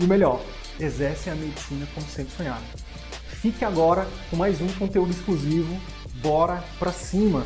e 0.00 0.04
o 0.04 0.08
melhor, 0.08 0.40
exercem 0.78 1.32
a 1.32 1.36
medicina 1.36 1.86
como 1.94 2.06
sempre 2.06 2.34
sonhado. 2.34 2.64
Fique 3.26 3.64
agora 3.64 4.08
com 4.30 4.36
mais 4.36 4.60
um 4.60 4.68
conteúdo 4.68 5.10
exclusivo. 5.10 5.78
Bora 6.22 6.64
pra 6.78 6.90
cima! 6.90 7.44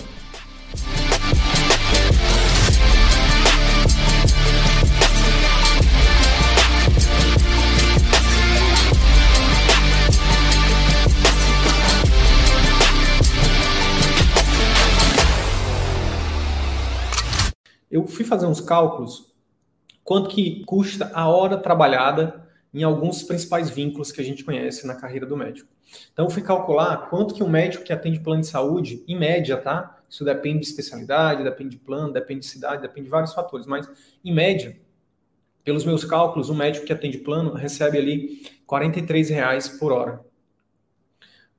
Eu 17.90 18.06
fui 18.08 18.24
fazer 18.24 18.46
uns 18.46 18.60
cálculos 18.60 19.33
quanto 20.04 20.28
que 20.28 20.62
custa 20.66 21.10
a 21.14 21.26
hora 21.28 21.56
trabalhada 21.56 22.46
em 22.72 22.82
alguns 22.82 23.22
principais 23.22 23.70
vínculos 23.70 24.12
que 24.12 24.20
a 24.20 24.24
gente 24.24 24.44
conhece 24.44 24.86
na 24.86 24.94
carreira 24.94 25.24
do 25.24 25.36
médico. 25.36 25.68
Então, 26.12 26.28
fui 26.28 26.42
calcular 26.42 27.08
quanto 27.08 27.34
que 27.34 27.42
um 27.42 27.48
médico 27.48 27.84
que 27.84 27.92
atende 27.92 28.20
plano 28.20 28.40
de 28.40 28.48
saúde, 28.48 29.04
em 29.06 29.16
média, 29.16 29.56
tá? 29.56 30.02
Isso 30.10 30.24
depende 30.24 30.60
de 30.60 30.66
especialidade, 30.66 31.44
depende 31.44 31.70
de 31.70 31.78
plano, 31.78 32.12
depende 32.12 32.40
de 32.40 32.46
cidade, 32.46 32.82
depende 32.82 33.04
de 33.04 33.10
vários 33.10 33.32
fatores, 33.32 33.66
mas 33.66 33.88
em 34.24 34.34
média, 34.34 34.76
pelos 35.62 35.84
meus 35.84 36.04
cálculos, 36.04 36.50
um 36.50 36.54
médico 36.54 36.84
que 36.84 36.92
atende 36.92 37.18
plano 37.18 37.54
recebe 37.54 37.96
ali 37.96 38.42
R$ 38.68 39.22
reais 39.32 39.68
por 39.68 39.92
hora. 39.92 40.20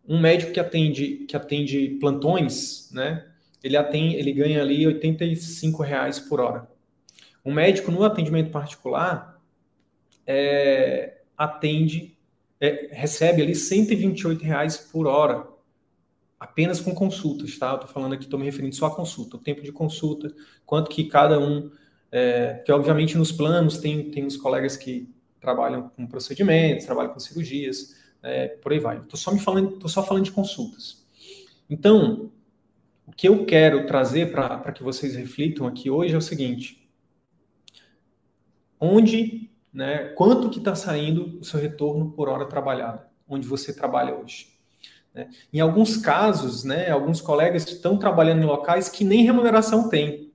Um 0.07 0.19
médico 0.19 0.51
que 0.51 0.59
atende 0.59 1.25
que 1.27 1.35
atende 1.35 1.97
plantões, 1.99 2.91
né? 2.91 3.25
Ele 3.63 3.75
atende, 3.75 4.15
ele 4.15 4.31
ganha 4.33 4.61
ali 4.61 4.85
R$ 4.85 4.99
reais 5.83 6.19
por 6.19 6.39
hora. 6.39 6.74
Um 7.45 7.53
médico 7.53 7.91
no 7.91 8.03
atendimento 8.03 8.51
particular, 8.51 9.39
é, 10.25 11.21
atende, 11.37 12.17
é, 12.59 12.89
recebe 12.91 13.41
ali 13.41 13.53
128 13.53 14.43
reais 14.43 14.77
por 14.77 15.05
hora, 15.05 15.47
apenas 16.39 16.79
com 16.79 16.93
consultas, 16.93 17.57
tá? 17.57 17.75
Estou 17.75 17.87
falando 17.87 18.13
aqui, 18.13 18.23
estou 18.23 18.39
me 18.39 18.45
referindo 18.45 18.75
só 18.75 18.87
a 18.87 18.95
consulta, 18.95 19.37
o 19.37 19.39
tempo 19.39 19.61
de 19.61 19.71
consulta, 19.71 20.33
quanto 20.65 20.89
que 20.89 21.05
cada 21.05 21.39
um, 21.39 21.71
é, 22.11 22.63
que 22.65 22.71
obviamente 22.71 23.17
nos 23.17 23.31
planos 23.31 23.77
tem, 23.77 24.09
tem 24.09 24.25
os 24.25 24.37
colegas 24.37 24.75
que 24.75 25.13
trabalham 25.39 25.89
com 25.89 26.07
procedimentos, 26.07 26.85
trabalham 26.85 27.13
com 27.13 27.19
cirurgias, 27.19 27.95
é, 28.23 28.47
por 28.47 28.71
aí 28.71 28.79
vai. 28.79 28.97
Estou 28.97 29.19
só 29.19 29.31
me 29.31 29.39
falando, 29.39 29.77
tô 29.77 29.87
só 29.87 30.03
falando 30.03 30.23
de 30.23 30.31
consultas. 30.31 31.05
Então, 31.69 32.31
o 33.05 33.11
que 33.11 33.27
eu 33.27 33.45
quero 33.45 33.85
trazer 33.85 34.31
para 34.31 34.71
que 34.71 34.83
vocês 34.83 35.15
reflitam 35.15 35.67
aqui 35.67 35.89
hoje 35.89 36.15
é 36.15 36.17
o 36.17 36.21
seguinte: 36.21 36.84
onde 38.79 39.49
né, 39.75 40.05
quanto 40.15 40.49
que 40.49 40.59
está 40.59 40.73
saindo 40.73 41.37
o 41.39 41.43
seu 41.43 41.59
retorno 41.59 42.11
por 42.11 42.29
hora 42.29 42.45
trabalhada, 42.45 43.07
onde 43.27 43.45
você 43.45 43.73
trabalha 43.73 44.15
hoje. 44.15 44.47
Né? 45.13 45.29
Em 45.51 45.59
alguns 45.59 45.97
casos, 45.97 46.63
né, 46.63 46.89
alguns 46.89 47.19
colegas 47.19 47.67
estão 47.67 47.97
trabalhando 47.97 48.41
em 48.41 48.45
locais 48.45 48.87
que 48.87 49.03
nem 49.03 49.25
remuneração 49.25 49.89
tem. 49.89 50.31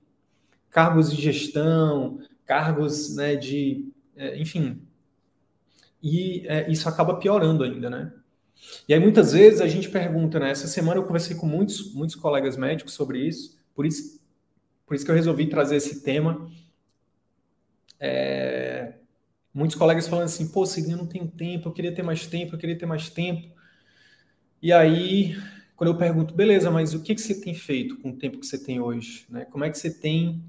Cargos 0.69 1.11
de 1.11 1.19
gestão, 1.19 2.19
cargos 2.45 3.15
né, 3.15 3.35
de. 3.35 3.91
É, 4.15 4.39
enfim. 4.39 4.81
E 6.01 6.45
é, 6.47 6.71
isso 6.71 6.87
acaba 6.87 7.15
piorando 7.15 7.63
ainda, 7.63 7.89
né? 7.89 8.13
E 8.87 8.93
aí 8.93 8.99
muitas 8.99 9.33
vezes 9.33 9.59
a 9.59 9.67
gente 9.67 9.89
pergunta, 9.89 10.39
né? 10.39 10.51
Essa 10.51 10.67
semana 10.67 10.99
eu 10.99 11.03
conversei 11.03 11.35
com 11.35 11.47
muitos, 11.47 11.93
muitos 11.93 12.15
colegas 12.15 12.55
médicos 12.55 12.93
sobre 12.93 13.19
isso, 13.19 13.57
por 13.73 13.85
isso, 13.85 14.21
por 14.85 14.95
isso 14.95 15.03
que 15.03 15.11
eu 15.11 15.15
resolvi 15.15 15.47
trazer 15.47 15.77
esse 15.77 16.03
tema. 16.03 16.47
É, 18.01 18.95
Muitos 19.53 19.75
colegas 19.75 20.07
falando 20.07 20.25
assim, 20.25 20.47
pô, 20.47 20.65
Sidney, 20.65 20.93
eu 20.93 20.97
não 20.97 21.05
tenho 21.05 21.27
tempo, 21.27 21.67
eu 21.67 21.73
queria 21.73 21.93
ter 21.93 22.03
mais 22.03 22.25
tempo, 22.25 22.55
eu 22.55 22.59
queria 22.59 22.77
ter 22.77 22.85
mais 22.85 23.09
tempo. 23.09 23.53
E 24.61 24.71
aí, 24.71 25.35
quando 25.75 25.89
eu 25.89 25.97
pergunto, 25.97 26.33
beleza, 26.33 26.71
mas 26.71 26.93
o 26.93 27.01
que, 27.01 27.13
que 27.13 27.21
você 27.21 27.41
tem 27.41 27.53
feito 27.53 27.97
com 27.97 28.11
o 28.11 28.15
tempo 28.15 28.39
que 28.39 28.45
você 28.45 28.57
tem 28.57 28.79
hoje? 28.79 29.25
Né? 29.29 29.43
Como 29.43 29.65
é 29.65 29.69
que 29.69 29.77
você 29.77 29.91
tem, 29.91 30.41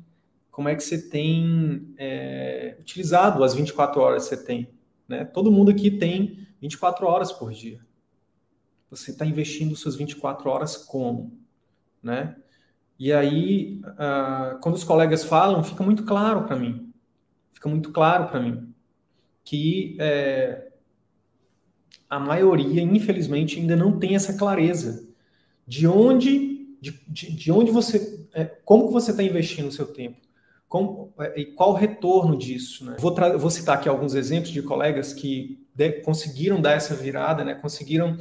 como 0.53 0.69
é 0.69 0.77
que 0.77 0.85
você 0.85 1.09
tem 1.09 1.93
é, 1.99 2.77
utilizado 2.79 3.43
as 3.43 3.55
24 3.55 4.01
horas 4.01 4.29
que 4.29 4.37
você 4.37 4.45
tem? 4.45 4.69
Né? 5.09 5.25
Todo 5.25 5.51
mundo 5.51 5.73
aqui 5.73 5.91
tem 5.91 6.47
24 6.61 7.05
horas 7.05 7.33
por 7.33 7.51
dia. 7.51 7.81
Você 8.89 9.11
está 9.11 9.27
investindo 9.27 9.75
suas 9.75 9.97
24 9.97 10.49
horas 10.49 10.77
como? 10.77 11.37
Né? 12.01 12.37
E 12.97 13.13
aí, 13.13 13.81
uh, 13.85 14.61
quando 14.61 14.77
os 14.77 14.85
colegas 14.85 15.25
falam, 15.25 15.65
fica 15.65 15.83
muito 15.83 16.05
claro 16.05 16.45
para 16.45 16.55
mim. 16.55 16.92
Fica 17.63 17.69
muito 17.69 17.93
claro 17.93 18.27
para 18.27 18.41
mim 18.41 18.75
que 19.45 19.97
é, 20.01 20.73
a 22.11 22.19
maioria, 22.19 22.83
infelizmente, 22.83 23.61
ainda 23.61 23.77
não 23.77 24.01
tem 24.01 24.17
essa 24.17 24.35
clareza 24.35 25.09
de 25.65 25.87
onde, 25.87 26.77
de, 26.81 27.01
de, 27.07 27.33
de 27.33 27.53
onde 27.53 27.71
você, 27.71 28.27
é, 28.35 28.47
como 28.65 28.89
que 28.89 28.93
você 28.93 29.13
está 29.13 29.23
investindo 29.23 29.69
o 29.69 29.73
seu 29.73 29.87
tempo, 29.87 30.17
como, 30.69 31.15
é, 31.21 31.41
e 31.41 31.47
qual 31.47 31.71
o 31.71 31.75
retorno 31.75 32.37
disso. 32.37 32.85
Né? 32.85 32.97
Vou, 32.99 33.15
vou, 33.39 33.51
citar 33.51 33.77
aqui 33.77 33.89
alguns 33.89 34.15
exemplos 34.15 34.51
de 34.51 34.61
colegas 34.61 35.13
que 35.13 35.65
de, 35.73 36.01
conseguiram 36.01 36.61
dar 36.61 36.73
essa 36.73 36.97
virada, 36.97 37.45
né? 37.45 37.55
conseguiram 37.55 38.19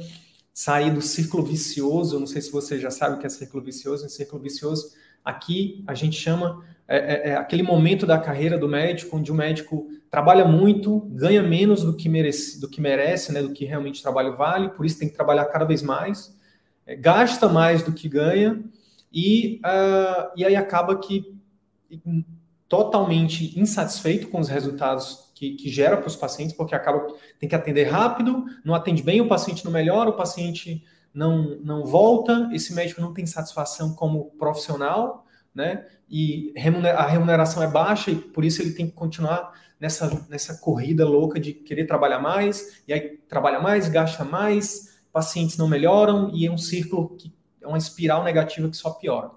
sair 0.54 0.92
do 0.94 1.02
círculo 1.02 1.44
vicioso. 1.44 2.20
Não 2.20 2.28
sei 2.28 2.40
se 2.42 2.52
você 2.52 2.78
já 2.78 2.92
sabe 2.92 3.16
o 3.16 3.18
que 3.18 3.26
é 3.26 3.28
círculo 3.28 3.64
vicioso. 3.64 4.06
Em 4.06 4.08
círculo 4.08 4.40
vicioso, 4.40 4.92
aqui 5.24 5.82
a 5.84 5.94
gente 5.94 6.16
chama 6.16 6.64
é, 6.88 6.96
é, 6.96 7.28
é 7.30 7.36
aquele 7.36 7.62
momento 7.62 8.06
da 8.06 8.18
carreira 8.18 8.58
do 8.58 8.68
médico 8.68 9.16
onde 9.16 9.30
o 9.30 9.34
médico 9.34 9.88
trabalha 10.10 10.44
muito, 10.44 11.00
ganha 11.10 11.42
menos 11.42 11.82
do 11.82 11.96
que 11.96 12.08
merece, 12.08 12.60
do 12.60 12.68
que 12.68 12.80
merece, 12.80 13.32
né, 13.32 13.42
do 13.42 13.52
que 13.52 13.64
realmente 13.64 14.00
o 14.00 14.02
trabalho 14.02 14.36
vale, 14.36 14.68
por 14.70 14.84
isso 14.84 14.98
tem 14.98 15.08
que 15.08 15.14
trabalhar 15.14 15.46
cada 15.46 15.64
vez 15.64 15.82
mais, 15.82 16.36
é, 16.86 16.94
gasta 16.94 17.48
mais 17.48 17.82
do 17.82 17.92
que 17.92 18.08
ganha 18.08 18.62
e, 19.12 19.60
uh, 19.64 20.32
e 20.36 20.44
aí 20.44 20.56
acaba 20.56 20.98
que 20.98 21.38
totalmente 22.68 23.58
insatisfeito 23.58 24.28
com 24.28 24.40
os 24.40 24.48
resultados 24.48 25.30
que, 25.34 25.50
que 25.56 25.68
gera 25.68 25.96
para 25.96 26.08
os 26.08 26.16
pacientes, 26.16 26.56
porque 26.56 26.74
acaba 26.74 27.06
tem 27.38 27.48
que 27.48 27.54
atender 27.54 27.84
rápido, 27.84 28.44
não 28.64 28.74
atende 28.74 29.02
bem, 29.02 29.20
o 29.20 29.28
paciente 29.28 29.64
não 29.64 29.72
melhora, 29.72 30.08
o 30.08 30.16
paciente 30.16 30.82
não, 31.12 31.58
não 31.62 31.84
volta, 31.84 32.48
esse 32.52 32.72
médico 32.72 33.00
não 33.00 33.12
tem 33.12 33.26
satisfação 33.26 33.94
como 33.94 34.30
profissional, 34.38 35.26
né? 35.54 35.86
E 36.08 36.52
a 36.56 37.06
remuneração 37.06 37.62
é 37.62 37.66
baixa 37.66 38.10
e 38.10 38.16
por 38.16 38.44
isso 38.44 38.62
ele 38.62 38.72
tem 38.72 38.86
que 38.86 38.92
continuar 38.92 39.52
nessa, 39.82 40.24
nessa 40.28 40.58
corrida 40.58 41.04
louca 41.04 41.40
de 41.40 41.52
querer 41.52 41.86
trabalhar 41.86 42.20
mais, 42.20 42.82
e 42.86 42.92
aí 42.92 43.18
trabalha 43.28 43.58
mais, 43.58 43.88
gasta 43.88 44.24
mais, 44.24 45.00
pacientes 45.12 45.56
não 45.56 45.66
melhoram, 45.66 46.30
e 46.32 46.46
é 46.46 46.50
um 46.50 46.56
círculo 46.56 47.16
que 47.16 47.34
é 47.60 47.66
uma 47.66 47.78
espiral 47.78 48.22
negativa 48.22 48.68
que 48.68 48.76
só 48.76 48.90
piora. 48.90 49.30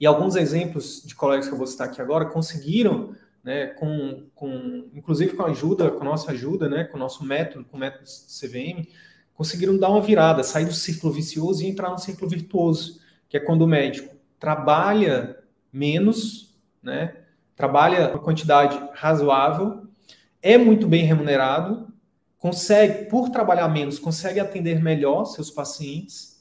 E 0.00 0.06
alguns 0.06 0.34
exemplos 0.34 1.02
de 1.04 1.14
colegas 1.14 1.46
que 1.46 1.52
eu 1.52 1.58
vou 1.58 1.66
citar 1.66 1.88
aqui 1.88 2.00
agora 2.00 2.24
conseguiram, 2.24 3.14
né, 3.44 3.66
com, 3.66 4.26
com, 4.34 4.88
inclusive 4.94 5.34
com 5.34 5.42
a 5.42 5.48
ajuda, 5.48 5.90
com 5.90 6.02
a 6.02 6.04
nossa 6.04 6.32
ajuda, 6.32 6.68
né, 6.68 6.84
com 6.84 6.96
o 6.96 7.00
nosso 7.00 7.22
método, 7.22 7.64
com 7.66 7.76
o 7.76 7.80
método 7.80 8.04
CVM, 8.04 8.88
conseguiram 9.34 9.76
dar 9.76 9.90
uma 9.90 10.00
virada, 10.00 10.42
sair 10.42 10.64
do 10.64 10.72
círculo 10.72 11.12
vicioso 11.12 11.62
e 11.62 11.66
entrar 11.66 11.90
no 11.90 11.98
círculo 11.98 12.30
virtuoso, 12.30 13.00
que 13.28 13.36
é 13.36 13.40
quando 13.40 13.62
o 13.62 13.66
médico 13.66 14.17
trabalha 14.38 15.38
menos, 15.72 16.56
né, 16.82 17.16
trabalha 17.56 18.10
uma 18.10 18.20
quantidade 18.20 18.80
razoável, 18.94 19.86
é 20.40 20.56
muito 20.56 20.86
bem 20.86 21.04
remunerado, 21.04 21.92
consegue, 22.38 23.06
por 23.06 23.30
trabalhar 23.30 23.68
menos, 23.68 23.98
consegue 23.98 24.38
atender 24.38 24.80
melhor 24.80 25.24
seus 25.24 25.50
pacientes 25.50 26.40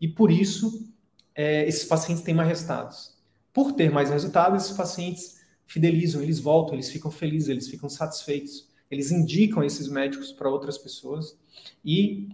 e 0.00 0.08
por 0.08 0.30
isso 0.30 0.92
é, 1.34 1.66
esses 1.66 1.84
pacientes 1.84 2.22
têm 2.22 2.34
mais 2.34 2.48
resultados. 2.48 3.16
Por 3.52 3.72
ter 3.72 3.90
mais 3.90 4.10
resultados, 4.10 4.64
esses 4.64 4.76
pacientes 4.76 5.40
fidelizam, 5.66 6.22
eles 6.22 6.40
voltam, 6.40 6.74
eles 6.74 6.90
ficam 6.90 7.10
felizes, 7.10 7.48
eles 7.48 7.68
ficam 7.68 7.88
satisfeitos, 7.88 8.68
eles 8.90 9.12
indicam 9.12 9.62
esses 9.62 9.88
médicos 9.88 10.32
para 10.32 10.50
outras 10.50 10.76
pessoas 10.76 11.38
e 11.84 12.28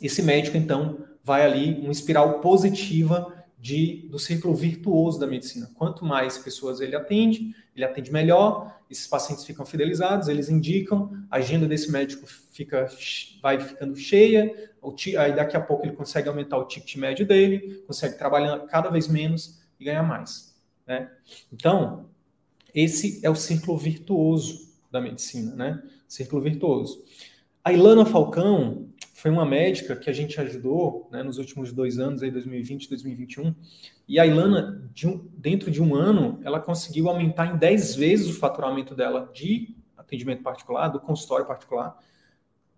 esse 0.00 0.22
médico 0.22 0.56
então 0.56 1.04
vai 1.22 1.44
ali 1.44 1.80
uma 1.80 1.92
espiral 1.92 2.40
positiva 2.40 3.39
de, 3.60 4.08
do 4.10 4.18
círculo 4.18 4.54
virtuoso 4.54 5.20
da 5.20 5.26
medicina. 5.26 5.70
Quanto 5.74 6.04
mais 6.04 6.38
pessoas 6.38 6.80
ele 6.80 6.96
atende, 6.96 7.54
ele 7.76 7.84
atende 7.84 8.10
melhor, 8.10 8.80
esses 8.90 9.06
pacientes 9.06 9.44
ficam 9.44 9.66
fidelizados, 9.66 10.28
eles 10.28 10.48
indicam, 10.48 11.12
a 11.30 11.36
agenda 11.36 11.68
desse 11.68 11.92
médico 11.92 12.26
fica, 12.26 12.86
vai 13.42 13.60
ficando 13.60 13.94
cheia, 13.94 14.70
aí 15.18 15.36
daqui 15.36 15.56
a 15.56 15.60
pouco 15.60 15.84
ele 15.84 15.94
consegue 15.94 16.28
aumentar 16.28 16.56
o 16.56 16.64
ticket 16.64 16.96
médio 16.96 17.26
dele, 17.26 17.82
consegue 17.86 18.16
trabalhar 18.16 18.58
cada 18.66 18.88
vez 18.88 19.06
menos 19.06 19.60
e 19.78 19.84
ganhar 19.84 20.02
mais. 20.02 20.58
Né? 20.86 21.10
Então, 21.52 22.08
esse 22.74 23.20
é 23.24 23.28
o 23.28 23.36
círculo 23.36 23.76
virtuoso 23.76 24.70
da 24.90 25.00
medicina, 25.00 25.54
né? 25.54 25.82
Círculo 26.08 26.42
virtuoso. 26.42 27.04
A 27.64 27.72
Ilana 27.72 28.04
Falcão, 28.04 28.88
foi 29.20 29.30
uma 29.30 29.44
médica 29.44 29.94
que 29.94 30.08
a 30.08 30.12
gente 30.14 30.40
ajudou 30.40 31.06
né, 31.12 31.22
nos 31.22 31.36
últimos 31.36 31.74
dois 31.74 31.98
anos, 31.98 32.22
aí 32.22 32.30
2020 32.30 32.88
2021, 32.88 33.54
e 34.08 34.18
a 34.18 34.24
Ilana, 34.24 34.88
de 34.94 35.06
um, 35.06 35.28
dentro 35.36 35.70
de 35.70 35.82
um 35.82 35.94
ano, 35.94 36.40
ela 36.42 36.58
conseguiu 36.58 37.06
aumentar 37.06 37.46
em 37.46 37.58
10 37.58 37.96
vezes 37.96 38.30
o 38.30 38.38
faturamento 38.38 38.94
dela 38.94 39.30
de 39.34 39.76
atendimento 39.94 40.42
particular, 40.42 40.88
do 40.88 40.98
consultório 40.98 41.44
particular, 41.44 41.98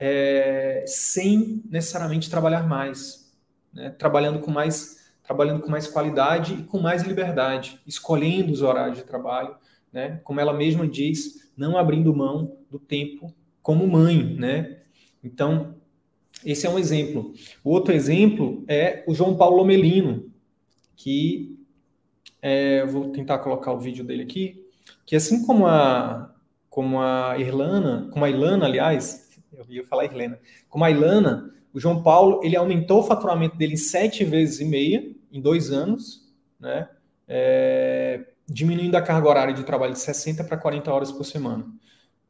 é, 0.01 0.83
sem 0.85 1.63
necessariamente 1.71 2.29
trabalhar 2.29 2.67
mais, 2.67 3.33
né, 3.73 3.91
trabalhando 3.91 4.41
com 4.41 4.51
mais 4.51 5.01
trabalhando 5.23 5.61
com 5.61 5.71
mais 5.71 5.87
qualidade 5.87 6.55
e 6.55 6.65
com 6.65 6.81
mais 6.81 7.05
liberdade, 7.05 7.81
escolhendo 7.87 8.53
os 8.53 8.61
horários 8.61 8.99
de 8.99 9.05
trabalho, 9.05 9.55
né, 9.93 10.21
como 10.25 10.41
ela 10.41 10.53
mesma 10.53 10.89
diz, 10.89 11.53
não 11.57 11.79
abrindo 11.79 12.13
mão 12.13 12.59
do 12.69 12.81
tempo 12.81 13.33
como 13.63 13.87
mãe, 13.87 14.35
né? 14.35 14.81
Então, 15.23 15.81
esse 16.45 16.67
é 16.67 16.71
um 16.71 16.79
exemplo. 16.79 17.33
O 17.63 17.71
outro 17.71 17.93
exemplo 17.93 18.65
é 18.69 19.05
o 19.07 19.15
João 19.15 19.37
Paulo 19.37 19.57
Lomelino, 19.57 20.31
que 20.97 21.59
é, 22.41 22.85
vou 22.87 23.11
tentar 23.11 23.39
colocar 23.39 23.73
o 23.73 23.79
vídeo 23.79 24.05
dele 24.05 24.23
aqui, 24.23 24.65
que 25.07 25.17
assim 25.17 25.45
como 25.45 25.67
a 25.67 26.29
como 26.69 27.03
a 27.03 27.39
Irlana, 27.39 28.09
como 28.11 28.25
a 28.25 28.31
Ilana, 28.31 28.65
aliás, 28.65 29.29
eu 29.53 29.67
ia 29.69 29.85
falar 29.85 30.07
Irlena, 30.07 30.41
como 30.71 30.85
a 30.87 30.91
Ilana, 30.91 31.53
o 31.71 31.79
João 31.79 32.03
Paulo 32.03 32.41
ele 32.43 32.57
aumentou 32.57 33.01
o 33.01 33.03
faturamento 33.03 33.57
dele 33.57 33.75
em 33.75 33.77
sete 33.77 34.25
vezes 34.25 34.59
e 34.61 34.65
meia 34.65 35.13
em 35.31 35.41
dois 35.41 35.71
anos, 35.71 36.33
né? 36.59 36.89
É, 37.29 38.25
diminuindo 38.47 38.97
a 38.97 39.03
carga 39.03 39.29
horária 39.29 39.55
de 39.55 39.65
trabalho 39.65 39.93
de 39.93 39.99
60 39.99 40.45
para 40.45 40.57
40 40.57 40.93
horas 40.93 41.13
por 41.13 41.25
semana. 41.25 41.67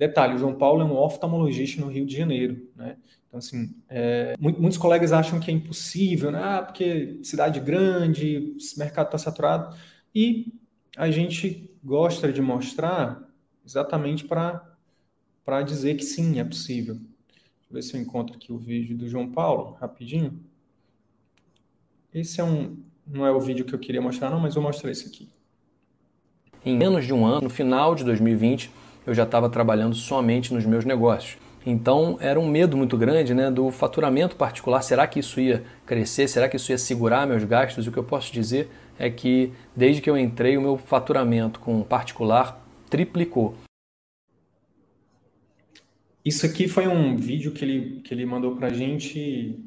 Detalhe, 0.03 0.35
o 0.35 0.39
João 0.39 0.53
Paulo 0.53 0.83
é 0.83 0.85
um 0.85 0.97
oftalmologista 0.97 1.81
no 1.81 1.87
Rio 1.87 2.05
de 2.05 2.17
Janeiro, 2.17 2.69
né? 2.75 2.97
Então, 3.29 3.39
assim, 3.39 3.73
é, 3.89 4.35
muitos 4.37 4.77
colegas 4.77 5.13
acham 5.13 5.39
que 5.39 5.49
é 5.49 5.55
impossível, 5.55 6.33
né? 6.33 6.41
Ah, 6.43 6.61
porque 6.61 7.21
cidade 7.23 7.61
grande, 7.61 8.57
mercado 8.77 9.07
está 9.07 9.19
saturado. 9.19 9.77
E 10.13 10.53
a 10.97 11.09
gente 11.09 11.71
gosta 11.85 12.33
de 12.33 12.43
mostrar 12.43 13.23
exatamente 13.65 14.25
para 14.25 15.63
dizer 15.65 15.95
que 15.95 16.03
sim, 16.03 16.41
é 16.41 16.45
possível. 16.45 16.95
Deixa 16.97 17.71
eu 17.71 17.75
ver 17.75 17.83
se 17.83 17.97
eu 17.97 18.01
encontro 18.01 18.35
aqui 18.35 18.53
o 18.53 18.59
vídeo 18.59 18.99
do 18.99 19.09
João 19.09 19.31
Paulo, 19.31 19.77
rapidinho. 19.81 20.45
Esse 22.13 22.41
é 22.41 22.45
um, 22.45 22.77
não 23.07 23.25
é 23.25 23.31
o 23.31 23.39
vídeo 23.39 23.65
que 23.65 23.73
eu 23.73 23.79
queria 23.79 24.03
mostrar, 24.03 24.31
não, 24.31 24.41
mas 24.41 24.57
vou 24.57 24.65
mostrar 24.65 24.91
esse 24.91 25.07
aqui. 25.07 25.31
Em 26.67 26.77
menos 26.77 27.07
de 27.07 27.15
um 27.15 27.25
ano, 27.25 27.43
no 27.43 27.51
final 27.51 27.95
de 27.95 28.03
2020, 28.03 28.81
eu 29.07 29.15
já 29.15 29.25
estava 29.25 29.49
trabalhando 29.49 29.95
somente 29.95 30.53
nos 30.53 30.65
meus 30.65 30.85
negócios. 30.85 31.37
Então 31.65 32.19
era 32.21 32.39
um 32.39 32.49
medo 32.49 32.77
muito 32.77 32.97
grande 32.97 33.35
né, 33.35 33.51
do 33.51 33.71
faturamento 33.71 34.37
particular. 34.37 34.83
Será 34.83 35.07
que 35.07 35.21
isso 35.21 35.41
ia 35.41 35.65
crescer? 35.87 36.29
Será 36.29 36.49
que 36.49 36.57
isso 36.57 36.73
ia 36.73 36.79
segurar 36.79 37.27
meus 37.27 37.45
gastos? 37.45 37.87
E 37.87 37.89
o 37.89 37.93
que 37.93 37.99
eu 37.99 38.05
posso 38.05 38.33
dizer 38.33 38.69
é 38.99 39.09
que 39.09 39.53
desde 39.75 40.03
que 40.03 40.11
eu 40.11 40.19
entrei, 40.19 40.57
o 40.57 40.63
meu 40.63 40.77
faturamento 40.77 41.61
com 41.61 41.83
particular 41.83 42.65
triplicou. 42.91 43.57
Isso 46.25 46.47
aqui 46.47 46.69
foi 46.69 46.87
um 46.87 47.17
vídeo 47.17 47.53
que 47.53 47.65
ele, 47.65 48.01
que 48.03 48.15
ele 48.15 48.25
mandou 48.25 48.55
para 48.55 48.69
a 48.69 48.73
gente 48.73 49.59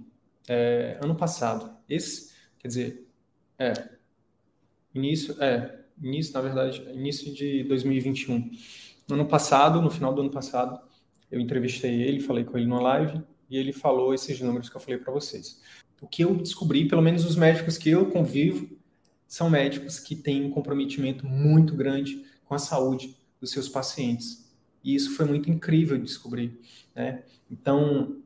é, 0.48 0.98
ano 1.02 1.16
passado. 1.16 1.76
Esse, 1.90 2.34
quer 2.60 2.68
dizer, 2.68 3.08
é, 3.60 3.74
início, 4.94 5.36
é, 5.42 5.80
início, 6.02 6.34
na 6.34 6.42
verdade, 6.42 6.82
início 6.94 7.34
de 7.34 7.64
2021. 7.64 8.52
No 9.08 9.16
ano 9.16 9.26
passado, 9.26 9.82
no 9.82 9.90
final 9.90 10.14
do 10.14 10.22
ano 10.22 10.32
passado, 10.32 10.80
eu 11.32 11.40
entrevistei 11.40 12.02
ele, 12.02 12.20
falei 12.20 12.44
com 12.44 12.58
ele 12.58 12.68
numa 12.68 12.82
live 12.82 13.22
e 13.50 13.58
ele 13.58 13.72
falou 13.72 14.14
esses 14.14 14.40
números 14.40 14.70
que 14.70 14.76
eu 14.76 14.82
falei 14.82 14.98
para 14.98 15.14
vocês. 15.14 15.62
O 16.02 16.08
que 16.08 16.24
eu 16.24 16.36
descobri, 16.36 16.88
pelo 16.88 17.02
menos 17.02 17.26
os 17.26 17.36
médicos 17.36 17.78
que 17.78 17.90
eu 17.90 18.08
convivo, 18.08 18.70
são 19.28 19.50
médicos 19.50 20.00
que 20.00 20.16
têm 20.16 20.44
um 20.44 20.50
comprometimento 20.50 21.26
muito 21.26 21.76
grande 21.76 22.26
com 22.46 22.54
a 22.56 22.60
saúde 22.60 23.16
dos 23.40 23.52
seus 23.52 23.68
pacientes. 23.68 24.52
E 24.84 24.96
isso 24.96 25.16
foi 25.16 25.26
muito 25.26 25.50
incrível 25.50 25.98
de 25.98 26.04
descobrir. 26.04 26.60
Né? 26.94 27.24
Então, 27.50 28.18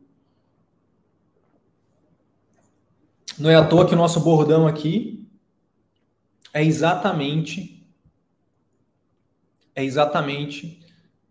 não 3.38 3.50
é 3.50 3.56
à 3.56 3.66
toa 3.66 3.88
que 3.88 3.94
o 3.94 3.98
nosso 3.98 4.20
bordão 4.20 4.68
aqui 4.68 5.26
é 6.54 6.64
exatamente 6.64 7.79
é 9.80 9.86
exatamente 9.86 10.80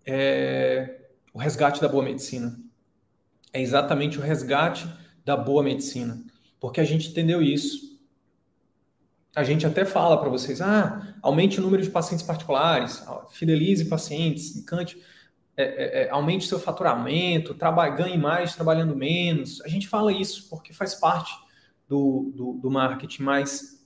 é, 0.06 1.02
o 1.34 1.38
resgate 1.38 1.80
da 1.80 1.88
boa 1.88 2.02
medicina. 2.02 2.58
É 3.52 3.60
exatamente 3.60 4.18
o 4.18 4.22
resgate 4.22 4.88
da 5.24 5.36
boa 5.36 5.62
medicina. 5.62 6.22
Porque 6.58 6.80
a 6.80 6.84
gente 6.84 7.10
entendeu 7.10 7.42
isso. 7.42 7.98
A 9.36 9.44
gente 9.44 9.66
até 9.66 9.84
fala 9.84 10.18
para 10.18 10.30
vocês: 10.30 10.62
ah, 10.62 11.14
aumente 11.20 11.60
o 11.60 11.62
número 11.62 11.82
de 11.82 11.90
pacientes 11.90 12.24
particulares, 12.24 13.04
fidelize 13.30 13.84
pacientes, 13.84 14.56
encante, 14.56 14.96
é, 15.54 15.62
é, 15.62 16.02
é, 16.04 16.10
aumente 16.10 16.46
seu 16.46 16.58
faturamento, 16.58 17.54
trabalhe, 17.54 17.96
ganhe 17.96 18.16
mais 18.16 18.54
trabalhando 18.54 18.96
menos. 18.96 19.60
A 19.60 19.68
gente 19.68 19.86
fala 19.86 20.10
isso 20.10 20.48
porque 20.48 20.72
faz 20.72 20.94
parte 20.94 21.32
do, 21.86 22.32
do, 22.34 22.52
do 22.54 22.70
marketing, 22.70 23.22
mas 23.22 23.77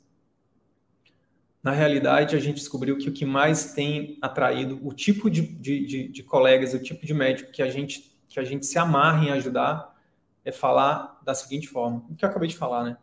na 1.63 1.71
realidade, 1.71 2.35
a 2.35 2.41
gente 2.41 2.57
descobriu 2.57 2.99
que 2.99 3.09
o 3.09 3.13
que 3.13 3.25
mais 3.25 3.73
tem 3.73 4.19
atraído 4.21 4.81
o 4.83 4.93
tipo 4.93 5.31
de, 5.31 5.43
de, 5.43 5.87
de, 5.87 6.09
de 6.09 6.23
colegas, 6.23 6.75
o 6.75 6.79
tipo 6.83 7.07
de 7.07 7.15
médico 7.15 7.53
que 7.53 7.63
a 7.63 7.71
gente 7.71 8.11
que 8.29 8.41
a 8.41 8.45
gente 8.45 8.65
se 8.65 8.79
amarra 8.79 9.27
em 9.27 9.31
ajudar 9.31 9.95
é 10.43 10.51
falar 10.51 11.21
da 11.23 11.35
seguinte 11.35 11.69
forma, 11.69 12.03
o 12.09 12.15
que 12.15 12.25
eu 12.25 12.29
acabei 12.29 12.49
de 12.49 12.57
falar, 12.57 12.83
né? 12.83 12.97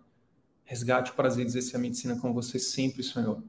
Resgate 0.65 1.11
o 1.11 1.13
prazer 1.13 1.45
de 1.45 1.51
exercer 1.51 1.75
a 1.75 1.79
medicina 1.79 2.19
como 2.19 2.33
você 2.33 2.57
sempre 2.57 3.03
sonhou. 3.03 3.43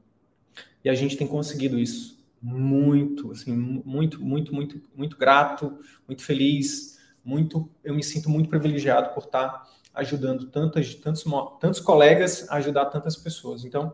E 0.83 0.89
a 0.89 0.93
gente 0.93 1.17
tem 1.17 1.25
conseguido 1.25 1.79
isso 1.79 2.23
muito, 2.39 3.31
assim, 3.31 3.51
muito, 3.51 4.21
muito, 4.23 4.53
muito, 4.53 4.81
muito 4.95 5.17
grato, 5.17 5.79
muito 6.07 6.23
feliz, 6.23 6.99
muito, 7.25 7.69
eu 7.83 7.95
me 7.95 8.03
sinto 8.03 8.29
muito 8.29 8.49
privilegiado 8.49 9.13
por 9.13 9.23
estar 9.23 9.67
ajudando 9.93 10.47
tantas, 10.47 10.93
tantos, 10.95 11.23
tantos 11.59 11.79
colegas 11.79 12.47
a 12.49 12.55
ajudar 12.57 12.85
tantas 12.85 13.15
pessoas. 13.15 13.65
Então, 13.65 13.93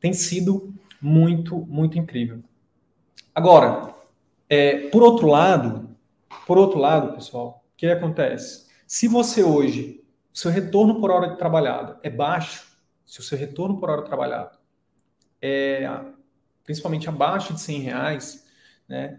tem 0.00 0.12
sido 0.12 0.74
muito, 1.00 1.56
muito 1.66 1.98
incrível. 1.98 2.42
Agora, 3.34 3.94
é, 4.48 4.88
por 4.88 5.02
outro 5.02 5.26
lado, 5.26 5.96
por 6.46 6.58
outro 6.58 6.78
lado, 6.78 7.14
pessoal, 7.14 7.64
o 7.72 7.76
que 7.76 7.86
acontece? 7.86 8.66
Se 8.86 9.06
você 9.06 9.42
hoje, 9.42 10.04
seu 10.32 10.50
retorno 10.50 11.00
por 11.00 11.10
hora 11.10 11.28
de 11.28 11.36
trabalhada 11.36 11.98
é 12.02 12.10
baixo, 12.10 12.66
se 13.04 13.20
o 13.20 13.22
seu 13.22 13.36
retorno 13.38 13.78
por 13.78 13.90
hora 13.90 14.02
trabalhada 14.02 14.58
é 15.40 15.88
principalmente 16.64 17.08
abaixo 17.08 17.54
de 17.54 17.60
100 17.60 17.80
reais, 17.80 18.46
né, 18.86 19.18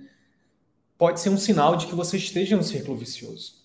pode 0.98 1.20
ser 1.20 1.30
um 1.30 1.38
sinal 1.38 1.76
de 1.76 1.88
que 1.88 1.96
você 1.96 2.16
esteja 2.18 2.56
no 2.56 2.62
círculo 2.62 2.96
vicioso. 2.96 3.60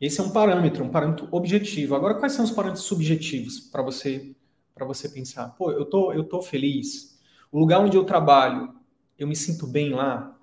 Esse 0.00 0.20
é 0.20 0.22
um 0.22 0.30
parâmetro, 0.30 0.84
um 0.84 0.88
parâmetro 0.88 1.28
objetivo. 1.30 1.94
Agora, 1.94 2.14
quais 2.14 2.32
são 2.32 2.44
os 2.44 2.50
parâmetros 2.50 2.86
subjetivos 2.86 3.60
para 3.60 3.82
você 3.82 4.34
para 4.78 4.86
você 4.86 5.08
pensar, 5.08 5.48
pô, 5.50 5.72
eu 5.72 5.84
tô, 5.84 6.12
eu 6.12 6.24
tô 6.24 6.40
feliz. 6.40 7.20
O 7.50 7.58
lugar 7.58 7.80
onde 7.80 7.96
eu 7.96 8.04
trabalho, 8.04 8.74
eu 9.18 9.26
me 9.26 9.34
sinto 9.34 9.66
bem 9.66 9.90
lá. 9.90 10.38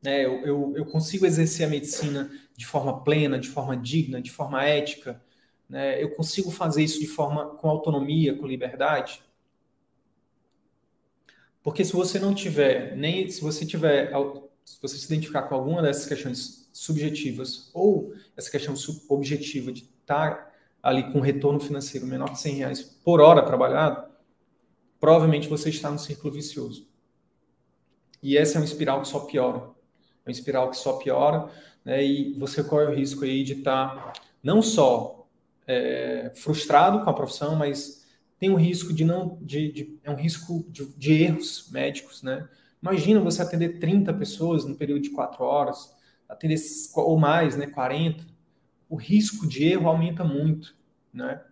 Né? 0.00 0.24
Eu, 0.24 0.46
eu, 0.46 0.72
eu 0.76 0.86
consigo 0.86 1.26
exercer 1.26 1.66
a 1.66 1.70
medicina 1.70 2.30
de 2.56 2.64
forma 2.64 3.02
plena, 3.02 3.38
de 3.38 3.48
forma 3.48 3.76
digna, 3.76 4.22
de 4.22 4.30
forma 4.30 4.64
ética. 4.64 5.20
Né? 5.68 6.02
Eu 6.02 6.14
consigo 6.14 6.50
fazer 6.50 6.84
isso 6.84 7.00
de 7.00 7.06
forma 7.08 7.56
com 7.56 7.68
autonomia, 7.68 8.36
com 8.36 8.46
liberdade. 8.46 9.22
Porque 11.62 11.84
se 11.84 11.92
você 11.92 12.18
não 12.18 12.34
tiver, 12.34 12.96
nem 12.96 13.28
se 13.28 13.40
você 13.40 13.66
tiver, 13.66 14.12
se 14.64 14.80
você 14.80 14.96
se 14.96 15.06
identificar 15.06 15.42
com 15.42 15.54
alguma 15.54 15.82
dessas 15.82 16.06
questões 16.06 16.68
subjetivas 16.72 17.70
ou 17.74 18.14
essa 18.36 18.50
questão 18.50 18.74
objetiva 19.08 19.72
de 19.72 19.88
estar 20.00 20.51
ali 20.82 21.12
com 21.12 21.20
retorno 21.20 21.60
financeiro 21.60 22.06
menor 22.06 22.30
que 22.30 22.40
100 22.40 22.54
reais 22.54 22.82
por 22.82 23.20
hora 23.20 23.42
trabalhado, 23.42 24.04
provavelmente 24.98 25.48
você 25.48 25.70
está 25.70 25.90
no 25.90 25.98
círculo 25.98 26.34
vicioso. 26.34 26.88
E 28.22 28.36
essa 28.36 28.56
é 28.56 28.60
uma 28.60 28.64
espiral 28.64 29.02
que 29.02 29.08
só 29.08 29.20
piora. 29.20 29.58
É 30.24 30.28
uma 30.28 30.32
espiral 30.32 30.70
que 30.70 30.76
só 30.76 30.94
piora, 30.94 31.48
né? 31.84 32.04
E 32.04 32.34
você 32.34 32.62
corre 32.62 32.86
o 32.86 32.94
risco 32.94 33.24
aí 33.24 33.42
de 33.42 33.54
estar 33.54 34.12
não 34.42 34.62
só 34.62 35.26
é, 35.66 36.32
frustrado 36.34 37.02
com 37.02 37.10
a 37.10 37.14
profissão, 37.14 37.56
mas 37.56 38.06
tem 38.38 38.50
um 38.50 38.56
risco 38.56 38.92
de 38.92 39.04
não, 39.04 39.38
de, 39.40 39.70
de 39.70 40.00
é 40.02 40.10
um 40.10 40.16
risco 40.16 40.64
de, 40.68 40.86
de, 40.96 41.22
erros 41.22 41.68
médicos, 41.70 42.22
né? 42.22 42.48
Imagina 42.82 43.20
você 43.20 43.42
atender 43.42 43.78
30 43.78 44.12
pessoas 44.14 44.64
no 44.64 44.74
período 44.74 45.02
de 45.02 45.10
4 45.10 45.44
horas, 45.44 45.94
atender 46.28 46.58
ou 46.94 47.16
mais, 47.16 47.56
né, 47.56 47.68
40. 47.68 48.24
O 48.92 48.96
risco 48.96 49.48
de 49.48 49.64
erro 49.64 49.88
aumenta 49.88 50.22
muito, 50.22 50.76
né? 51.14 51.42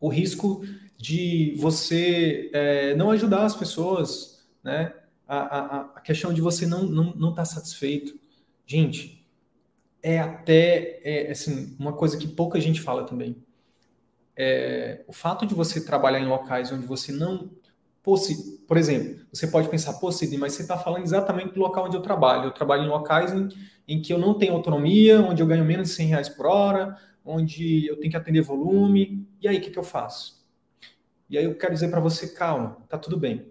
O 0.00 0.08
risco 0.08 0.64
de 0.96 1.54
você 1.58 2.50
é, 2.54 2.94
não 2.94 3.10
ajudar 3.10 3.44
as 3.44 3.54
pessoas, 3.54 4.42
né? 4.64 4.94
A, 5.28 5.36
a, 5.36 5.80
a 5.96 6.00
questão 6.00 6.32
de 6.32 6.40
você 6.40 6.66
não 6.66 6.84
não 6.84 7.14
não 7.14 7.30
estar 7.32 7.42
tá 7.42 7.44
satisfeito, 7.44 8.18
gente, 8.64 9.28
é 10.02 10.20
até 10.20 11.02
é, 11.04 11.30
assim 11.30 11.76
uma 11.78 11.92
coisa 11.92 12.16
que 12.16 12.26
pouca 12.26 12.58
gente 12.58 12.80
fala 12.80 13.04
também. 13.04 13.36
É, 14.34 15.04
o 15.06 15.12
fato 15.12 15.44
de 15.44 15.52
você 15.54 15.84
trabalhar 15.84 16.18
em 16.18 16.26
locais 16.26 16.72
onde 16.72 16.86
você 16.86 17.12
não 17.12 17.50
por 18.02 18.76
exemplo, 18.76 19.24
você 19.32 19.46
pode 19.46 19.68
pensar, 19.68 19.94
pô, 19.94 20.10
Sidney, 20.10 20.38
mas 20.38 20.54
você 20.54 20.62
está 20.62 20.76
falando 20.76 21.04
exatamente 21.04 21.54
do 21.54 21.60
local 21.60 21.86
onde 21.86 21.96
eu 21.96 22.02
trabalho. 22.02 22.46
Eu 22.46 22.50
trabalho 22.50 22.82
em 22.82 22.88
locais 22.88 23.32
em, 23.32 23.48
em, 23.86 24.02
que 24.02 24.12
eu 24.12 24.18
não 24.18 24.34
tenho 24.34 24.54
autonomia, 24.54 25.20
onde 25.20 25.40
eu 25.40 25.46
ganho 25.46 25.64
menos 25.64 25.88
de 25.88 25.94
100 25.94 26.06
reais 26.08 26.28
por 26.28 26.46
hora, 26.46 26.96
onde 27.24 27.86
eu 27.86 27.96
tenho 27.98 28.10
que 28.10 28.16
atender 28.16 28.42
volume. 28.42 29.26
E 29.40 29.46
aí, 29.46 29.58
o 29.58 29.60
que, 29.60 29.70
que 29.70 29.78
eu 29.78 29.84
faço? 29.84 30.42
E 31.30 31.38
aí 31.38 31.44
eu 31.44 31.56
quero 31.56 31.72
dizer 31.72 31.88
para 31.88 32.00
você, 32.00 32.28
calma, 32.28 32.76
tá 32.88 32.98
tudo 32.98 33.16
bem. 33.16 33.46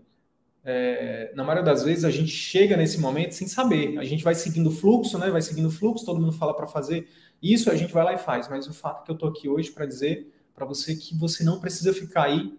É, 0.63 1.31
na 1.34 1.43
maioria 1.43 1.63
das 1.63 1.84
vezes 1.84 2.03
a 2.03 2.12
gente 2.12 2.29
chega 2.29 2.77
nesse 2.77 3.00
momento 3.00 3.34
sem 3.34 3.48
saber. 3.48 3.98
A 3.98 4.03
gente 4.03 4.24
vai 4.24 4.36
seguindo 4.36 4.67
o 4.67 4.72
fluxo, 4.72 5.17
né? 5.17 5.29
Vai 5.29 5.41
seguindo 5.41 5.67
o 5.67 5.72
fluxo, 5.72 6.05
todo 6.05 6.20
mundo 6.20 6.34
fala 6.34 6.53
para 6.53 6.67
fazer 6.67 7.08
isso, 7.41 7.72
a 7.72 7.75
gente 7.75 7.93
vai 7.93 8.03
lá 8.03 8.13
e 8.13 8.17
faz. 8.17 8.48
Mas 8.50 8.67
o 8.67 8.74
fato 8.74 9.01
é 9.01 9.05
que 9.05 9.12
eu 9.12 9.15
estou 9.15 9.29
aqui 9.29 9.50
hoje 9.50 9.72
para 9.72 9.86
dizer 9.86 10.31
para 10.53 10.65
você 10.65 10.96
que 10.96 11.15
você 11.15 11.43
não 11.43 11.60
precisa 11.60 11.93
ficar 11.93 12.25
aí 12.25 12.53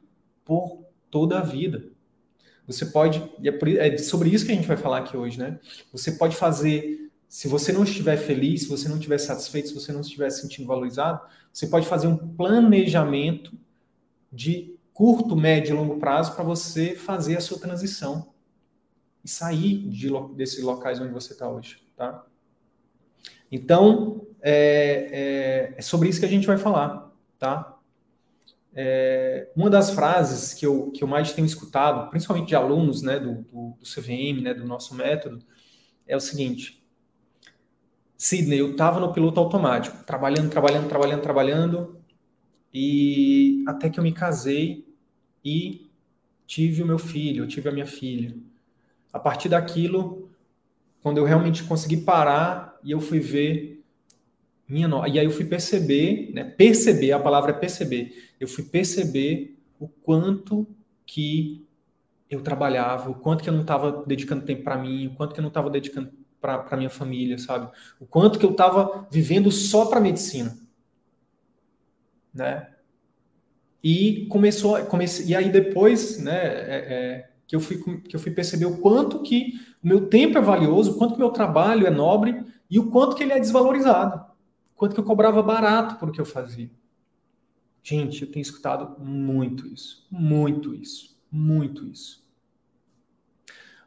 por 0.44 0.84
toda 1.12 1.38
a 1.38 1.42
vida. 1.42 1.84
Você 2.66 2.86
pode, 2.86 3.22
e 3.40 3.48
é, 3.48 3.94
é 3.94 3.98
sobre 3.98 4.30
isso 4.30 4.46
que 4.46 4.50
a 4.50 4.54
gente 4.54 4.66
vai 4.66 4.76
falar 4.76 4.98
aqui 4.98 5.16
hoje, 5.16 5.38
né? 5.38 5.60
Você 5.92 6.12
pode 6.12 6.34
fazer, 6.34 7.12
se 7.28 7.46
você 7.46 7.70
não 7.70 7.84
estiver 7.84 8.16
feliz, 8.16 8.62
se 8.62 8.68
você 8.68 8.88
não 8.88 8.96
estiver 8.96 9.18
satisfeito, 9.18 9.68
se 9.68 9.74
você 9.74 9.92
não 9.92 10.00
estiver 10.00 10.30
se 10.30 10.40
sentindo 10.40 10.66
valorizado, 10.66 11.20
você 11.52 11.66
pode 11.66 11.86
fazer 11.86 12.06
um 12.06 12.16
planejamento 12.16 13.52
de 14.32 14.74
curto, 14.94 15.36
médio 15.36 15.74
e 15.74 15.76
longo 15.76 15.98
prazo 15.98 16.34
para 16.34 16.44
você 16.44 16.94
fazer 16.94 17.36
a 17.36 17.40
sua 17.40 17.58
transição 17.58 18.32
e 19.22 19.28
sair 19.28 19.88
de, 19.88 20.08
desses 20.34 20.62
locais 20.62 20.98
onde 20.98 21.12
você 21.12 21.34
está 21.34 21.48
hoje, 21.48 21.82
tá? 21.94 22.24
Então, 23.50 24.26
é, 24.40 25.72
é, 25.72 25.74
é 25.76 25.82
sobre 25.82 26.08
isso 26.08 26.20
que 26.20 26.26
a 26.26 26.28
gente 26.28 26.46
vai 26.46 26.56
falar, 26.56 27.12
tá? 27.38 27.71
É, 28.74 29.50
uma 29.54 29.68
das 29.68 29.90
frases 29.90 30.54
que 30.54 30.64
eu, 30.64 30.90
que 30.90 31.04
eu 31.04 31.08
mais 31.08 31.32
tenho 31.32 31.44
escutado, 31.44 32.08
principalmente 32.08 32.48
de 32.48 32.54
alunos 32.54 33.02
né, 33.02 33.18
do, 33.18 33.42
do, 33.42 33.76
do 33.78 33.84
CVM, 33.84 34.40
né, 34.42 34.54
do 34.54 34.66
nosso 34.66 34.94
método, 34.94 35.44
é 36.06 36.16
o 36.16 36.20
seguinte: 36.20 36.82
Sidney, 38.16 38.60
eu 38.60 38.72
estava 38.72 38.98
no 38.98 39.12
piloto 39.12 39.38
automático, 39.40 40.04
trabalhando, 40.04 40.48
trabalhando, 40.48 40.88
trabalhando, 40.88 41.22
trabalhando, 41.22 42.02
e 42.72 43.62
até 43.66 43.90
que 43.90 44.00
eu 44.00 44.04
me 44.04 44.12
casei 44.12 44.86
e 45.44 45.90
tive 46.46 46.82
o 46.82 46.86
meu 46.86 46.98
filho, 46.98 47.44
eu 47.44 47.48
tive 47.48 47.68
a 47.68 47.72
minha 47.72 47.86
filha. 47.86 48.34
A 49.12 49.18
partir 49.18 49.48
daquilo, 49.50 50.30
quando 51.02 51.18
eu 51.18 51.24
realmente 51.24 51.64
consegui 51.64 51.98
parar 51.98 52.78
e 52.82 52.92
eu 52.92 53.00
fui 53.00 53.20
ver 53.20 53.81
minha. 54.72 54.88
E 55.06 55.18
aí 55.18 55.24
eu 55.24 55.30
fui 55.30 55.44
perceber, 55.44 56.30
né? 56.32 56.44
Perceber, 56.44 57.12
a 57.12 57.20
palavra 57.20 57.50
é 57.50 57.54
perceber. 57.54 58.32
Eu 58.40 58.48
fui 58.48 58.64
perceber 58.64 59.58
o 59.78 59.86
quanto 59.86 60.66
que 61.04 61.66
eu 62.30 62.40
trabalhava, 62.40 63.10
o 63.10 63.14
quanto 63.14 63.42
que 63.42 63.50
eu 63.50 63.52
não 63.52 63.60
estava 63.60 64.04
dedicando 64.06 64.46
tempo 64.46 64.64
para 64.64 64.78
mim, 64.78 65.08
o 65.08 65.14
quanto 65.14 65.34
que 65.34 65.40
eu 65.40 65.42
não 65.42 65.48
estava 65.48 65.68
dedicando 65.68 66.10
para 66.40 66.76
minha 66.76 66.90
família, 66.90 67.36
sabe? 67.38 67.70
O 68.00 68.06
quanto 68.06 68.38
que 68.38 68.46
eu 68.46 68.52
estava 68.52 69.06
vivendo 69.10 69.52
só 69.52 69.84
para 69.86 70.00
medicina, 70.00 70.56
né? 72.32 72.68
E 73.84 74.26
começou, 74.26 74.78
comecei, 74.86 75.26
e 75.26 75.36
aí 75.36 75.50
depois, 75.50 76.18
né, 76.18 76.38
é, 76.38 76.86
é, 76.88 77.30
que 77.46 77.54
eu 77.54 77.60
fui 77.60 77.76
que 78.00 78.16
eu 78.16 78.20
fui 78.20 78.30
perceber 78.30 78.64
o 78.64 78.78
quanto 78.78 79.22
que 79.22 79.54
o 79.82 79.86
meu 79.86 80.06
tempo 80.08 80.38
é 80.38 80.40
valioso, 80.40 80.92
o 80.92 80.98
quanto 80.98 81.14
que 81.14 81.18
meu 81.18 81.30
trabalho 81.30 81.86
é 81.86 81.90
nobre 81.90 82.44
e 82.70 82.78
o 82.78 82.90
quanto 82.90 83.16
que 83.16 83.22
ele 83.22 83.32
é 83.32 83.40
desvalorizado 83.40 84.31
quanto 84.82 84.94
que 84.94 85.00
eu 85.00 85.04
cobrava 85.04 85.40
barato 85.40 85.94
por 85.94 86.10
que 86.10 86.20
eu 86.20 86.24
fazia. 86.24 86.68
Gente, 87.84 88.22
eu 88.22 88.32
tenho 88.32 88.42
escutado 88.42 89.00
muito 89.00 89.64
isso, 89.68 90.04
muito 90.10 90.74
isso, 90.74 91.16
muito 91.30 91.86
isso. 91.86 92.28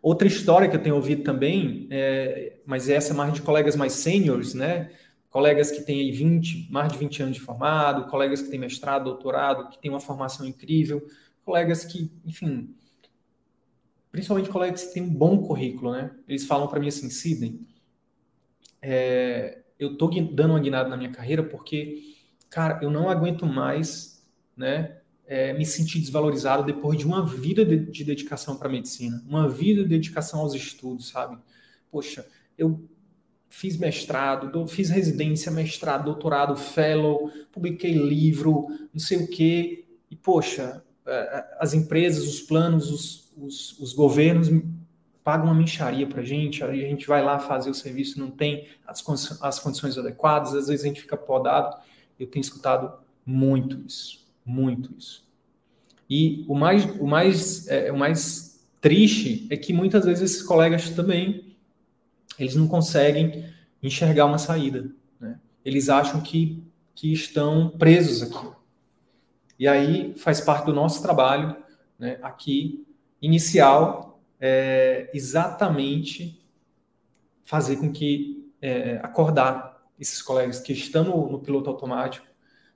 Outra 0.02 0.26
história 0.26 0.70
que 0.70 0.76
eu 0.78 0.82
tenho 0.82 0.96
ouvido 0.96 1.22
também, 1.22 1.90
é, 1.92 2.60
mas 2.66 2.88
essa 2.88 3.12
é 3.12 3.14
mais 3.14 3.34
de 3.34 3.42
colegas 3.42 3.76
mais 3.76 3.92
seniors, 3.92 4.54
né? 4.54 4.90
Colegas 5.30 5.70
que 5.70 5.82
têm 5.82 6.10
20, 6.14 6.72
mais 6.72 6.94
de 6.94 6.98
20 6.98 7.24
anos 7.24 7.36
de 7.36 7.42
formado, 7.42 8.10
colegas 8.10 8.42
que 8.42 8.50
têm 8.50 8.58
mestrado, 8.58 9.04
doutorado, 9.04 9.68
que 9.72 9.82
têm 9.82 9.92
uma 9.92 10.00
formação 10.00 10.46
incrível, 10.48 11.06
colegas 11.44 11.84
que, 11.84 12.10
enfim, 12.24 12.74
principalmente 14.14 14.50
colegas 14.50 14.86
que 14.86 14.94
têm 14.94 15.04
um 15.04 15.14
bom 15.14 15.44
currículo, 15.46 15.92
né? 15.92 16.16
Eles 16.26 16.46
falam 16.46 16.70
para 16.70 16.80
mim 16.80 16.88
assim, 16.88 17.10
Sidney, 17.10 17.60
é, 18.82 19.65
eu 19.80 19.98
tô 19.98 20.10
dando 20.10 20.52
uma 20.52 20.60
guinada 20.60 20.90
na 20.90 20.98
minha 20.98 21.12
carreira 21.12 21.44
porque, 21.44 22.16
cara, 22.50 22.80
eu 22.82 22.90
não 22.90 23.10
aguento 23.10 23.46
mais, 23.46 24.26
né, 24.56 24.98
é, 25.28 25.54
me 25.54 25.66
sentir 25.66 26.00
desvalorizado 26.00 26.64
depois 26.64 26.98
de 26.98 27.06
uma 27.06 27.26
vida 27.26 27.66
de, 27.66 27.78
de 27.78 28.04
dedicação 28.04 28.58
para 28.58 28.68
a 28.68 28.72
medicina, 28.72 29.24
uma 29.28 29.50
vida 29.50 29.84
de 29.84 29.90
dedicação 29.90 30.40
aos 30.40 30.54
estudos, 30.54 31.10
sabe? 31.10 31.38
Poxa, 31.92 32.26
eu 32.58 32.88
fiz 33.50 33.78
mestrado, 33.78 34.68
fiz 34.68 34.90
residência, 34.90 35.52
mestrado, 35.52 36.06
doutorado, 36.06 36.56
fellow, 36.56 37.32
publiquei 37.52 37.94
livro, 37.94 38.68
não 38.94 39.00
sei 39.00 39.18
o 39.18 39.28
quê, 39.28 39.86
e 40.12 40.16
poxa, 40.16 40.84
é, 41.06 41.12
é, 41.12 41.58
as 41.60 41.74
empresas, 41.74 42.28
os 42.28 42.42
planos, 42.42 42.92
os, 42.92 43.34
os, 43.38 43.80
os 43.80 43.94
governos 43.94 44.50
paga 45.26 45.44
uma 45.44 45.56
mincharia 45.56 46.06
para 46.06 46.22
a 46.22 46.24
gente, 46.24 46.64
a 46.64 46.72
gente 46.72 47.08
vai 47.08 47.24
lá 47.24 47.40
fazer 47.40 47.72
o 47.72 47.74
serviço, 47.74 48.20
não 48.20 48.30
tem 48.30 48.68
as, 48.86 49.04
as 49.42 49.58
condições 49.58 49.98
adequadas, 49.98 50.54
às 50.54 50.68
vezes 50.68 50.86
a 50.86 50.88
gente 50.88 51.02
fica 51.02 51.18
podado. 51.18 51.76
Eu 52.20 52.28
tenho 52.28 52.42
escutado 52.42 52.94
muito 53.26 53.84
isso, 53.88 54.24
muito 54.46 54.94
isso. 54.96 55.28
E 56.08 56.46
o 56.48 56.54
mais, 56.54 56.86
o 57.00 57.08
mais, 57.08 57.68
é, 57.68 57.92
o 57.92 57.98
mais 57.98 58.64
triste 58.80 59.48
é 59.50 59.58
que 59.58 59.74
muitas 59.74 60.06
vezes 60.06 60.32
esses 60.32 60.44
colegas 60.44 60.92
também 60.92 61.56
eles 62.38 62.56
não 62.56 62.68
conseguem 62.68 63.50
enxergar 63.82 64.28
uma 64.28 64.38
saída. 64.38 64.92
Né? 65.20 65.40
Eles 65.66 65.90
acham 65.90 66.22
que, 66.22 66.64
que 66.94 67.12
estão 67.12 67.70
presos 67.80 68.22
aqui. 68.22 68.48
E 69.58 69.68
aí 69.68 70.14
faz 70.18 70.40
parte 70.40 70.68
do 70.68 70.74
nosso 70.74 71.02
trabalho 71.02 71.56
né, 71.98 72.20
aqui 72.22 72.86
inicial 73.20 74.15
é, 74.40 75.10
exatamente 75.14 76.46
fazer 77.44 77.78
com 77.78 77.92
que 77.92 78.52
é, 78.62 79.00
acordar 79.04 79.76
esses 80.00 80.22
colegas 80.22 80.60
que 80.60 80.74
estão 80.74 81.04
no, 81.04 81.32
no 81.32 81.40
piloto 81.40 81.70
automático, 81.70 82.26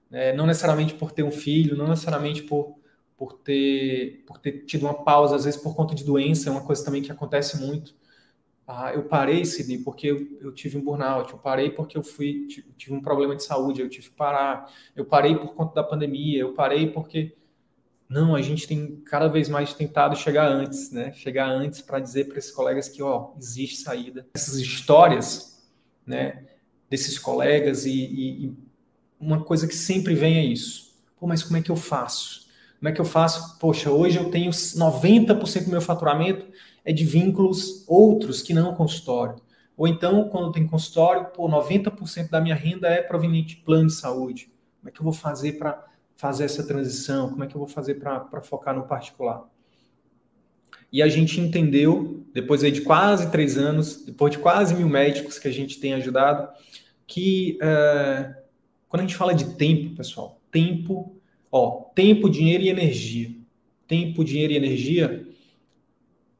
né, 0.09 0.33
não 0.33 0.45
necessariamente 0.45 0.93
por 0.93 1.11
ter 1.11 1.23
um 1.23 1.31
filho, 1.31 1.75
não 1.75 1.87
necessariamente 1.87 2.43
por, 2.43 2.77
por, 3.17 3.33
ter, 3.33 4.23
por 4.25 4.37
ter 4.37 4.63
tido 4.65 4.83
uma 4.83 5.03
pausa, 5.03 5.35
às 5.35 5.45
vezes 5.45 5.59
por 5.61 5.75
conta 5.75 5.93
de 5.93 6.03
doença, 6.03 6.49
é 6.49 6.51
uma 6.51 6.63
coisa 6.63 6.83
também 6.83 7.01
que 7.01 7.11
acontece 7.11 7.59
muito. 7.59 7.93
Ah, 8.65 8.93
eu 8.93 9.03
parei, 9.05 9.43
Sidney, 9.45 9.79
porque 9.79 10.07
eu, 10.07 10.37
eu, 10.41 10.51
tive 10.53 10.77
um 10.77 10.83
burnout, 10.83 11.33
eu 11.33 11.39
parei 11.39 11.71
porque 11.71 11.97
eu 11.97 12.03
fui, 12.03 12.45
tive 12.77 12.93
um 12.93 13.01
problema 13.01 13.35
de 13.35 13.43
saúde, 13.43 13.81
eu 13.81 13.89
tive 13.89 14.09
que 14.09 14.15
parar, 14.15 14.71
eu 14.95 15.03
parei 15.05 15.35
por 15.35 15.55
conta 15.55 15.73
da 15.73 15.83
pandemia, 15.83 16.39
eu 16.41 16.53
parei 16.53 16.87
porque 16.87 17.35
não, 18.09 18.33
a 18.33 18.41
gente 18.41 18.67
tem 18.67 18.95
cada 19.05 19.27
vez 19.27 19.47
mais 19.47 19.73
tentado 19.75 20.15
chegar 20.15 20.51
antes, 20.51 20.91
né? 20.91 21.13
Chegar 21.13 21.47
antes 21.47 21.79
para 21.79 21.99
dizer 21.99 22.27
para 22.27 22.39
esses 22.39 22.49
colegas 22.49 22.89
que, 22.89 23.03
ó, 23.03 23.33
existe 23.37 23.77
saída. 23.77 24.25
Essas 24.33 24.55
histórias, 24.55 25.63
né, 26.05 26.43
desses 26.89 27.19
colegas 27.19 27.85
e, 27.85 27.91
e, 27.91 28.45
e 28.45 28.57
uma 29.19 29.43
coisa 29.43 29.67
que 29.67 29.75
sempre 29.75 30.15
vem 30.15 30.37
é 30.37 30.43
isso. 30.43 30.95
Pô, 31.19 31.27
mas 31.27 31.43
como 31.43 31.57
é 31.57 31.61
que 31.61 31.69
eu 31.69 31.75
faço? 31.75 32.47
Como 32.79 32.89
é 32.89 32.91
que 32.91 32.99
eu 32.99 33.05
faço? 33.05 33.59
Poxa, 33.59 33.91
hoje 33.91 34.17
eu 34.17 34.31
tenho 34.31 34.49
90% 34.49 35.65
do 35.65 35.69
meu 35.69 35.81
faturamento 35.81 36.47
é 36.83 36.91
de 36.91 37.05
vínculos 37.05 37.83
outros 37.87 38.41
que 38.41 38.53
não 38.53 38.73
consultório. 38.73 39.35
Ou 39.77 39.87
então, 39.87 40.27
quando 40.29 40.51
tem 40.51 40.65
consultório, 40.65 41.25
pô, 41.27 41.47
90% 41.47 42.29
da 42.29 42.41
minha 42.41 42.55
renda 42.55 42.87
é 42.87 43.03
proveniente 43.03 43.55
de 43.55 43.61
plano 43.61 43.87
de 43.87 43.93
saúde. 43.93 44.51
Como 44.79 44.89
é 44.89 44.91
que 44.91 44.99
eu 44.99 45.03
vou 45.03 45.13
fazer 45.13 45.53
para 45.53 45.85
fazer 46.19 46.43
essa 46.43 46.63
transição? 46.63 47.29
Como 47.29 47.43
é 47.43 47.47
que 47.47 47.55
eu 47.55 47.59
vou 47.59 47.67
fazer 47.67 47.95
para 47.95 48.41
focar 48.41 48.75
no 48.75 48.83
particular? 48.83 49.49
E 50.91 51.01
a 51.01 51.07
gente 51.07 51.39
entendeu, 51.39 52.25
depois 52.33 52.61
de 52.61 52.81
quase 52.81 53.31
três 53.31 53.57
anos, 53.57 54.03
depois 54.05 54.31
de 54.31 54.39
quase 54.39 54.75
mil 54.75 54.89
médicos 54.89 55.39
que 55.39 55.47
a 55.47 55.51
gente 55.51 55.79
tem 55.79 55.93
ajudado, 55.93 56.49
que 57.05 57.57
uh, 57.61 58.35
quando 58.87 59.01
a 59.01 59.05
gente 59.05 59.15
fala 59.15 59.33
de 59.33 59.55
tempo, 59.55 59.95
pessoal, 59.95 60.41
tempo 60.51 61.19
Ó, 61.51 61.91
tempo, 61.95 62.29
dinheiro 62.29 62.63
e 62.63 62.69
energia. 62.69 63.35
Tempo, 63.87 64.23
dinheiro 64.23 64.53
e 64.53 64.57
energia 64.57 65.27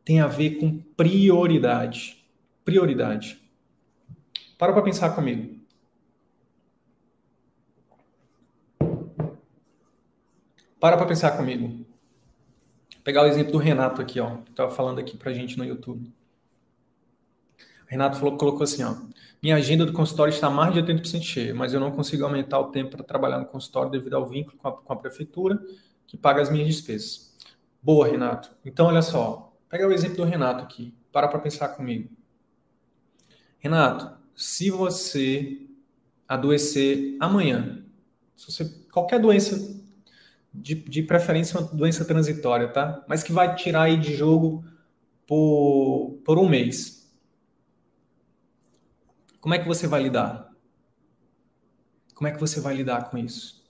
tem 0.06 0.20
a 0.20 0.28
ver 0.28 0.58
com 0.58 0.80
prioridade. 0.96 2.24
Prioridade. 2.64 3.40
Para 4.58 4.74
para 4.74 4.82
pensar 4.82 5.12
comigo. 5.12 5.59
Para 10.80 10.96
para 10.96 11.06
pensar 11.06 11.32
comigo. 11.36 11.68
Vou 11.68 13.04
pegar 13.04 13.24
o 13.24 13.28
exemplo 13.28 13.52
do 13.52 13.58
Renato 13.58 14.02
aqui, 14.02 14.20
ó, 14.20 14.38
que 14.38 14.52
estava 14.52 14.72
falando 14.72 15.00
aqui 15.00 15.18
para 15.18 15.32
a 15.32 15.34
gente 15.34 15.58
no 15.58 15.66
YouTube. 15.66 16.14
Renato 17.88 18.18
falou, 18.18 18.38
colocou 18.38 18.64
assim, 18.64 18.84
ó. 18.84 18.96
Minha 19.42 19.56
agenda 19.56 19.86
do 19.86 19.92
consultório 19.92 20.32
está 20.32 20.50
mais 20.50 20.74
de 20.74 20.82
80% 20.82 21.22
cheia, 21.22 21.56
mas 21.56 21.74
eu 21.74 21.80
não 21.80 21.92
consigo 21.92 22.24
aumentar 22.24 22.60
o 22.60 22.72
tempo 22.72 22.92
para 22.92 23.04
trabalhar 23.04 23.40
no 23.40 23.46
consultório 23.46 23.92
devido 23.92 24.14
ao 24.16 24.26
vínculo 24.26 24.58
com 24.58 24.68
a, 24.68 24.72
com 24.72 24.94
a 24.94 24.96
prefeitura, 24.96 25.60
que 26.06 26.16
paga 26.18 26.42
as 26.42 26.50
minhas 26.50 26.68
despesas. 26.68 27.36
Boa, 27.82 28.08
Renato. 28.08 28.52
Então, 28.64 28.88
olha 28.88 29.02
só. 29.02 29.54
Pega 29.68 29.88
o 29.88 29.92
exemplo 29.92 30.18
do 30.18 30.24
Renato 30.24 30.64
aqui. 30.64 30.94
Para 31.12 31.28
para 31.28 31.40
pensar 31.40 31.70
comigo. 31.70 32.10
Renato, 33.60 34.12
se 34.36 34.70
você 34.70 35.68
adoecer 36.28 37.18
amanhã, 37.20 37.84
se 38.36 38.52
você, 38.52 38.66
qualquer 38.92 39.20
doença 39.20 39.80
de, 40.54 40.76
de 40.76 41.04
preferência 41.04 41.60
uma 41.60 41.68
doença 41.68 42.04
transitória, 42.04 42.68
tá? 42.68 43.04
Mas 43.08 43.24
que 43.24 43.32
vai 43.32 43.56
tirar 43.56 43.84
aí 43.84 43.98
de 43.98 44.16
jogo 44.16 44.66
por, 45.26 46.20
por 46.24 46.38
um 46.38 46.50
mês. 46.50 47.12
Como 49.40 49.54
é 49.54 49.60
que 49.60 49.68
você 49.68 49.88
vai 49.88 50.04
lidar? 50.04 50.50
Como 52.14 52.28
é 52.28 52.32
que 52.32 52.40
você 52.40 52.60
vai 52.60 52.76
lidar 52.76 53.10
com 53.10 53.18
isso? 53.18 53.66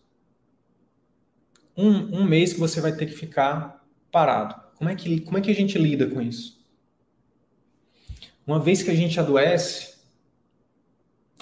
Um, 1.77 2.21
um 2.21 2.24
mês 2.25 2.53
que 2.53 2.59
você 2.59 2.81
vai 2.81 2.95
ter 2.95 3.05
que 3.05 3.13
ficar 3.13 3.86
parado. 4.12 4.55
Como 4.75 4.89
é 4.89 4.95
que, 4.95 5.21
como 5.21 5.38
é 5.38 5.41
que 5.41 5.51
a 5.51 5.55
gente 5.55 5.77
lida 5.77 6.07
com 6.07 6.21
isso? 6.21 6.59
Uma 8.48 8.59
vez 8.59 8.81
que 8.81 8.89
a 8.89 8.95
gente 8.95 9.19
adoece, 9.19 10.00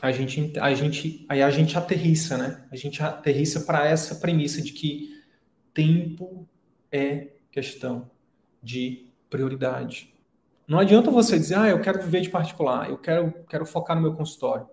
a 0.01 0.11
gente, 0.11 0.59
a 0.59 0.73
gente, 0.73 1.25
aí 1.29 1.41
a 1.41 1.49
gente 1.49 1.77
aterrissa, 1.77 2.37
né? 2.37 2.65
A 2.69 2.75
gente 2.75 3.01
aterrissa 3.01 3.61
para 3.61 3.87
essa 3.87 4.15
premissa 4.15 4.61
de 4.61 4.73
que 4.73 5.16
tempo 5.77 6.49
é 6.91 7.27
questão 7.51 8.09
de 8.63 9.11
prioridade. 9.29 10.11
Não 10.67 10.79
adianta 10.79 11.11
você 11.11 11.37
dizer, 11.37 11.55
ah, 11.55 11.69
eu 11.69 11.79
quero 11.79 12.01
viver 12.01 12.21
de 12.21 12.31
particular, 12.31 12.89
eu 12.89 12.97
quero, 12.97 13.31
quero 13.47 13.63
focar 13.63 13.95
no 13.95 14.01
meu 14.01 14.15
consultório. 14.15 14.67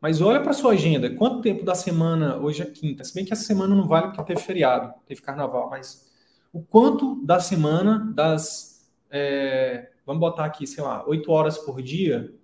Mas 0.00 0.20
olha 0.20 0.40
para 0.40 0.52
sua 0.52 0.72
agenda, 0.72 1.08
quanto 1.14 1.40
tempo 1.40 1.64
da 1.64 1.76
semana, 1.76 2.36
hoje 2.36 2.62
é 2.62 2.66
quinta, 2.66 3.04
se 3.04 3.14
bem 3.14 3.24
que 3.24 3.32
essa 3.32 3.44
semana 3.44 3.76
não 3.76 3.86
vale 3.86 4.08
porque 4.08 4.24
teve 4.24 4.40
feriado, 4.40 4.92
teve 5.06 5.22
carnaval, 5.22 5.70
mas 5.70 6.10
o 6.52 6.60
quanto 6.60 7.24
da 7.24 7.38
semana, 7.38 8.12
das, 8.12 8.90
é, 9.08 9.90
vamos 10.04 10.18
botar 10.18 10.46
aqui, 10.46 10.66
sei 10.66 10.82
lá, 10.82 11.06
8 11.06 11.30
horas 11.30 11.58
por 11.58 11.80
dia, 11.80 12.34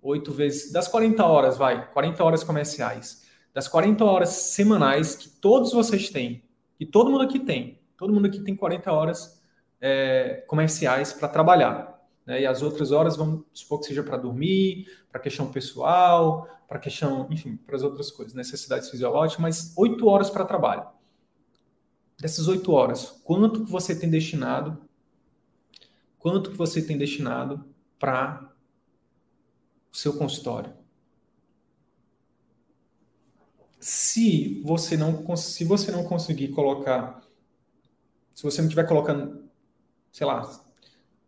8 0.00 0.30
vezes, 0.30 0.70
das 0.70 0.86
40 0.86 1.24
horas, 1.24 1.56
vai, 1.56 1.90
40 1.92 2.22
horas 2.22 2.44
comerciais, 2.44 3.26
das 3.52 3.66
40 3.66 4.04
horas 4.04 4.28
semanais 4.28 5.16
que 5.16 5.28
todos 5.28 5.72
vocês 5.72 6.10
têm 6.10 6.43
e 6.78 6.86
todo 6.86 7.10
mundo 7.10 7.22
aqui 7.22 7.38
tem. 7.38 7.80
Todo 7.96 8.12
mundo 8.12 8.26
aqui 8.26 8.40
tem 8.40 8.56
40 8.56 8.92
horas 8.92 9.42
é, 9.80 10.44
comerciais 10.46 11.12
para 11.12 11.28
trabalhar. 11.28 12.02
Né? 12.26 12.42
E 12.42 12.46
as 12.46 12.62
outras 12.62 12.90
horas, 12.90 13.16
vamos 13.16 13.44
supor 13.52 13.80
que 13.80 13.86
seja 13.86 14.02
para 14.02 14.16
dormir, 14.16 14.86
para 15.10 15.20
questão 15.20 15.50
pessoal, 15.50 16.48
para 16.66 16.78
questão, 16.78 17.28
enfim, 17.30 17.56
para 17.56 17.76
as 17.76 17.82
outras 17.82 18.10
coisas, 18.10 18.34
necessidades 18.34 18.90
fisiológicas, 18.90 19.42
mas 19.42 19.74
oito 19.76 20.06
horas 20.08 20.30
para 20.30 20.44
trabalho. 20.44 20.86
Dessas 22.18 22.48
oito 22.48 22.72
horas, 22.72 23.20
quanto 23.24 23.64
que 23.64 23.70
você 23.70 23.94
tem 23.98 24.08
destinado? 24.08 24.78
Quanto 26.18 26.50
que 26.50 26.56
você 26.56 26.80
tem 26.80 26.96
destinado 26.96 27.64
para 27.98 28.50
o 29.92 29.96
seu 29.96 30.16
consultório? 30.16 30.72
Se 33.84 34.62
você 34.64 34.96
não 34.96 35.36
se 35.36 35.62
você 35.62 35.92
não 35.92 36.04
conseguir 36.04 36.48
colocar, 36.48 37.22
se 38.34 38.42
você 38.42 38.62
não 38.62 38.68
estiver 38.68 38.88
colocando, 38.88 39.44
sei 40.10 40.26
lá, 40.26 40.50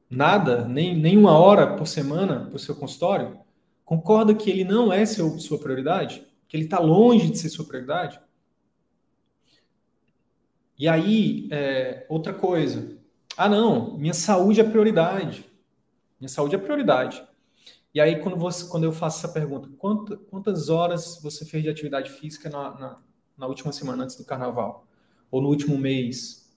nada, 0.08 0.66
nem, 0.66 0.96
nem 0.96 1.18
uma 1.18 1.38
hora 1.38 1.76
por 1.76 1.86
semana 1.86 2.46
para 2.46 2.56
o 2.56 2.58
seu 2.58 2.74
consultório, 2.74 3.38
concorda 3.84 4.34
que 4.34 4.48
ele 4.48 4.64
não 4.64 4.90
é 4.90 5.04
seu, 5.04 5.38
sua 5.38 5.58
prioridade? 5.58 6.26
Que 6.48 6.56
ele 6.56 6.64
está 6.64 6.78
longe 6.78 7.28
de 7.28 7.36
ser 7.36 7.50
sua 7.50 7.66
prioridade? 7.66 8.18
E 10.78 10.88
aí, 10.88 11.48
é, 11.50 12.06
outra 12.08 12.32
coisa. 12.32 12.96
Ah, 13.36 13.50
não, 13.50 13.98
minha 13.98 14.14
saúde 14.14 14.62
é 14.62 14.64
prioridade. 14.64 15.44
Minha 16.18 16.30
saúde 16.30 16.54
é 16.54 16.58
prioridade. 16.58 17.22
E 17.96 18.00
aí, 18.00 18.20
quando, 18.20 18.36
você, 18.36 18.68
quando 18.68 18.84
eu 18.84 18.92
faço 18.92 19.24
essa 19.24 19.32
pergunta, 19.32 19.70
quanto, 19.78 20.18
quantas 20.28 20.68
horas 20.68 21.18
você 21.22 21.46
fez 21.46 21.62
de 21.62 21.70
atividade 21.70 22.10
física 22.10 22.50
na, 22.50 22.78
na, 22.78 23.02
na, 23.38 23.46
última 23.46 23.72
semana 23.72 24.04
antes 24.04 24.16
do 24.16 24.24
carnaval? 24.26 24.86
Ou 25.30 25.40
no 25.40 25.48
último 25.48 25.78
mês? 25.78 26.54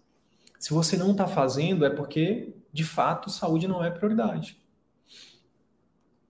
Se 0.60 0.73
você 0.73 0.97
não 0.97 1.13
está 1.13 1.28
fazendo, 1.28 1.86
é 1.86 1.89
porque, 1.89 2.54
de 2.73 2.84
fato, 2.84 3.30
saúde 3.30 3.69
não 3.69 3.82
é 3.82 3.89
prioridade. 3.89 4.62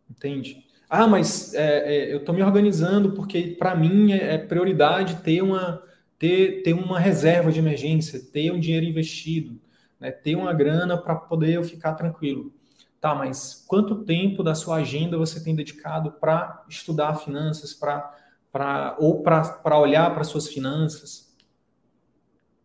Entende? 0.08 0.64
Ah, 0.88 1.08
mas 1.08 1.56
é, 1.56 1.92
é, 1.92 2.14
eu 2.14 2.20
estou 2.20 2.36
me 2.36 2.44
organizando 2.44 3.14
porque, 3.14 3.56
para 3.58 3.76
mim, 3.76 4.12
é, 4.12 4.36
é 4.36 4.38
prioridade 4.38 5.24
ter 5.24 5.42
uma, 5.42 5.82
ter, 6.20 6.62
ter 6.62 6.74
uma 6.74 7.00
reserva 7.00 7.52
de 7.52 7.58
emergência, 7.58 8.22
ter 8.32 8.52
um 8.52 8.60
dinheiro 8.60 8.86
investido, 8.86 9.60
né, 10.00 10.12
ter 10.12 10.36
uma 10.36 10.54
grana 10.54 10.96
para 10.96 11.16
poder 11.16 11.56
eu 11.56 11.64
ficar 11.64 11.96
tranquilo. 11.96 12.54
Tá, 13.00 13.16
mas 13.16 13.64
quanto 13.66 14.04
tempo 14.04 14.44
da 14.44 14.54
sua 14.54 14.78
agenda 14.78 15.18
você 15.18 15.42
tem 15.42 15.56
dedicado 15.56 16.12
para 16.14 16.66
estudar 16.68 17.16
finanças, 17.16 17.74
para 17.74 18.98
ou 19.00 19.24
para 19.24 19.78
olhar 19.78 20.14
para 20.14 20.24
suas 20.26 20.48
finanças? 20.48 21.34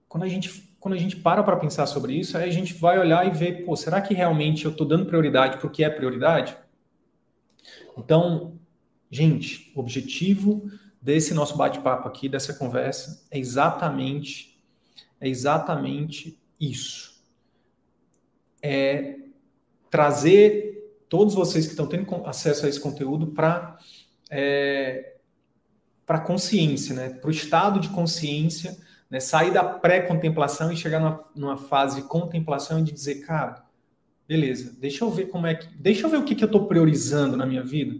Quando 0.08 0.24
a 0.24 0.28
gente 0.28 0.74
quando 0.80 0.94
a 0.94 0.98
gente 0.98 1.16
para 1.16 1.42
para 1.42 1.56
pensar 1.56 1.86
sobre 1.86 2.12
isso, 2.12 2.36
aí 2.36 2.46
a 2.46 2.52
gente 2.52 2.74
vai 2.74 2.98
olhar 2.98 3.26
e 3.26 3.30
ver, 3.30 3.64
pô, 3.64 3.74
será 3.74 4.02
que 4.02 4.12
realmente 4.12 4.66
eu 4.66 4.70
estou 4.70 4.86
dando 4.86 5.06
prioridade 5.06 5.56
para 5.56 5.66
o 5.66 5.70
que 5.70 5.82
é 5.82 5.88
prioridade? 5.88 6.54
Então, 7.96 8.60
gente, 9.10 9.72
o 9.74 9.80
objetivo 9.80 10.70
desse 11.00 11.32
nosso 11.32 11.56
bate-papo 11.56 12.06
aqui, 12.06 12.28
dessa 12.28 12.52
conversa, 12.52 13.24
é 13.30 13.38
exatamente, 13.38 14.62
é 15.18 15.26
exatamente 15.26 16.38
isso. 16.60 17.24
É 18.62 19.23
trazer 19.94 20.92
todos 21.08 21.34
vocês 21.34 21.66
que 21.66 21.70
estão 21.70 21.86
tendo 21.86 22.12
acesso 22.26 22.66
a 22.66 22.68
esse 22.68 22.80
conteúdo 22.80 23.28
para 23.28 23.78
é, 24.28 25.18
para 26.04 26.18
consciência, 26.18 26.92
né? 26.96 27.10
para 27.10 27.28
o 27.28 27.30
estado 27.30 27.78
de 27.78 27.88
consciência, 27.90 28.76
né? 29.08 29.20
sair 29.20 29.52
da 29.52 29.62
pré-contemplação 29.62 30.72
e 30.72 30.76
chegar 30.76 30.98
numa, 30.98 31.24
numa, 31.32 31.56
fase 31.56 32.02
de 32.02 32.08
contemplação 32.08 32.80
e 32.80 32.82
de 32.82 32.90
dizer, 32.90 33.20
cara, 33.20 33.64
beleza, 34.26 34.76
deixa 34.80 35.04
eu 35.04 35.10
ver 35.12 35.26
como 35.26 35.46
é 35.46 35.54
que. 35.54 35.68
Deixa 35.76 36.06
eu 36.06 36.10
ver 36.10 36.16
o 36.16 36.24
que, 36.24 36.34
que 36.34 36.42
eu 36.42 36.46
estou 36.46 36.66
priorizando 36.66 37.36
na 37.36 37.46
minha 37.46 37.62
vida. 37.62 37.94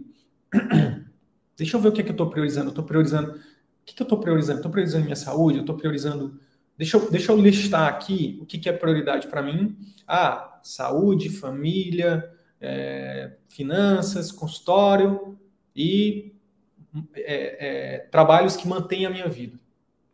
deixa 1.55 1.77
eu 1.77 1.81
ver 1.81 1.87
o 1.87 1.93
que, 1.93 2.03
que 2.03 2.09
eu 2.09 2.11
estou 2.11 2.29
priorizando. 2.29 2.65
Eu 2.65 2.71
estou 2.71 2.83
priorizando. 2.83 3.31
O 3.31 3.39
que, 3.85 3.95
que 3.95 4.01
eu 4.01 4.05
estou 4.05 4.19
priorizando? 4.19 4.59
Estou 4.59 4.71
priorizando 4.71 5.05
minha 5.05 5.15
saúde, 5.15 5.59
eu 5.59 5.61
estou 5.61 5.77
priorizando. 5.77 6.37
Deixa 6.77 6.97
eu, 6.97 7.09
deixa 7.09 7.31
eu 7.31 7.37
listar 7.37 7.87
aqui 7.87 8.37
o 8.41 8.45
que, 8.45 8.57
que 8.57 8.67
é 8.67 8.73
prioridade 8.73 9.27
para 9.27 9.41
mim. 9.41 9.77
Ah, 10.07 10.59
saúde, 10.61 11.29
família, 11.29 12.29
é, 12.59 13.37
finanças, 13.47 14.31
consultório 14.31 15.37
e 15.75 16.35
é, 17.15 17.95
é, 17.95 17.97
trabalhos 18.11 18.55
que 18.55 18.67
mantêm 18.67 19.05
a 19.05 19.09
minha 19.09 19.27
vida. 19.27 19.59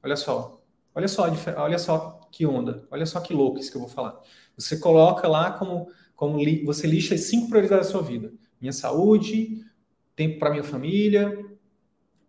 Olha 0.04 0.16
só, 0.16 0.62
olha 0.94 1.08
só, 1.08 1.26
olha 1.58 1.80
só 1.80 2.22
que 2.32 2.46
onda, 2.46 2.88
olha 2.90 3.06
só 3.06 3.20
que 3.20 3.34
louco 3.34 3.60
isso 3.60 3.72
que 3.72 3.78
eu 3.78 3.82
vou 3.82 3.90
falar. 3.90 4.20
Você 4.58 4.78
coloca 4.78 5.28
lá 5.28 5.52
como, 5.52 5.88
como 6.16 6.38
li, 6.38 6.64
você 6.64 6.88
lixa 6.88 7.16
as 7.16 7.22
cinco 7.22 7.50
prioridades 7.50 7.88
da 7.88 7.92
sua 7.92 8.02
vida: 8.02 8.32
minha 8.60 8.74
saúde, 8.74 9.64
tempo 10.16 10.40
para 10.40 10.52
minha 10.52 10.64
família, 10.64 11.38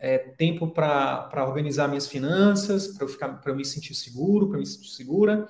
é, 0.02 0.18
tempo 0.18 0.66
para 0.66 1.46
organizar 1.46 1.86
minhas 1.86 2.08
finanças, 2.08 2.88
para 2.88 3.04
eu 3.04 3.08
ficar, 3.08 3.28
para 3.40 3.52
eu 3.52 3.56
me 3.56 3.64
sentir 3.64 3.94
seguro, 3.94 4.48
para 4.48 4.58
me 4.58 4.66
sentir 4.66 4.88
segura, 4.88 5.48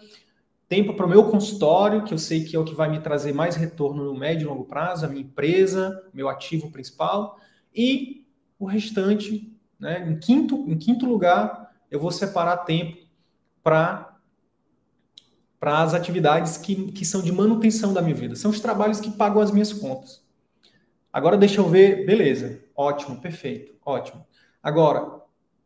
tempo 0.69 0.93
para 0.93 1.07
o 1.07 1.09
meu 1.09 1.25
consultório, 1.25 2.05
que 2.05 2.13
eu 2.13 2.19
sei 2.19 2.45
que 2.45 2.55
é 2.55 2.59
o 2.59 2.65
que 2.65 2.75
vai 2.75 2.91
me 2.91 3.01
trazer 3.01 3.33
mais 3.33 3.57
retorno 3.57 4.05
no 4.05 4.15
médio 4.15 4.45
e 4.45 4.49
longo 4.49 4.67
prazo, 4.67 5.07
a 5.07 5.09
minha 5.09 5.23
empresa, 5.23 6.07
meu 6.13 6.29
ativo 6.29 6.71
principal, 6.71 7.39
e 7.75 8.27
o 8.59 8.67
restante, 8.67 9.51
né, 9.81 10.07
em, 10.07 10.19
quinto, 10.19 10.67
em 10.69 10.77
quinto 10.77 11.07
lugar, 11.07 11.75
eu 11.91 11.99
vou 11.99 12.11
separar 12.11 12.59
tempo 12.59 12.99
para 13.63 14.11
para 15.59 15.81
as 15.81 15.95
atividades 15.95 16.57
que, 16.57 16.91
que 16.91 17.05
são 17.05 17.23
de 17.23 17.31
manutenção 17.31 17.95
da 17.95 18.03
minha 18.03 18.17
vida. 18.17 18.35
São 18.35 18.51
os 18.51 18.59
trabalhos 18.59 18.99
que 18.99 19.13
pagam 19.13 19.41
as 19.41 19.53
minhas 19.53 19.73
contas. 19.73 20.21
Agora 21.13 21.37
deixa 21.37 21.61
eu 21.61 21.69
ver, 21.69 22.05
beleza, 22.05 22.65
ótimo, 22.75 23.21
perfeito, 23.21 23.73
ótimo. 23.87 24.27
Agora, 24.63 25.21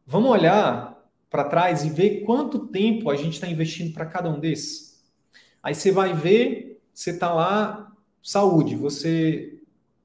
vamos 0.07 0.31
olhar 0.31 0.97
para 1.29 1.45
trás 1.45 1.85
e 1.85 1.91
ver 1.91 2.23
quanto 2.23 2.69
tempo 2.69 3.11
a 3.11 3.17
gente 3.17 3.35
está 3.35 3.47
investindo 3.47 3.93
para 3.93 4.07
cada 4.07 4.31
um 4.31 4.41
desses. 4.41 5.05
Aí 5.63 5.75
você 5.75 5.93
vai 5.93 6.15
ver, 6.15 6.81
você 6.95 7.11
está 7.11 7.35
lá, 7.35 7.93
saúde, 8.23 8.75
você 8.75 9.61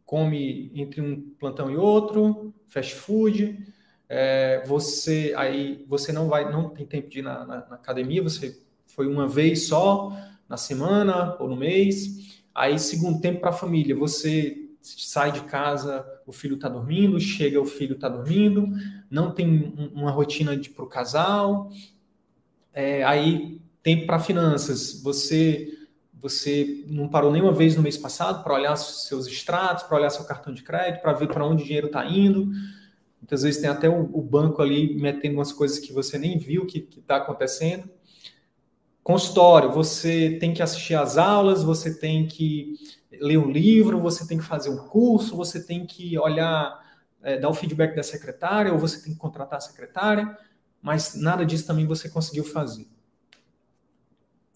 come 0.05 0.71
entre 0.75 0.99
um 0.99 1.21
plantão 1.39 1.71
e 1.71 1.77
outro, 1.77 2.53
fast 2.67 2.93
food, 2.95 3.65
é, 4.09 4.61
você 4.65 5.33
aí 5.37 5.85
você 5.87 6.11
não 6.11 6.27
vai, 6.27 6.51
não 6.51 6.69
tem 6.69 6.85
tempo 6.85 7.07
de 7.07 7.19
ir 7.19 7.21
na, 7.21 7.45
na, 7.45 7.55
na 7.69 7.75
academia, 7.75 8.21
você 8.21 8.59
foi 8.87 9.07
uma 9.07 9.25
vez 9.25 9.67
só 9.67 10.11
na 10.49 10.57
semana 10.57 11.37
ou 11.39 11.47
no 11.47 11.55
mês. 11.55 12.41
Aí, 12.53 12.77
segundo 12.77 13.21
tempo 13.21 13.39
para 13.39 13.51
a 13.51 13.53
família, 13.53 13.95
você 13.95 14.60
sai 14.81 15.31
de 15.31 15.41
casa, 15.41 16.05
o 16.25 16.31
filho 16.31 16.55
está 16.55 16.67
dormindo, 16.67 17.19
chega, 17.19 17.61
o 17.61 17.65
filho 17.65 17.93
está 17.95 18.09
dormindo, 18.09 18.67
não 19.09 19.31
tem 19.31 19.91
uma 19.93 20.11
rotina 20.11 20.59
para 20.75 20.83
o 20.83 20.87
casal. 20.87 21.69
É, 22.73 23.03
aí, 23.03 23.61
tempo 23.83 24.05
para 24.05 24.19
finanças, 24.19 25.01
você 25.01 25.77
você 26.21 26.85
não 26.87 27.09
parou 27.09 27.31
nenhuma 27.31 27.51
vez 27.51 27.75
no 27.75 27.81
mês 27.81 27.97
passado 27.97 28.43
para 28.43 28.53
olhar 28.53 28.75
seus 28.75 29.25
extratos, 29.25 29.83
para 29.83 29.97
olhar 29.97 30.11
seu 30.11 30.23
cartão 30.23 30.53
de 30.53 30.61
crédito, 30.61 31.01
para 31.01 31.13
ver 31.13 31.27
para 31.27 31.43
onde 31.43 31.63
o 31.63 31.65
dinheiro 31.65 31.87
está 31.87 32.05
indo. 32.05 32.51
Muitas 33.19 33.41
vezes 33.41 33.59
tem 33.59 33.69
até 33.69 33.89
o, 33.89 34.03
o, 34.13 34.21
banco 34.21 34.61
ali 34.61 34.95
metendo 34.99 35.35
umas 35.35 35.51
coisas 35.51 35.79
que 35.79 35.91
você 35.91 36.19
nem 36.19 36.37
viu 36.37 36.67
que 36.67 36.87
está 36.95 37.15
acontecendo. 37.15 37.89
Consultório, 39.03 39.71
você 39.71 40.37
tem 40.39 40.53
que 40.53 40.61
assistir 40.61 40.93
às 40.93 41.17
aulas, 41.17 41.63
você 41.63 41.97
tem 41.97 42.27
que 42.27 42.75
ler 43.21 43.37
um 43.37 43.51
livro, 43.51 43.99
você 43.99 44.27
tem 44.27 44.39
que 44.39 44.43
fazer 44.43 44.69
um 44.69 44.87
curso, 44.87 45.35
você 45.35 45.63
tem 45.63 45.85
que 45.85 46.17
olhar, 46.17 46.83
é, 47.21 47.37
dar 47.37 47.49
o 47.49 47.53
feedback 47.53 47.95
da 47.95 48.01
secretária, 48.01 48.73
ou 48.73 48.79
você 48.79 49.01
tem 49.01 49.13
que 49.13 49.19
contratar 49.19 49.57
a 49.57 49.61
secretária, 49.61 50.35
mas 50.81 51.13
nada 51.13 51.45
disso 51.45 51.67
também 51.67 51.85
você 51.85 52.09
conseguiu 52.09 52.43
fazer. 52.43 52.87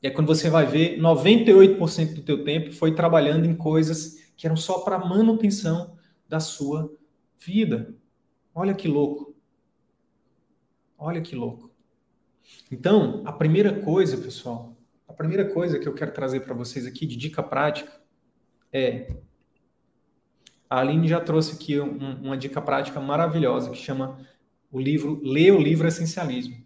E 0.01 0.07
é 0.07 0.09
quando 0.09 0.27
você 0.27 0.49
vai 0.49 0.65
ver, 0.65 0.99
98% 0.99 2.15
do 2.15 2.23
teu 2.23 2.43
tempo 2.43 2.71
foi 2.71 2.95
trabalhando 2.95 3.45
em 3.45 3.55
coisas 3.55 4.19
que 4.35 4.47
eram 4.47 4.57
só 4.57 4.79
para 4.79 4.97
manutenção 4.97 5.95
da 6.27 6.39
sua 6.39 6.91
vida. 7.39 7.95
Olha 8.53 8.73
que 8.73 8.87
louco. 8.87 9.35
Olha 10.97 11.21
que 11.21 11.35
louco. 11.35 11.71
Então, 12.71 13.21
a 13.25 13.31
primeira 13.31 13.81
coisa, 13.81 14.17
pessoal, 14.17 14.75
a 15.07 15.13
primeira 15.13 15.45
coisa 15.53 15.77
que 15.77 15.87
eu 15.87 15.93
quero 15.93 16.11
trazer 16.11 16.41
para 16.41 16.53
vocês 16.53 16.85
aqui 16.85 17.05
de 17.05 17.15
dica 17.15 17.43
prática 17.43 18.04
é. 18.71 19.15
A 20.69 20.79
Aline 20.79 21.07
já 21.07 21.19
trouxe 21.19 21.53
aqui 21.53 21.79
um, 21.79 22.23
uma 22.23 22.37
dica 22.37 22.61
prática 22.61 22.99
maravilhosa 22.99 23.69
que 23.69 23.77
chama 23.77 24.19
o 24.71 24.79
livro 24.79 25.21
Lê 25.23 25.51
o 25.51 25.59
Livro 25.59 25.87
Essencialismo. 25.87 26.65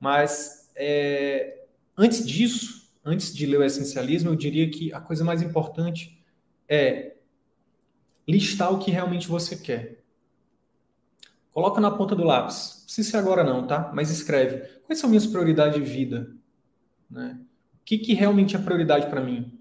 Mas 0.00 0.70
é, 0.74 1.64
antes 1.96 2.26
disso, 2.26 2.90
antes 3.04 3.34
de 3.34 3.46
ler 3.46 3.60
o 3.60 3.62
essencialismo, 3.62 4.30
eu 4.30 4.36
diria 4.36 4.70
que 4.70 4.92
a 4.92 5.00
coisa 5.00 5.22
mais 5.22 5.42
importante 5.42 6.18
é 6.68 7.16
listar 8.26 8.72
o 8.72 8.78
que 8.78 8.90
realmente 8.90 9.28
você 9.28 9.56
quer. 9.56 10.02
Coloca 11.52 11.80
na 11.80 11.90
ponta 11.90 12.14
do 12.14 12.24
lápis. 12.24 12.76
Não 12.78 12.84
precisa 12.84 13.10
ser 13.10 13.16
agora 13.18 13.44
não, 13.44 13.66
tá? 13.66 13.90
Mas 13.94 14.10
escreve. 14.10 14.80
Quais 14.86 14.98
são 14.98 15.10
minhas 15.10 15.26
prioridades 15.26 15.74
de 15.74 15.88
vida? 15.88 16.32
Né? 17.10 17.38
O 17.74 17.84
que, 17.84 17.98
que 17.98 18.14
realmente 18.14 18.56
é 18.56 18.58
prioridade 18.58 19.08
para 19.08 19.20
mim? 19.20 19.59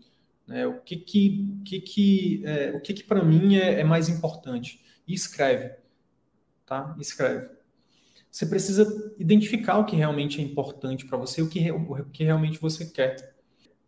Né? 0.50 0.66
O 0.66 0.82
que 0.82 0.98
que, 0.98 1.62
que, 1.64 1.80
que, 1.80 2.42
é, 2.44 2.72
o 2.72 2.82
que, 2.82 2.92
que 2.96 3.04
para 3.04 3.24
mim 3.24 3.58
é, 3.58 3.82
é, 3.82 3.84
mais 3.84 4.10
importante? 4.10 4.84
E 5.08 5.14
escreve. 5.14 5.76
Tá? 6.66 6.96
Escreve. 7.00 7.52
Você 8.32 8.48
precisa 8.48 9.14
identificar 9.20 9.78
o 9.78 9.86
que 9.86 9.96
realmente 9.96 10.42
é 10.42 10.44
importante 10.44 11.06
para 11.06 11.20
você, 11.20 11.44
o 11.44 11.48
que, 11.48 11.72
o 11.72 12.04
que 12.06 12.24
realmente 12.24 12.60
você 12.60 12.88
quer. 12.88 13.36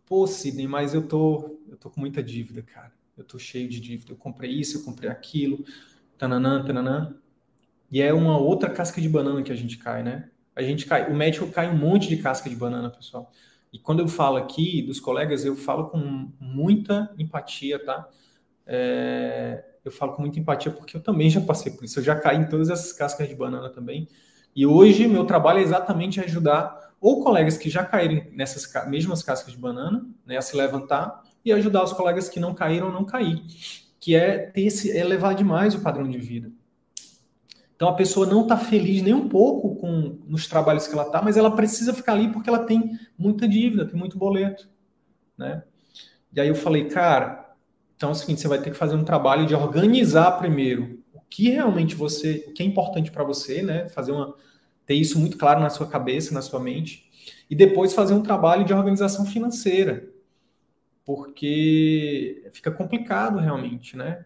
Pô, 0.06 0.28
Sidney, 0.28 0.68
mas 0.68 0.94
eu 0.94 1.08
tô, 1.08 1.60
eu 1.68 1.78
tô 1.78 1.90
com 1.90 2.00
muita 2.00 2.22
dívida, 2.22 2.62
cara. 2.62 2.92
Eu 3.18 3.24
tô 3.24 3.40
cheio 3.40 3.68
de 3.68 3.80
dívida. 3.80 4.12
Eu 4.12 4.18
comprei 4.18 4.52
isso, 4.52 4.78
eu 4.78 4.84
comprei 4.84 5.10
aquilo. 5.10 5.66
Tananã, 6.16 6.64
tananã. 6.64 7.16
E 7.92 8.02
é 8.02 8.14
uma 8.14 8.38
outra 8.38 8.70
casca 8.70 9.02
de 9.02 9.10
banana 9.10 9.42
que 9.42 9.52
a 9.52 9.56
gente 9.56 9.78
cai, 9.80 10.04
né? 10.04 10.30
A 10.56 10.62
gente 10.62 10.86
cai, 10.86 11.12
o 11.12 11.16
médico 11.16 11.48
cai 11.48 11.72
um 11.72 11.78
monte 11.78 12.08
de 12.08 12.18
casca 12.18 12.48
de 12.48 12.56
banana, 12.56 12.92
pessoal. 12.92 13.32
E 13.72 13.80
quando 13.80 14.00
eu 14.00 14.08
falo 14.08 14.38
aqui 14.38 14.82
dos 14.82 15.00
colegas, 15.00 15.46
eu 15.46 15.56
falo 15.56 15.90
com 15.90 16.32
muita 16.40 17.14
empatia, 17.18 17.84
tá? 17.84 18.08
É, 18.66 19.64
eu 19.84 19.92
falo 19.92 20.14
com 20.14 20.22
muita 20.22 20.40
empatia 20.40 20.72
porque 20.72 20.98
eu 20.98 21.02
também 21.02 21.30
já 21.30 21.42
passei 21.42 21.72
por 21.72 21.86
isso. 21.86 22.00
Eu 22.00 22.04
já 22.04 22.16
caí 22.16 22.38
em 22.38 22.50
todas 22.50 22.70
essas 22.70 22.92
cascas 22.92 23.28
de 23.28 23.36
banana 23.36 23.70
também. 23.70 24.08
E 24.56 24.66
hoje 24.66 25.08
meu 25.08 25.26
trabalho 25.26 25.60
é 25.60 25.64
exatamente 25.64 26.20
ajudar 26.20 26.92
ou 27.00 27.24
colegas 27.24 27.58
que 27.58 27.70
já 27.70 27.84
caíram 27.84 28.24
nessas 28.34 28.72
mesmas 28.88 29.24
cascas 29.24 29.54
de 29.54 29.60
banana, 29.60 30.06
né, 30.26 30.38
a 30.38 30.42
se 30.42 30.56
levantar 30.56 31.24
e 31.44 31.52
ajudar 31.52 31.84
os 31.84 31.94
colegas 31.94 32.30
que 32.30 32.40
não 32.40 32.54
caíram 32.54 32.92
não 32.92 33.04
cair, 33.04 33.42
que 34.00 34.16
é 34.16 34.38
ter 34.38 34.62
esse 34.62 34.96
elevar 34.96 35.34
demais 35.34 35.74
o 35.74 35.82
padrão 35.82 36.08
de 36.08 36.20
vida. 36.20 36.52
Então 37.82 37.90
a 37.90 37.96
pessoa 37.96 38.28
não 38.28 38.44
está 38.44 38.56
feliz 38.56 39.02
nem 39.02 39.12
um 39.12 39.28
pouco 39.28 39.76
com 39.76 40.20
nos 40.28 40.46
trabalhos 40.46 40.86
que 40.86 40.94
ela 40.94 41.02
está, 41.02 41.20
mas 41.20 41.36
ela 41.36 41.56
precisa 41.56 41.92
ficar 41.96 42.14
ali 42.14 42.32
porque 42.32 42.48
ela 42.48 42.64
tem 42.64 42.92
muita 43.18 43.48
dívida, 43.48 43.88
tem 43.88 43.98
muito 43.98 44.20
boleto, 44.20 44.70
né? 45.36 45.64
E 46.32 46.40
aí 46.40 46.48
eu 46.48 46.54
falei, 46.54 46.90
cara, 46.90 47.56
então 47.96 48.10
é 48.10 48.12
o 48.12 48.16
seguinte, 48.16 48.40
você 48.40 48.48
vai 48.48 48.62
ter 48.62 48.70
que 48.70 48.78
fazer 48.78 48.96
um 48.96 49.04
trabalho 49.04 49.48
de 49.48 49.56
organizar 49.56 50.34
primeiro 50.34 51.00
o 51.12 51.22
que 51.22 51.50
realmente 51.50 51.96
você, 51.96 52.46
o 52.48 52.54
que 52.54 52.62
é 52.62 52.66
importante 52.68 53.10
para 53.10 53.24
você, 53.24 53.64
né? 53.64 53.90
Fazer 53.90 54.12
uma 54.12 54.36
ter 54.86 54.94
isso 54.94 55.18
muito 55.18 55.36
claro 55.36 55.60
na 55.60 55.72
sua 55.72 55.88
cabeça, 55.88 56.36
na 56.36 56.44
sua 56.44 56.60
mente, 56.60 57.10
e 57.50 57.56
depois 57.56 57.96
fazer 57.96 58.14
um 58.14 58.22
trabalho 58.22 58.64
de 58.64 58.76
organização 58.76 59.26
financeira. 59.26 60.08
Porque 61.04 62.48
fica 62.54 62.70
complicado 62.70 63.40
realmente, 63.40 63.98
né? 63.98 64.24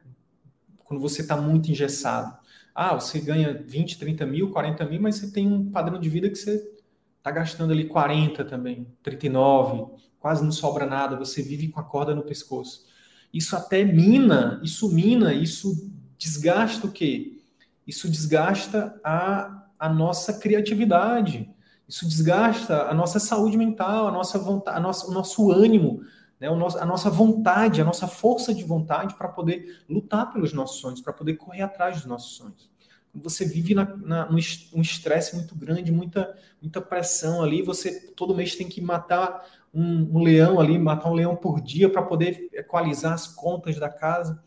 Quando 0.84 1.00
você 1.00 1.22
está 1.22 1.38
muito 1.38 1.72
engessado. 1.72 2.44
Ah, 2.76 2.94
você 2.94 3.22
ganha 3.22 3.64
20, 3.66 3.98
30 3.98 4.26
mil, 4.26 4.52
40 4.52 4.86
mil, 4.86 5.02
mas 5.02 5.16
você 5.16 5.32
tem 5.32 5.48
um 5.48 5.72
padrão 5.72 5.98
de 5.98 6.10
vida 6.10 6.30
que 6.30 6.36
você 6.36 6.76
está 7.18 7.32
gastando 7.32 7.72
ali 7.72 7.88
40 7.88 8.44
também, 8.44 8.86
39, 9.02 9.94
quase 10.20 10.44
não 10.44 10.52
sobra 10.52 10.86
nada, 10.86 11.16
você 11.16 11.42
vive 11.42 11.70
com 11.70 11.80
a 11.80 11.84
corda 11.84 12.14
no 12.14 12.24
pescoço. 12.24 12.86
Isso 13.34 13.56
até 13.56 13.84
mina, 13.86 14.60
isso 14.62 14.94
mina, 14.94 15.34
isso 15.34 15.90
desgasta 16.18 16.86
o 16.86 16.92
quê? 16.92 17.40
Isso 17.88 18.10
desgasta 18.10 19.00
a, 19.04 19.68
a 19.80 19.90
nossa 19.90 20.34
criatividade, 20.34 21.50
isso 21.88 22.06
desgasta 22.08 22.84
a 22.84 22.94
nossa 22.94 23.20
saúde 23.20 23.58
mental, 23.58 24.08
a 24.08 24.12
nossa 24.12 24.38
vontade, 24.38 24.78
a 24.78 24.80
nossa, 24.80 25.08
o 25.08 25.14
nosso 25.14 25.52
ânimo, 25.52 26.02
né? 26.39 26.48
a 26.48 26.86
nossa 26.86 27.10
vontade, 27.10 27.82
a 27.82 27.86
nossa 27.86 28.08
força 28.08 28.54
de 28.54 28.63
vontade 28.63 29.15
para 29.15 29.28
poder 29.28 29.84
lutar 29.89 30.32
pelos 30.32 30.54
nossos 30.54 30.80
sonhos, 30.80 31.02
para 31.02 31.13
poder 31.13 31.36
correr 31.36 31.62
atrás 31.62 31.98
dos 31.98 32.06
nossos 32.06 32.36
sonhos. 32.36 32.69
Você 33.13 33.45
vive 33.45 33.74
na, 33.74 33.86
na, 33.86 34.30
num 34.30 34.82
estresse 34.82 35.36
muito 35.36 35.56
grande, 35.56 35.91
muita, 35.91 36.38
muita 36.62 36.82
pressão 36.82 37.41
ali, 37.41 37.62
você 37.62 38.12
todo 38.12 38.36
mês 38.36 38.56
tem 38.56 38.67
que 38.67 38.82
matar 38.82 39.45
um, 39.74 40.17
um 40.17 40.24
leão 40.24 40.60
ali, 40.60 40.78
matar 40.78 41.10
um 41.10 41.13
leão 41.13 41.36
por 41.36 41.62
dia 41.62 41.89
para 41.89 42.02
poder 42.02 42.50
equalizar 42.54 43.13
as 43.13 43.28
contas 43.28 43.80
da 43.80 43.89
casa. 43.89 44.43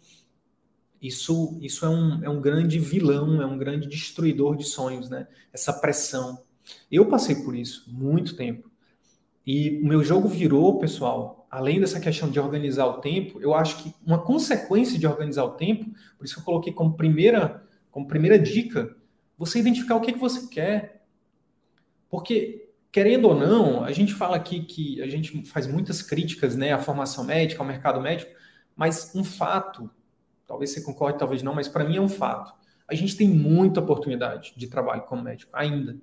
Isso, 1.01 1.57
isso 1.63 1.87
é, 1.87 1.89
um, 1.89 2.25
é 2.25 2.29
um 2.29 2.41
grande 2.41 2.79
vilão, 2.79 3.41
é 3.41 3.47
um 3.47 3.57
grande 3.57 3.87
destruidor 3.87 4.57
de 4.57 4.65
sonhos, 4.65 5.09
né? 5.09 5.29
Essa 5.53 5.73
pressão. 5.73 6.43
Eu 6.91 7.07
passei 7.07 7.37
por 7.37 7.55
isso 7.55 7.85
muito 7.89 8.37
tempo. 8.37 8.71
E 9.47 9.81
o 9.83 9.87
meu 9.87 10.03
jogo 10.03 10.29
virou, 10.29 10.79
pessoal, 10.79 11.38
além 11.51 11.81
dessa 11.81 12.01
questão 12.01 12.31
de 12.31 12.39
organizar 12.39 12.87
o 12.87 13.01
tempo, 13.01 13.41
eu 13.41 13.55
acho 13.55 13.83
que 13.83 13.95
uma 14.05 14.19
consequência 14.19 14.99
de 14.99 15.07
organizar 15.07 15.45
o 15.45 15.51
tempo, 15.51 15.91
por 16.17 16.25
isso 16.25 16.35
que 16.35 16.41
eu 16.41 16.45
coloquei 16.45 16.73
como 16.73 16.97
primeira, 16.97 17.63
como 17.91 18.07
primeira 18.07 18.39
dica, 18.39 18.95
você 19.37 19.59
identificar 19.59 19.97
o 19.97 20.01
que, 20.01 20.13
que 20.13 20.19
você 20.19 20.47
quer. 20.49 21.07
Porque, 22.11 22.71
querendo 22.91 23.29
ou 23.29 23.35
não, 23.35 23.85
a 23.85 23.93
gente 23.93 24.15
fala 24.15 24.37
aqui 24.37 24.65
que 24.65 25.01
a 25.01 25.07
gente 25.07 25.45
faz 25.47 25.67
muitas 25.67 26.03
críticas 26.03 26.57
né, 26.57 26.73
à 26.73 26.79
formação 26.79 27.25
médica, 27.25 27.63
ao 27.63 27.67
mercado 27.67 28.01
médico, 28.01 28.33
mas 28.77 29.13
um 29.15 29.25
fato, 29.25 29.91
talvez 30.47 30.71
você 30.71 30.83
concorde, 30.83 31.19
talvez 31.19 31.43
não, 31.43 31.55
mas 31.55 31.69
para 31.69 31.85
mim 31.85 31.97
é 31.97 32.01
um 32.01 32.09
fato. 32.09 32.53
A 32.87 32.95
gente 32.95 33.17
tem 33.17 33.29
muita 33.29 33.81
oportunidade 33.81 34.55
de 34.57 34.67
trabalho 34.67 35.03
como 35.03 35.23
médico 35.23 35.51
ainda 35.55 35.99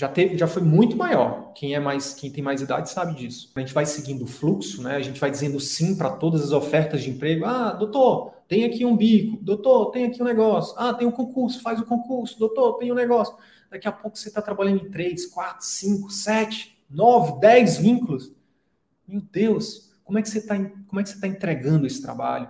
já 0.00 0.08
teve, 0.08 0.38
já 0.38 0.46
foi 0.46 0.62
muito 0.62 0.96
maior. 0.96 1.52
Quem 1.52 1.74
é 1.74 1.78
mais, 1.78 2.14
quem 2.14 2.30
tem 2.30 2.42
mais 2.42 2.62
idade 2.62 2.88
sabe 2.88 3.14
disso. 3.14 3.52
A 3.54 3.60
gente 3.60 3.74
vai 3.74 3.84
seguindo 3.84 4.24
o 4.24 4.26
fluxo, 4.26 4.82
né? 4.82 4.96
A 4.96 5.02
gente 5.02 5.20
vai 5.20 5.30
dizendo 5.30 5.60
sim 5.60 5.94
para 5.94 6.08
todas 6.08 6.42
as 6.42 6.52
ofertas 6.52 7.02
de 7.02 7.10
emprego. 7.10 7.44
Ah, 7.44 7.72
doutor, 7.72 8.32
tem 8.48 8.64
aqui 8.64 8.82
um 8.82 8.96
bico. 8.96 9.36
Doutor, 9.44 9.90
tem 9.90 10.06
aqui 10.06 10.22
um 10.22 10.24
negócio. 10.24 10.74
Ah, 10.78 10.94
tem 10.94 11.06
um 11.06 11.10
concurso, 11.10 11.60
faz 11.60 11.78
o 11.78 11.84
concurso. 11.84 12.38
Doutor, 12.38 12.78
tem 12.78 12.90
um 12.90 12.94
negócio. 12.94 13.36
Daqui 13.70 13.86
a 13.86 13.92
pouco 13.92 14.16
você 14.16 14.28
está 14.28 14.40
trabalhando 14.40 14.86
em 14.86 14.90
três, 14.90 15.26
quatro, 15.26 15.66
cinco, 15.66 16.08
sete, 16.08 16.82
nove, 16.88 17.38
dez 17.38 17.76
vínculos. 17.76 18.32
Meu 19.06 19.20
Deus, 19.20 19.92
como 20.02 20.18
é 20.18 20.22
que 20.22 20.30
você 20.30 20.38
está, 20.38 20.56
como 20.86 20.98
é 20.98 21.02
que 21.02 21.10
você 21.10 21.16
está 21.16 21.28
entregando 21.28 21.86
esse 21.86 22.00
trabalho? 22.00 22.48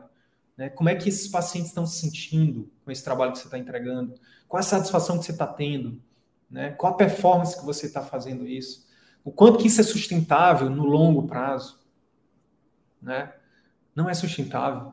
Né? 0.56 0.68
Como 0.68 0.88
é 0.88 0.94
que 0.94 1.08
esses 1.08 1.26
pacientes 1.26 1.70
estão 1.70 1.84
se 1.84 2.00
sentindo 2.00 2.70
com 2.84 2.92
esse 2.92 3.02
trabalho 3.02 3.32
que 3.32 3.38
você 3.38 3.48
está 3.48 3.58
entregando? 3.58 4.14
Qual 4.46 4.60
a 4.60 4.62
satisfação 4.62 5.18
que 5.18 5.24
você 5.24 5.32
está 5.32 5.48
tendo? 5.48 6.00
Né? 6.50 6.70
Qual 6.70 6.92
a 6.92 6.96
performance 6.96 7.58
que 7.58 7.64
você 7.64 7.86
está 7.86 8.02
fazendo 8.02 8.46
isso? 8.46 8.88
O 9.24 9.30
quanto 9.30 9.58
que 9.58 9.68
isso 9.68 9.80
é 9.80 9.84
sustentável 9.84 10.68
no 10.68 10.84
longo 10.84 11.26
prazo? 11.26 11.78
Né? 13.00 13.32
Não 13.94 14.08
é 14.08 14.14
sustentável. 14.14 14.92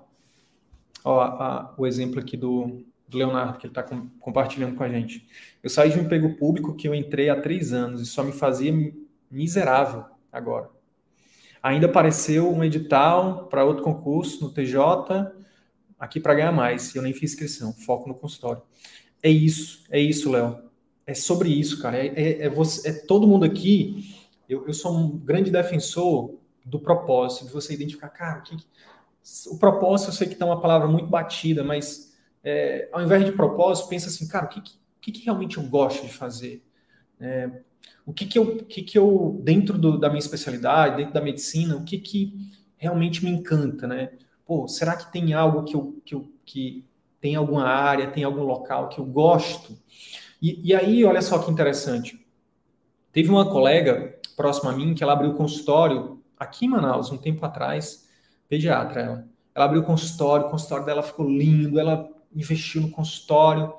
Ó, 1.04 1.20
a, 1.20 1.74
o 1.78 1.88
exemplo 1.88 2.20
aqui 2.20 2.38
do, 2.38 2.86
do 3.08 3.17
Leonardo, 3.17 3.58
que 3.58 3.65
ele 3.65 3.72
está 3.72 3.82
com, 3.82 4.10
compartilhando 4.20 4.76
com 4.76 4.84
a 4.84 4.89
gente. 4.89 5.28
Eu 5.63 5.70
saí 5.70 5.89
de 5.89 5.98
um 5.98 6.04
emprego 6.04 6.36
público 6.36 6.76
que 6.76 6.88
eu 6.88 6.93
entrei 6.93 7.30
há 7.30 7.41
três 7.41 7.74
anos 7.74 8.02
e 8.02 8.06
só 8.06 8.24
me 8.24 8.32
fazia 8.32 8.74
miserável 9.32 10.06
agora. 10.32 10.70
Ainda 11.63 11.88
apareceu 11.88 12.54
um 12.54 12.63
edital 12.63 13.48
para 13.48 13.65
outro 13.65 13.84
concurso 13.84 14.43
no 14.43 14.52
TJ, 14.52 15.32
aqui 16.00 16.20
para 16.20 16.36
ganhar 16.36 16.52
mais, 16.52 16.93
eu 16.96 17.02
nem 17.02 17.13
fiz 17.13 17.32
inscrição, 17.32 17.74
foco 17.74 18.08
no 18.08 18.15
consultório. 18.15 18.62
É 19.24 19.30
isso, 19.30 19.84
é 19.89 20.00
isso, 20.00 20.32
Léo. 20.32 20.66
É 21.08 21.13
sobre 21.13 21.50
isso, 21.50 21.82
cara. 21.82 21.98
É, 21.98 22.08
é, 22.08 22.41
é, 22.43 22.50
você, 22.50 22.89
é 22.89 22.93
todo 22.93 23.26
mundo 23.26 23.46
aqui. 23.46 24.13
Eu, 24.48 24.67
eu 24.67 24.74
sou 24.74 24.93
um 24.93 25.17
grande 25.17 25.50
defensor 25.50 26.36
do 26.65 26.80
propósito, 26.80 27.46
de 27.46 27.54
você 27.54 27.74
identificar, 27.74 28.10
cara, 28.10 28.39
o 28.39 28.43
que, 28.43 28.58
o 29.48 29.58
propósito, 29.58 30.10
eu 30.10 30.13
sei 30.13 30.28
que 30.28 30.36
tá 30.36 30.46
uma 30.46 30.60
palavra 30.60 30.88
muito 30.88 31.08
batida, 31.08 31.63
mas 31.63 32.13
é, 32.43 32.89
ao 32.91 33.02
invés 33.02 33.26
de 33.26 33.32
propósito, 33.32 33.88
pensa 33.88 34.08
assim, 34.10 34.28
cara, 34.28 34.46
o 34.46 34.50
que, 34.50 34.62
que, 35.00 35.12
que 35.12 35.24
realmente 35.24 35.58
eu 35.58 35.63
gosto 35.63 36.06
de 36.06 36.13
fazer? 36.13 36.62
É, 37.20 37.50
o 38.06 38.13
que 38.13 38.26
que 38.26 38.38
eu, 38.38 38.58
que 38.58 38.84
que 38.84 38.98
eu 38.98 39.39
dentro 39.43 39.78
do, 39.78 39.98
da 39.98 40.10
minha 40.10 40.20
especialidade, 40.20 40.98
dentro 40.98 41.13
da 41.13 41.22
medicina, 41.22 41.78
o 41.78 41.86
que 41.86 41.98
que 42.00 42.52
realmente 42.76 43.24
me 43.24 43.32
encanta, 43.32 43.88
né? 43.88 44.12
Pô, 44.46 44.67
será 44.67 44.96
que 44.96 45.12
tem 45.12 45.34
algo 45.34 45.63
que 45.63 45.76
eu, 45.76 46.02
que 46.06 46.15
eu 46.15 46.32
que 46.46 46.86
tem 47.20 47.36
alguma 47.36 47.65
área, 47.65 48.12
tem 48.12 48.24
algum 48.24 48.43
local 48.43 48.89
que 48.89 49.00
eu 49.00 49.06
gosto? 49.06 49.78
E, 50.41 50.69
e 50.69 50.76
aí, 50.76 51.04
olha 51.04 51.21
só 51.21 51.39
que 51.39 51.52
interessante. 51.52 52.26
Teve 53.12 53.30
uma 53.30 53.50
colega 53.50 54.19
próxima 54.36 54.71
a 54.71 54.76
mim 54.76 54.93
que 54.93 55.04
ela 55.04 55.13
abriu 55.13 55.34
consultório 55.34 56.21
aqui 56.38 56.65
em 56.65 56.69
Manaus 56.69 57.12
um 57.12 57.17
tempo 57.17 57.43
atrás, 57.45 58.08
pediatra 58.47 59.02
ela. 59.02 59.28
Ela 59.56 59.65
abriu 59.65 59.82
consultório, 59.84 60.45
o 60.45 60.50
consultório 60.52 60.86
dela 60.86 61.02
ficou 61.02 61.28
lindo, 61.28 61.80
ela 61.80 62.08
investiu 62.36 62.82
no 62.82 62.91
consultório. 62.91 63.73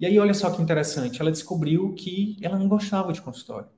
E 0.00 0.06
aí, 0.06 0.18
olha 0.18 0.34
só 0.34 0.50
que 0.50 0.60
interessante, 0.60 1.20
ela 1.20 1.30
descobriu 1.30 1.94
que 1.94 2.36
ela 2.42 2.58
não 2.58 2.66
gostava 2.66 3.12
de 3.12 3.22
consultório. 3.22 3.68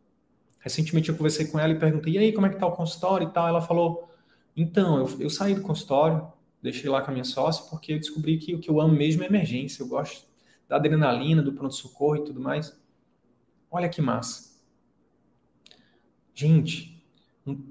Recentemente 0.58 1.10
eu 1.10 1.16
conversei 1.16 1.46
com 1.46 1.58
ela 1.58 1.74
e 1.74 1.78
perguntei, 1.78 2.14
e 2.14 2.18
aí, 2.18 2.32
como 2.32 2.46
é 2.46 2.48
que 2.48 2.56
tá 2.58 2.66
o 2.66 2.72
consultório 2.72 3.28
e 3.28 3.30
tal? 3.30 3.46
Ela 3.46 3.60
falou, 3.60 4.08
então, 4.56 4.98
eu, 4.98 5.20
eu 5.20 5.28
saí 5.28 5.54
do 5.54 5.60
consultório, 5.60 6.26
deixei 6.62 6.88
lá 6.88 7.02
com 7.02 7.10
a 7.10 7.12
minha 7.12 7.24
sócia, 7.24 7.66
porque 7.68 7.92
eu 7.92 7.98
descobri 7.98 8.38
que 8.38 8.54
o 8.54 8.58
que 8.58 8.70
eu 8.70 8.80
amo 8.80 8.94
mesmo 8.94 9.22
é 9.22 9.26
emergência, 9.26 9.82
eu 9.82 9.86
gosto 9.86 10.24
da 10.68 10.76
adrenalina, 10.76 11.42
do 11.42 11.52
pronto-socorro 11.52 12.16
e 12.16 12.24
tudo 12.24 12.40
mais. 12.40 12.78
Olha 13.70 13.88
que 13.88 14.00
massa. 14.00 14.54
Gente, 16.34 17.04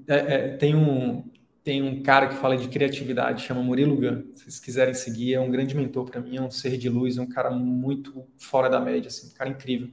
é, 0.06 0.14
é, 0.14 0.56
tem 0.56 0.74
um, 0.74 1.24
tem 1.62 1.82
um 1.82 2.02
cara 2.02 2.28
que 2.28 2.34
fala 2.34 2.56
de 2.56 2.68
criatividade, 2.68 3.42
chama 3.42 3.62
Murilo 3.62 3.96
Gun. 3.96 4.34
Se 4.34 4.44
vocês 4.44 4.60
quiserem 4.60 4.94
seguir, 4.94 5.34
é 5.34 5.40
um 5.40 5.50
grande 5.50 5.74
mentor 5.74 6.04
para 6.04 6.20
mim, 6.20 6.36
é 6.36 6.42
um 6.42 6.50
ser 6.50 6.76
de 6.76 6.88
luz, 6.88 7.16
é 7.16 7.22
um 7.22 7.28
cara 7.28 7.50
muito 7.50 8.26
fora 8.36 8.68
da 8.68 8.78
média, 8.78 9.08
assim, 9.08 9.28
um 9.28 9.34
cara 9.34 9.50
incrível. 9.50 9.88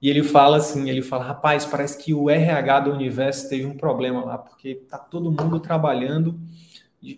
E 0.00 0.08
ele 0.08 0.24
fala 0.24 0.56
assim, 0.56 0.90
ele 0.90 1.02
fala, 1.02 1.24
rapaz, 1.24 1.64
parece 1.64 1.96
que 2.02 2.12
o 2.12 2.28
RH 2.28 2.80
do 2.80 2.92
universo 2.92 3.48
teve 3.48 3.64
um 3.66 3.76
problema 3.76 4.24
lá, 4.24 4.38
porque 4.38 4.74
tá 4.74 4.98
todo 4.98 5.30
mundo 5.30 5.60
trabalhando, 5.60 6.40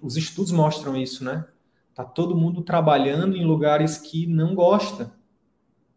os 0.03 0.17
estudos 0.17 0.53
mostram 0.53 0.97
isso, 0.97 1.25
né? 1.25 1.47
Tá 1.95 2.05
todo 2.05 2.37
mundo 2.37 2.63
trabalhando 2.63 3.37
em 3.37 3.45
lugares 3.45 3.97
que 3.99 4.27
não 4.27 4.55
gosta, 4.55 5.13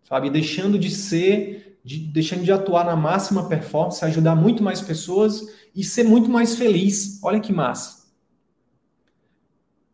sabe? 0.04 0.30
Deixando 0.30 0.78
de 0.78 0.92
ser, 0.92 1.80
de, 1.84 1.98
deixando 2.00 2.44
de 2.44 2.52
atuar 2.52 2.86
na 2.86 2.96
máxima 2.96 3.50
performance, 3.50 4.06
ajudar 4.06 4.36
muito 4.36 4.62
mais 4.62 4.80
pessoas 4.80 5.42
e 5.76 5.84
ser 5.84 6.04
muito 6.04 6.30
mais 6.30 6.56
feliz. 6.56 7.20
Olha 7.24 7.40
que 7.40 7.52
massa. 7.52 8.06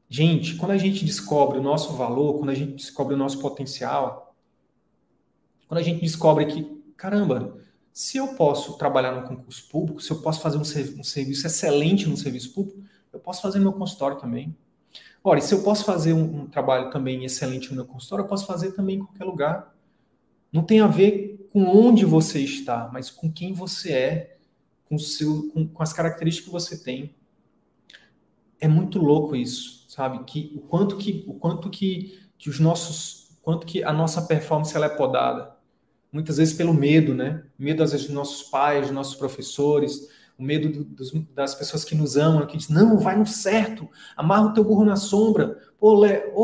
Gente, 0.09 0.55
quando 0.57 0.71
a 0.71 0.77
gente 0.77 1.05
descobre 1.05 1.57
o 1.57 1.63
nosso 1.63 1.93
valor, 1.93 2.37
quando 2.37 2.49
a 2.49 2.53
gente 2.53 2.73
descobre 2.73 3.15
o 3.15 3.17
nosso 3.17 3.39
potencial, 3.39 4.35
quando 5.67 5.79
a 5.79 5.83
gente 5.83 6.01
descobre 6.01 6.45
que, 6.45 6.83
caramba, 6.97 7.57
se 7.93 8.17
eu 8.17 8.35
posso 8.35 8.77
trabalhar 8.77 9.11
no 9.13 9.27
concurso 9.27 9.69
público, 9.69 10.01
se 10.01 10.11
eu 10.11 10.21
posso 10.21 10.41
fazer 10.41 10.57
um, 10.57 10.99
um 10.99 11.03
serviço 11.03 11.47
excelente 11.47 12.07
no 12.09 12.17
serviço 12.17 12.53
público, 12.53 12.83
eu 13.11 13.19
posso 13.19 13.41
fazer 13.41 13.59
meu 13.59 13.71
consultório 13.71 14.17
também. 14.19 14.55
Ora, 15.23 15.39
e 15.39 15.41
se 15.41 15.53
eu 15.53 15.63
posso 15.63 15.85
fazer 15.85 16.11
um, 16.13 16.41
um, 16.41 16.47
trabalho 16.47 16.89
também 16.89 17.23
excelente 17.23 17.69
no 17.69 17.75
meu 17.75 17.85
consultório, 17.85 18.23
eu 18.23 18.27
posso 18.27 18.45
fazer 18.45 18.73
também 18.73 18.97
em 18.97 18.99
qualquer 18.99 19.23
lugar. 19.23 19.73
Não 20.51 20.63
tem 20.63 20.81
a 20.81 20.87
ver 20.87 21.47
com 21.51 21.63
onde 21.65 22.03
você 22.03 22.39
está, 22.41 22.89
mas 22.91 23.09
com 23.09 23.31
quem 23.31 23.53
você 23.53 23.93
é, 23.93 24.37
com, 24.85 24.97
seu, 24.97 25.49
com, 25.53 25.67
com, 25.67 25.81
as 25.81 25.93
características 25.93 26.45
que 26.45 26.51
você 26.51 26.83
tem. 26.83 27.15
É 28.59 28.67
muito 28.67 28.99
louco 28.99 29.35
isso, 29.35 29.85
sabe? 29.87 30.23
Que 30.25 30.53
o 30.55 30.61
quanto 30.61 30.97
que 30.97 31.23
o 31.27 31.33
quanto 31.33 31.69
que, 31.69 32.19
que 32.37 32.49
os 32.49 32.59
nossos, 32.59 33.37
quanto 33.41 33.65
que 33.65 33.83
a 33.83 33.93
nossa 33.93 34.21
performance 34.21 34.75
ela 34.75 34.87
é 34.87 34.89
podada. 34.89 35.53
Muitas 36.11 36.37
vezes 36.37 36.53
pelo 36.53 36.73
medo, 36.73 37.15
né? 37.15 37.43
Medo 37.57 37.81
às 37.81 37.91
vezes 37.91 38.07
dos 38.07 38.15
nossos 38.15 38.43
pais, 38.43 38.87
dos 38.87 38.95
nossos 38.95 39.15
professores, 39.15 40.07
o 40.37 40.43
medo 40.43 40.69
do, 40.69 40.83
dos, 40.83 41.11
das 41.33 41.55
pessoas 41.55 41.83
que 41.83 41.95
nos 41.95 42.17
amam, 42.17 42.45
que 42.45 42.57
dizem, 42.57 42.75
não, 42.75 42.97
vai 42.97 43.17
no 43.17 43.25
certo, 43.25 43.89
amarra 44.15 44.47
o 44.47 44.53
teu 44.53 44.63
burro 44.63 44.85
na 44.85 44.95
sombra. 44.95 45.59
Ô, 45.79 45.93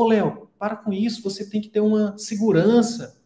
Léo, 0.08 0.50
para 0.58 0.76
com 0.76 0.92
isso, 0.94 1.24
você 1.24 1.50
tem 1.50 1.62
que 1.62 1.70
ter 1.70 1.80
uma 1.80 2.18
segurança. 2.18 3.20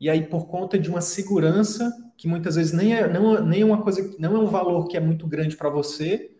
E 0.00 0.08
aí, 0.08 0.26
por 0.26 0.46
conta 0.46 0.78
de 0.78 0.88
uma 0.88 1.00
segurança, 1.00 1.92
que 2.16 2.28
muitas 2.28 2.56
vezes 2.56 2.72
nem 2.72 2.94
é, 2.94 3.12
não, 3.12 3.44
nem 3.44 3.62
é 3.62 3.64
uma 3.64 3.82
coisa, 3.82 4.14
não 4.18 4.36
é 4.36 4.38
um 4.38 4.46
valor 4.46 4.86
que 4.86 4.96
é 4.96 5.00
muito 5.00 5.26
grande 5.26 5.56
para 5.56 5.68
você, 5.68 6.36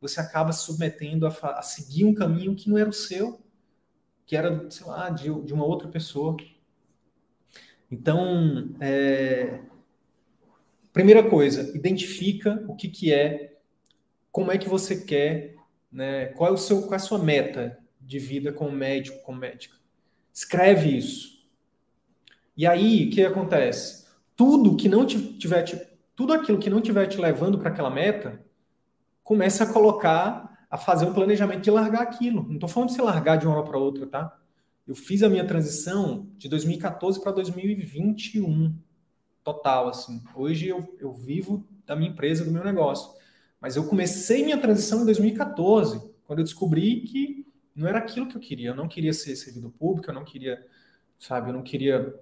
você 0.00 0.20
acaba 0.20 0.52
se 0.52 0.64
submetendo 0.64 1.26
a, 1.26 1.30
a, 1.30 1.62
seguir 1.62 2.04
um 2.04 2.14
caminho 2.14 2.54
que 2.54 2.68
não 2.68 2.76
era 2.76 2.88
o 2.88 2.92
seu, 2.92 3.40
que 4.26 4.36
era, 4.36 4.68
sei 4.70 4.86
lá, 4.86 5.08
de, 5.08 5.24
de 5.42 5.54
uma 5.54 5.64
outra 5.64 5.88
pessoa. 5.88 6.36
Então, 7.90 8.74
é, 8.80 9.60
primeira 10.96 11.28
coisa, 11.28 11.76
identifica 11.76 12.64
o 12.66 12.74
que, 12.74 12.88
que 12.88 13.12
é, 13.12 13.58
como 14.32 14.50
é 14.50 14.56
que 14.56 14.68
você 14.68 15.04
quer, 15.04 15.54
né, 15.92 16.26
qual 16.26 16.50
é 16.50 16.52
o 16.52 16.56
seu, 16.56 16.80
qual 16.80 16.94
é 16.94 16.96
a 16.96 16.98
sua 16.98 17.18
meta 17.18 17.78
de 18.00 18.18
vida 18.18 18.52
como 18.52 18.72
médico, 18.72 19.22
como 19.22 19.38
médica. 19.38 19.76
Escreve 20.32 20.96
isso. 20.96 21.36
E 22.56 22.66
aí, 22.66 23.08
o 23.08 23.10
que 23.10 23.22
acontece? 23.22 24.06
tudo 24.36 24.76
que 24.76 24.88
não 24.88 25.06
tiver 25.06 25.62
te, 25.62 25.80
tudo 26.14 26.34
aquilo 26.34 26.58
que 26.58 26.70
não 26.70 26.80
tiver 26.80 27.06
te 27.06 27.18
levando 27.18 27.58
para 27.58 27.70
aquela 27.70 27.90
meta, 27.90 28.44
começa 29.24 29.64
a 29.64 29.72
colocar, 29.72 30.66
a 30.70 30.76
fazer 30.76 31.06
um 31.06 31.14
planejamento 31.14 31.62
de 31.62 31.70
largar 31.70 32.02
aquilo. 32.02 32.44
Não 32.46 32.54
estou 32.54 32.68
falando 32.68 32.90
de 32.90 32.96
você 32.96 33.02
largar 33.02 33.38
de 33.38 33.46
uma 33.46 33.56
hora 33.56 33.64
para 33.64 33.78
outra, 33.78 34.06
tá? 34.06 34.38
Eu 34.86 34.94
fiz 34.94 35.22
a 35.22 35.28
minha 35.28 35.44
transição 35.44 36.28
de 36.36 36.48
2014 36.48 37.20
para 37.20 37.32
2021, 37.32 38.76
total, 39.46 39.88
assim. 39.88 40.22
Hoje 40.34 40.68
eu, 40.68 40.96
eu 40.98 41.12
vivo 41.12 41.66
da 41.86 41.94
minha 41.94 42.10
empresa, 42.10 42.44
do 42.44 42.50
meu 42.50 42.64
negócio. 42.64 43.12
Mas 43.60 43.76
eu 43.76 43.86
comecei 43.86 44.44
minha 44.44 44.58
transição 44.58 45.02
em 45.02 45.04
2014, 45.04 46.02
quando 46.24 46.40
eu 46.40 46.44
descobri 46.44 47.02
que 47.02 47.46
não 47.74 47.86
era 47.88 47.98
aquilo 47.98 48.28
que 48.28 48.36
eu 48.36 48.40
queria. 48.40 48.70
Eu 48.70 48.74
não 48.74 48.88
queria 48.88 49.12
ser 49.12 49.36
servidor 49.36 49.70
público, 49.70 50.10
eu 50.10 50.14
não 50.14 50.24
queria, 50.24 50.66
sabe, 51.18 51.50
eu 51.50 51.54
não 51.54 51.62
queria 51.62 52.14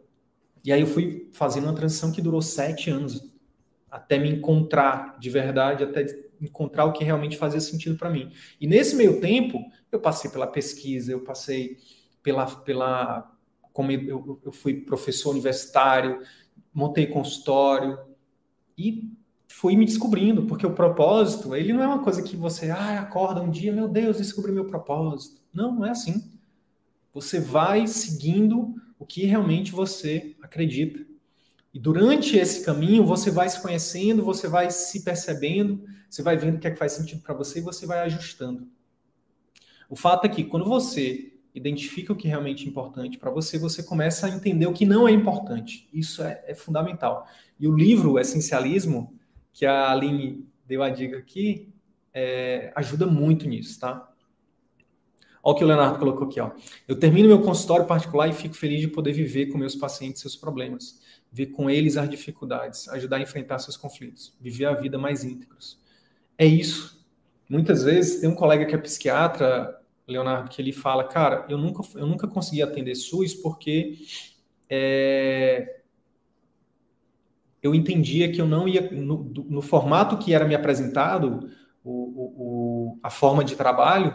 e 0.64 0.72
aí 0.72 0.80
eu 0.80 0.86
fui 0.86 1.28
fazendo 1.32 1.64
uma 1.64 1.74
transição 1.74 2.10
que 2.10 2.22
durou 2.22 2.40
sete 2.40 2.88
anos, 2.88 3.30
até 3.90 4.18
me 4.18 4.30
encontrar 4.30 5.18
de 5.20 5.28
verdade, 5.28 5.84
até 5.84 6.06
encontrar 6.40 6.86
o 6.86 6.92
que 6.92 7.04
realmente 7.04 7.36
fazia 7.36 7.60
sentido 7.60 7.98
para 7.98 8.08
mim. 8.08 8.32
E 8.58 8.66
nesse 8.66 8.96
meio 8.96 9.20
tempo, 9.20 9.58
eu 9.92 10.00
passei 10.00 10.30
pela 10.30 10.46
pesquisa, 10.46 11.12
eu 11.12 11.20
passei 11.20 11.76
pela. 12.22 12.46
pela 12.46 13.30
como 13.74 13.90
eu, 13.90 14.40
eu 14.44 14.52
fui 14.52 14.82
professor 14.82 15.30
universitário, 15.30 16.20
montei 16.74 17.06
consultório 17.06 17.98
e 18.76 19.10
fui 19.46 19.76
me 19.76 19.84
descobrindo, 19.84 20.46
porque 20.46 20.66
o 20.66 20.74
propósito, 20.74 21.54
ele 21.54 21.72
não 21.72 21.82
é 21.82 21.86
uma 21.86 22.02
coisa 22.02 22.22
que 22.22 22.36
você 22.36 22.70
ah, 22.70 23.00
acorda 23.00 23.40
um 23.40 23.50
dia, 23.50 23.72
meu 23.72 23.86
Deus, 23.86 24.18
descobri 24.18 24.50
meu 24.50 24.64
propósito. 24.64 25.40
Não, 25.52 25.72
não 25.72 25.86
é 25.86 25.90
assim. 25.90 26.30
Você 27.12 27.38
vai 27.38 27.86
seguindo 27.86 28.74
o 28.98 29.06
que 29.06 29.24
realmente 29.24 29.70
você 29.70 30.34
acredita. 30.42 31.06
E 31.72 31.78
durante 31.78 32.36
esse 32.36 32.64
caminho, 32.64 33.04
você 33.04 33.30
vai 33.30 33.48
se 33.48 33.60
conhecendo, 33.62 34.24
você 34.24 34.48
vai 34.48 34.70
se 34.70 35.04
percebendo, 35.04 35.84
você 36.10 36.22
vai 36.22 36.36
vendo 36.36 36.56
o 36.56 36.58
que 36.58 36.66
é 36.66 36.70
que 36.70 36.78
faz 36.78 36.92
sentido 36.92 37.22
para 37.22 37.34
você 37.34 37.60
e 37.60 37.62
você 37.62 37.86
vai 37.86 38.00
ajustando. 38.00 38.68
O 39.88 39.96
fato 39.96 40.24
é 40.24 40.28
que 40.28 40.44
quando 40.44 40.64
você 40.64 41.33
identifica 41.54 42.12
o 42.12 42.16
que 42.16 42.26
é 42.26 42.30
realmente 42.30 42.66
é 42.66 42.68
importante 42.68 43.16
para 43.16 43.30
você, 43.30 43.58
você 43.58 43.82
começa 43.82 44.26
a 44.26 44.30
entender 44.30 44.66
o 44.66 44.72
que 44.72 44.84
não 44.84 45.06
é 45.06 45.12
importante. 45.12 45.88
Isso 45.92 46.22
é, 46.22 46.42
é 46.46 46.54
fundamental. 46.54 47.26
E 47.58 47.68
o 47.68 47.76
livro 47.76 48.18
Essencialismo, 48.18 49.14
que 49.52 49.64
a 49.64 49.90
Aline 49.90 50.44
deu 50.66 50.82
a 50.82 50.90
dica 50.90 51.16
aqui, 51.16 51.72
é, 52.12 52.72
ajuda 52.74 53.06
muito 53.06 53.46
nisso, 53.48 53.78
tá? 53.78 54.10
Olha 55.42 55.54
o 55.54 55.58
que 55.58 55.64
o 55.64 55.66
Leonardo 55.66 55.98
colocou 55.98 56.26
aqui. 56.26 56.40
Ó. 56.40 56.50
Eu 56.88 56.98
termino 56.98 57.28
meu 57.28 57.40
consultório 57.40 57.86
particular 57.86 58.28
e 58.28 58.32
fico 58.32 58.54
feliz 58.54 58.80
de 58.80 58.88
poder 58.88 59.12
viver 59.12 59.46
com 59.46 59.58
meus 59.58 59.76
pacientes 59.76 60.22
seus 60.22 60.34
problemas. 60.34 61.00
ver 61.30 61.46
com 61.46 61.68
eles 61.68 61.96
as 61.96 62.08
dificuldades, 62.08 62.88
ajudar 62.88 63.16
a 63.16 63.20
enfrentar 63.20 63.58
seus 63.58 63.76
conflitos, 63.76 64.36
viver 64.40 64.66
a 64.66 64.74
vida 64.74 64.96
mais 64.96 65.24
íntegros. 65.24 65.80
É 66.38 66.46
isso. 66.46 67.04
Muitas 67.48 67.82
vezes 67.82 68.20
tem 68.20 68.30
um 68.30 68.34
colega 68.36 68.64
que 68.64 68.74
é 68.74 68.78
psiquiatra, 68.78 69.76
Leonardo, 70.06 70.50
que 70.50 70.60
ele 70.60 70.72
fala, 70.72 71.04
cara, 71.04 71.46
eu 71.48 71.56
nunca, 71.56 71.82
eu 71.98 72.06
nunca 72.06 72.26
consegui 72.26 72.62
atender 72.62 72.94
SUS 72.94 73.34
porque 73.34 73.98
é, 74.68 75.80
eu 77.62 77.74
entendia 77.74 78.30
que 78.30 78.40
eu 78.40 78.46
não 78.46 78.68
ia, 78.68 78.90
no, 78.90 79.24
no 79.24 79.62
formato 79.62 80.18
que 80.18 80.34
era 80.34 80.44
me 80.44 80.54
apresentado, 80.54 81.48
o, 81.82 82.92
o, 82.94 82.98
a 83.02 83.10
forma 83.10 83.44
de 83.44 83.56
trabalho, 83.56 84.14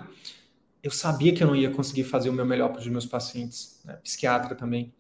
eu 0.82 0.91
sabia 0.91 1.34
que 1.34 1.43
eu 1.43 1.47
não 1.47 1.56
ia 1.56 1.69
conseguir 1.69 2.04
fazer 2.04 2.30
o 2.30 2.34
meu 2.34 2.45
melhor 2.45 2.69
para 2.69 2.80
os 2.80 2.88
meus 2.88 3.06
pacientes, 3.06 3.82
né? 3.84 3.95
psiquiatra 4.04 4.56
também. 4.56 4.93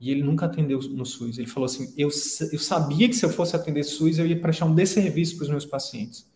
E 0.00 0.10
ele 0.10 0.22
nunca 0.22 0.46
atendeu 0.46 0.80
no 0.80 1.06
SUS. 1.06 1.38
Ele 1.38 1.46
falou 1.46 1.66
assim: 1.66 1.94
eu, 1.96 2.08
eu 2.52 2.58
sabia 2.58 3.08
que 3.08 3.14
se 3.14 3.24
eu 3.24 3.30
fosse 3.30 3.54
atender 3.54 3.84
SUS, 3.84 4.18
eu 4.18 4.26
ia 4.26 4.40
prestar 4.40 4.64
um 4.64 4.74
desserviço 4.74 5.36
para 5.36 5.44
os 5.44 5.50
meus 5.50 5.64
pacientes. 5.64 6.28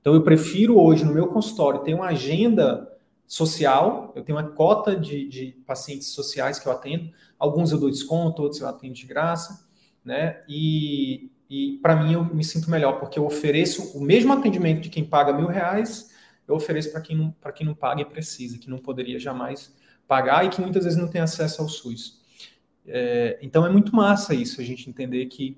Então, 0.00 0.14
eu 0.14 0.22
prefiro 0.22 0.80
hoje, 0.80 1.04
no 1.04 1.12
meu 1.12 1.26
consultório, 1.26 1.80
ter 1.80 1.92
uma 1.92 2.06
agenda 2.06 2.89
social, 3.30 4.12
eu 4.16 4.24
tenho 4.24 4.36
uma 4.36 4.48
cota 4.50 4.96
de, 4.96 5.28
de 5.28 5.52
pacientes 5.64 6.08
sociais 6.08 6.58
que 6.58 6.66
eu 6.66 6.72
atendo. 6.72 7.12
Alguns 7.38 7.70
eu 7.70 7.78
dou 7.78 7.88
desconto, 7.88 8.42
outros 8.42 8.60
eu 8.60 8.66
atendo 8.66 8.94
de 8.94 9.06
graça, 9.06 9.68
né? 10.04 10.42
E, 10.48 11.30
e 11.48 11.78
para 11.80 11.94
mim, 11.94 12.12
eu 12.14 12.24
me 12.24 12.42
sinto 12.42 12.68
melhor, 12.68 12.98
porque 12.98 13.20
eu 13.20 13.24
ofereço 13.24 13.96
o 13.96 14.02
mesmo 14.02 14.32
atendimento 14.32 14.80
de 14.80 14.88
quem 14.88 15.04
paga 15.04 15.32
mil 15.32 15.46
reais, 15.46 16.12
eu 16.48 16.56
ofereço 16.56 16.90
para 16.90 17.00
quem, 17.00 17.16
não, 17.16 17.32
quem 17.54 17.64
não 17.64 17.72
paga 17.72 18.02
e 18.02 18.04
precisa, 18.04 18.58
que 18.58 18.68
não 18.68 18.78
poderia 18.78 19.20
jamais 19.20 19.72
pagar 20.08 20.44
e 20.44 20.48
que 20.48 20.60
muitas 20.60 20.82
vezes 20.82 20.98
não 20.98 21.06
tem 21.06 21.20
acesso 21.20 21.62
ao 21.62 21.68
SUS. 21.68 22.20
É, 22.84 23.38
então 23.40 23.64
é 23.64 23.70
muito 23.70 23.94
massa 23.94 24.34
isso, 24.34 24.60
a 24.60 24.64
gente 24.64 24.90
entender 24.90 25.26
que, 25.26 25.56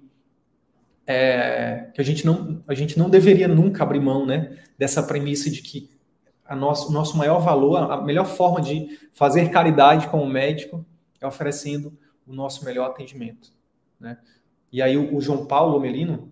é, 1.06 1.90
que 1.94 2.02
a, 2.02 2.04
gente 2.04 2.26
não, 2.26 2.62
a 2.68 2.74
gente 2.74 2.98
não 2.98 3.08
deveria 3.08 3.48
nunca 3.48 3.82
abrir 3.82 4.00
mão 4.00 4.26
né, 4.26 4.58
dessa 4.76 5.02
premissa 5.02 5.48
de 5.48 5.62
que 5.62 5.88
a 6.44 6.57
nosso, 6.57 6.88
o 6.88 6.92
nosso 6.92 7.16
maior 7.16 7.38
valor, 7.38 7.90
a 7.90 8.00
melhor 8.02 8.26
forma 8.26 8.61
de 8.61 8.98
fazer 9.12 9.50
caridade 9.50 10.09
como 10.09 10.26
médico 10.26 10.85
é 11.20 11.26
oferecendo 11.26 11.96
o 12.26 12.33
nosso 12.33 12.64
melhor 12.64 12.90
atendimento. 12.90 13.52
Né? 13.98 14.18
E 14.70 14.83
aí 14.83 14.96
o, 14.96 15.14
o 15.16 15.20
João 15.20 15.46
Paulo 15.46 15.78
Melino, 15.81 16.31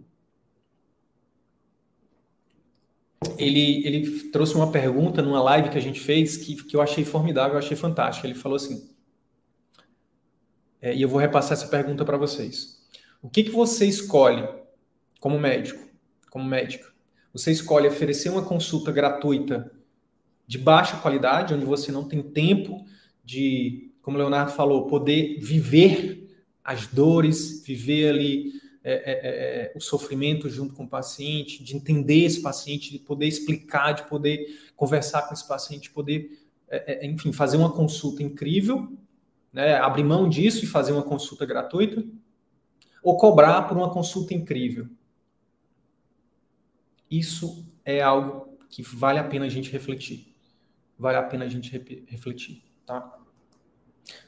ele, 3.39 3.87
ele 3.87 4.31
trouxe 4.31 4.55
uma 4.55 4.71
pergunta 4.71 5.23
numa 5.23 5.43
live 5.43 5.71
que 5.71 5.79
a 5.79 5.83
gente 5.83 6.01
fez 6.01 6.37
que, 6.37 6.63
que 6.65 6.77
eu 6.77 6.81
achei 6.81 7.05
formidável, 7.05 7.53
eu 7.53 7.59
achei 7.59 7.77
fantástica. 7.77 8.27
Ele 8.27 8.35
falou 8.35 8.57
assim: 8.57 8.91
é, 10.81 10.95
e 10.95 11.03
eu 11.03 11.09
vou 11.09 11.21
repassar 11.21 11.53
essa 11.53 11.69
pergunta 11.69 12.05
para 12.05 12.17
vocês. 12.17 12.81
O 13.23 13.29
que, 13.29 13.45
que 13.45 13.51
você 13.51 13.87
escolhe 13.87 14.49
como 15.21 15.39
médico, 15.39 15.87
como 16.31 16.45
médica? 16.45 16.91
Você 17.33 17.53
escolhe 17.53 17.87
oferecer 17.87 18.31
uma 18.31 18.43
consulta 18.43 18.91
gratuita 18.91 19.71
de 20.51 20.59
baixa 20.59 20.97
qualidade, 20.97 21.55
onde 21.55 21.65
você 21.65 21.93
não 21.93 22.03
tem 22.03 22.21
tempo 22.21 22.85
de, 23.25 23.93
como 24.03 24.17
o 24.17 24.21
Leonardo 24.21 24.51
falou, 24.51 24.89
poder 24.89 25.39
viver 25.39 26.29
as 26.65 26.89
dores, 26.89 27.63
viver 27.65 28.11
ali 28.11 28.53
é, 28.83 28.93
é, 28.93 29.13
é, 29.13 29.65
é 29.67 29.73
o 29.77 29.81
sofrimento 29.81 30.51
junto 30.51 30.75
com 30.75 30.83
o 30.83 30.89
paciente, 30.89 31.63
de 31.63 31.77
entender 31.77 32.25
esse 32.25 32.43
paciente, 32.43 32.91
de 32.91 32.99
poder 32.99 33.29
explicar, 33.29 33.93
de 33.93 34.09
poder 34.09 34.45
conversar 34.75 35.23
com 35.23 35.35
esse 35.35 35.47
paciente, 35.47 35.85
de 35.85 35.91
poder, 35.91 36.37
é, 36.69 37.07
é, 37.07 37.07
enfim, 37.07 37.33
fazer 37.33 37.57
uma 37.57 37.71
consulta 37.71 38.21
incrível 38.21 38.93
né, 39.53 39.77
abrir 39.77 40.03
mão 40.03 40.29
disso 40.29 40.65
e 40.65 40.69
fazer 40.69 40.91
uma 40.91 41.05
consulta 41.05 41.47
gratuita, 41.47 42.05
ou 43.05 43.17
cobrar 43.17 43.63
por 43.63 43.77
uma 43.77 43.91
consulta 43.91 44.35
incrível. 44.35 44.89
Isso 47.09 47.65
é 47.85 48.03
algo 48.03 48.59
que 48.69 48.83
vale 48.83 49.21
a 49.21 49.25
pena 49.25 49.47
a 49.47 49.49
gente 49.49 49.71
refletir. 49.71 50.30
Vale 51.01 51.17
a 51.17 51.23
pena 51.23 51.47
a 51.47 51.49
gente 51.49 51.71
refletir, 52.07 52.63
tá? 52.85 53.19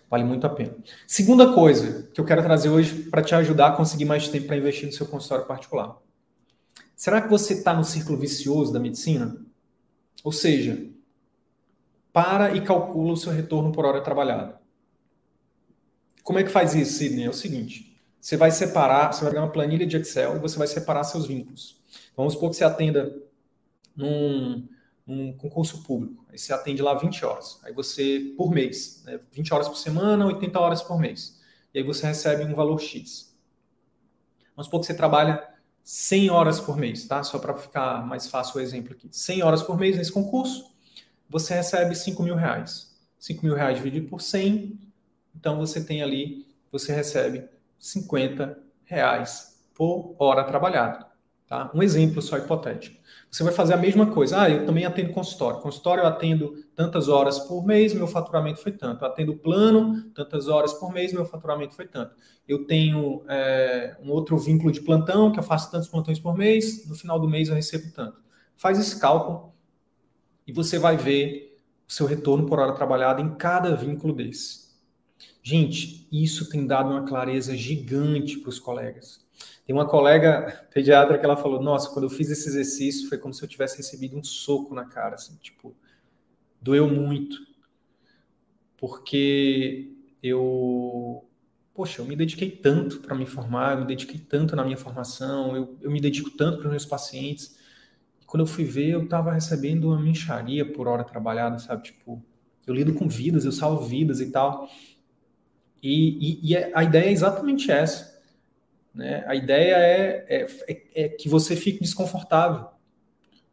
Vale 0.09 0.25
muito 0.25 0.47
a 0.47 0.51
pena. 0.51 0.75
Segunda 1.07 1.53
coisa 1.53 2.09
que 2.15 2.19
eu 2.19 2.25
quero 2.25 2.43
trazer 2.43 2.71
hoje 2.71 3.11
para 3.11 3.23
te 3.23 3.35
ajudar 3.35 3.69
a 3.69 3.73
conseguir 3.73 4.07
mais 4.07 4.27
tempo 4.29 4.47
para 4.47 4.57
investir 4.57 4.87
no 4.87 4.93
seu 4.93 5.07
consultório 5.07 5.47
particular. 5.47 5.99
Será 6.97 7.21
que 7.21 7.29
você 7.29 7.53
está 7.53 7.75
no 7.75 7.85
círculo 7.85 8.17
vicioso 8.17 8.73
da 8.73 8.81
medicina? 8.81 9.37
Ou 10.25 10.33
seja, 10.33 10.83
para 12.11 12.57
e 12.57 12.63
calcula 12.63 13.13
o 13.13 13.17
seu 13.19 13.33
retorno 13.33 13.71
por 13.71 13.85
hora 13.85 14.01
trabalhada. 14.01 14.59
Como 16.23 16.39
é 16.39 16.43
que 16.43 16.51
faz 16.51 16.75
isso, 16.75 16.95
Sidney? 16.95 17.27
É 17.27 17.29
o 17.29 17.35
seguinte: 17.35 18.01
você 18.19 18.35
vai 18.35 18.51
separar, 18.51 19.13
você 19.13 19.25
vai 19.25 19.31
pegar 19.31 19.45
uma 19.45 19.53
planilha 19.53 19.87
de 19.87 19.99
Excel 19.99 20.37
e 20.37 20.39
você 20.39 20.57
vai 20.57 20.67
separar 20.67 21.05
seus 21.05 21.27
vínculos. 21.27 21.83
Vamos 22.17 22.33
supor 22.33 22.49
que 22.49 22.57
você 22.57 22.65
atenda 22.65 23.15
num, 23.95 24.67
num 25.07 25.37
concurso 25.37 25.83
público. 25.83 26.22
Aí 26.33 26.39
você 26.39 26.53
atende 26.53 26.81
lá 26.81 26.95
20 26.95 27.25
horas. 27.25 27.61
Aí 27.63 27.73
você, 27.73 28.33
por 28.37 28.51
mês, 28.51 29.03
né, 29.05 29.21
20 29.31 29.53
horas 29.53 29.69
por 29.69 29.77
semana, 29.77 30.27
80 30.27 30.59
horas 30.59 30.83
por 30.83 30.99
mês. 30.99 31.41
E 31.75 31.79
aí 31.79 31.85
você 31.85 32.07
recebe 32.07 32.45
um 32.45 32.55
valor 32.55 32.81
X. 32.81 33.37
Vamos 34.57 34.67
supor 34.67 34.81
que 34.81 34.87
você 34.87 34.95
trabalha 34.95 35.47
100 35.85 36.31
horas 36.31 36.59
por 36.59 36.77
mês, 36.77 37.07
tá? 37.07 37.23
Só 37.23 37.39
para 37.39 37.55
ficar 37.55 38.07
mais 38.07 38.27
fácil 38.27 38.59
o 38.59 38.61
exemplo 38.61 38.93
aqui. 38.93 39.09
100 39.11 39.43
horas 39.43 39.63
por 39.63 39.79
mês 39.79 39.97
nesse 39.97 40.11
concurso, 40.11 40.73
você 41.29 41.55
recebe 41.55 41.95
5 41.95 42.23
mil 42.23 42.35
reais. 42.35 42.99
5 43.19 43.45
mil 43.45 43.55
reais 43.55 43.77
dividido 43.77 44.09
por 44.09 44.21
100 44.21 44.93
então 45.35 45.59
você 45.59 45.83
tem 45.83 46.03
ali, 46.03 46.47
você 46.71 46.95
recebe 46.95 47.49
50 47.79 48.59
reais 48.85 49.61
por 49.75 50.15
hora 50.19 50.45
trabalhada. 50.45 51.07
Tá? 51.47 51.71
Um 51.75 51.83
exemplo 51.83 52.23
só 52.23 52.39
hipotético. 52.39 53.02
Você 53.33 53.43
vai 53.43 53.53
fazer 53.55 53.73
a 53.73 53.79
mesma 53.79 54.07
coisa. 54.07 54.43
Ah, 54.43 54.51
eu 54.51 54.67
também 54.67 54.85
atendo 54.85 55.11
consultório. 55.11 55.59
Consultório 55.61 56.03
eu 56.03 56.07
atendo 56.07 56.55
tantas 56.77 57.09
horas 57.09 57.39
por 57.39 57.65
mês, 57.65 57.95
meu 57.95 58.07
faturamento 58.07 58.61
foi 58.61 58.73
tanto. 58.73 59.03
Eu 59.03 59.09
atendo 59.09 59.35
plano, 59.35 60.11
tantas 60.11 60.49
horas 60.49 60.75
por 60.75 60.93
mês, 60.93 61.15
meu 61.15 61.25
faturamento 61.25 61.75
foi 61.75 61.87
tanto. 61.87 62.15
Eu 62.47 62.67
tenho 62.67 63.25
é, 63.27 63.97
um 64.03 64.11
outro 64.11 64.37
vínculo 64.37 64.71
de 64.71 64.83
plantão, 64.83 65.33
que 65.33 65.39
eu 65.39 65.43
faço 65.43 65.71
tantos 65.71 65.89
plantões 65.89 66.21
por 66.21 66.37
mês, 66.37 66.87
no 66.87 66.95
final 66.95 67.19
do 67.19 67.27
mês 67.27 67.49
eu 67.49 67.55
recebo 67.55 67.91
tanto. 67.95 68.21
Faz 68.55 68.79
esse 68.79 69.01
cálculo 69.01 69.55
e 70.47 70.53
você 70.53 70.79
vai 70.79 70.99
ver 70.99 71.59
o 71.89 71.93
seu 71.93 72.07
retorno 72.07 72.45
por 72.45 72.59
hora 72.59 72.75
trabalhada 72.75 73.23
em 73.23 73.35
cada 73.37 73.75
vínculo 73.75 74.13
desse. 74.13 74.72
Gente, 75.43 76.07
isso 76.13 76.49
tem 76.49 76.67
dado 76.67 76.91
uma 76.91 77.05
clareza 77.05 77.57
gigante 77.57 78.39
para 78.39 78.49
os 78.49 78.61
colegas. 78.61 79.27
Tem 79.67 79.75
uma 79.75 79.89
colega 79.89 80.67
pediatra 80.73 81.19
que 81.19 81.25
ela 81.25 81.37
falou: 81.37 81.61
Nossa, 81.61 81.91
quando 81.91 82.05
eu 82.05 82.11
fiz 82.11 82.31
esse 82.31 82.49
exercício 82.49 83.09
foi 83.09 83.19
como 83.19 83.35
se 83.35 83.43
eu 83.43 83.49
tivesse 83.49 83.77
recebido 83.77 84.17
um 84.17 84.23
soco 84.23 84.75
na 84.75 84.85
cara, 84.85 85.17
assim, 85.17 85.37
tipo, 85.43 85.75
doeu 86.61 86.89
muito. 86.89 87.37
Porque 88.77 89.93
eu, 90.23 91.25
poxa, 91.75 92.01
eu 92.03 92.07
me 92.07 92.15
dediquei 92.15 92.51
tanto 92.51 93.01
para 93.01 93.15
me 93.15 93.27
formar, 93.27 93.75
eu 93.75 93.81
me 93.81 93.87
dediquei 93.87 94.21
tanto 94.21 94.55
na 94.55 94.65
minha 94.65 94.77
formação, 94.77 95.57
eu, 95.57 95.77
eu 95.81 95.91
me 95.91 96.01
dedico 96.01 96.31
tanto 96.31 96.59
para 96.59 96.67
os 96.67 96.71
meus 96.71 96.87
pacientes. 96.87 97.57
Quando 98.27 98.43
eu 98.43 98.47
fui 98.47 98.65
ver, 98.65 98.91
eu 98.91 99.05
estava 99.05 99.33
recebendo 99.33 99.89
uma 99.89 100.01
mincharia 100.01 100.65
por 100.65 100.89
hora 100.89 101.05
trabalhada, 101.05 101.59
sabe? 101.59 101.83
Tipo, 101.83 102.23
eu 102.67 102.75
lido 102.75 102.95
com 102.95 103.09
vidas, 103.09 103.45
eu 103.45 103.53
salvo 103.53 103.85
vidas 103.85 104.21
e 104.21 104.31
tal. 104.31 104.69
E, 105.83 105.91
e, 105.91 106.51
e, 106.51 106.57
é, 106.57 106.71
a 106.75 106.85
ideia 106.85 107.07
é 107.07 107.13
exatamente 107.13 107.71
essa. 107.71 108.21
Né? 108.95 109.25
A 109.27 109.35
ideia 109.35 109.75
é, 109.77 110.27
é, 110.29 110.47
é, 110.69 110.83
é, 110.95 111.09
que 111.09 111.29
você 111.29 111.57
fique 111.57 111.81
desconfortável. 111.81 112.69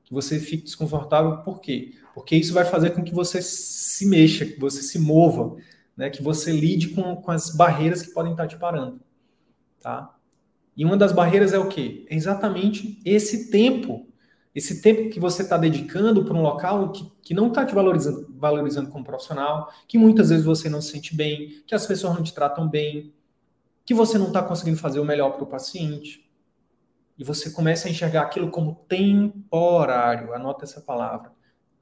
Que 0.04 0.14
você 0.14 0.40
fique 0.40 0.64
desconfortável 0.64 1.38
por 1.38 1.60
quê? 1.60 1.94
Porque 2.14 2.36
isso 2.36 2.54
vai 2.54 2.66
fazer 2.66 2.92
com 2.92 3.04
que 3.04 3.14
você 3.14 3.42
se 3.42 4.06
mexa, 4.06 4.46
que 4.46 4.60
você 4.60 4.82
se 4.82 5.00
mova, 5.00 5.56
né? 5.98 6.10
que 6.10 6.22
você 6.22 6.52
lide 6.52 6.90
com, 6.90 7.16
com 7.16 7.32
as 7.32 7.56
barreiras 7.56 8.02
que 8.02 8.14
podem 8.14 8.34
estar 8.34 8.48
te 8.48 8.58
parando. 8.58 9.00
Tá? 9.82 10.16
E 10.76 10.86
uma 10.86 10.98
das 10.98 11.12
barreiras 11.12 11.54
é 11.54 11.60
o 11.60 11.68
quê? 11.68 12.06
É 12.10 12.16
exatamente 12.16 13.02
esse 13.04 13.50
tempo 13.50 14.08
esse 14.54 14.82
tempo 14.82 15.10
que 15.10 15.20
você 15.20 15.44
está 15.44 15.58
dedicando 15.58 16.26
para 16.26 16.34
um 16.34 16.42
local 16.42 16.92
que, 16.92 17.12
que 17.22 17.34
não 17.34 17.48
está 17.48 17.66
te 17.66 17.74
valorizando, 17.74 18.28
valorizando 18.38 18.90
como 18.90 19.06
profissional, 19.06 19.72
que 19.88 19.98
muitas 19.98 20.30
vezes 20.30 20.44
você 20.44 20.68
não 20.70 20.82
se 20.82 20.92
sente 20.92 21.16
bem, 21.16 21.64
que 21.68 21.76
as 21.76 21.86
pessoas 21.86 22.16
não 22.16 22.24
te 22.24 22.34
tratam 22.34 22.68
bem, 22.68 23.14
que 23.86 23.94
você 23.94 24.18
não 24.18 24.28
está 24.28 24.42
conseguindo 24.42 24.78
fazer 24.78 25.00
o 25.00 25.06
melhor 25.06 25.32
para 25.32 25.44
o 25.44 25.48
paciente. 25.48 26.28
E 27.18 27.24
você 27.24 27.52
começa 27.52 27.88
a 27.88 27.92
enxergar 27.92 28.22
aquilo 28.22 28.50
como 28.50 28.76
temporário. 28.88 30.34
Anota 30.34 30.64
essa 30.64 30.80
palavra. 30.80 31.32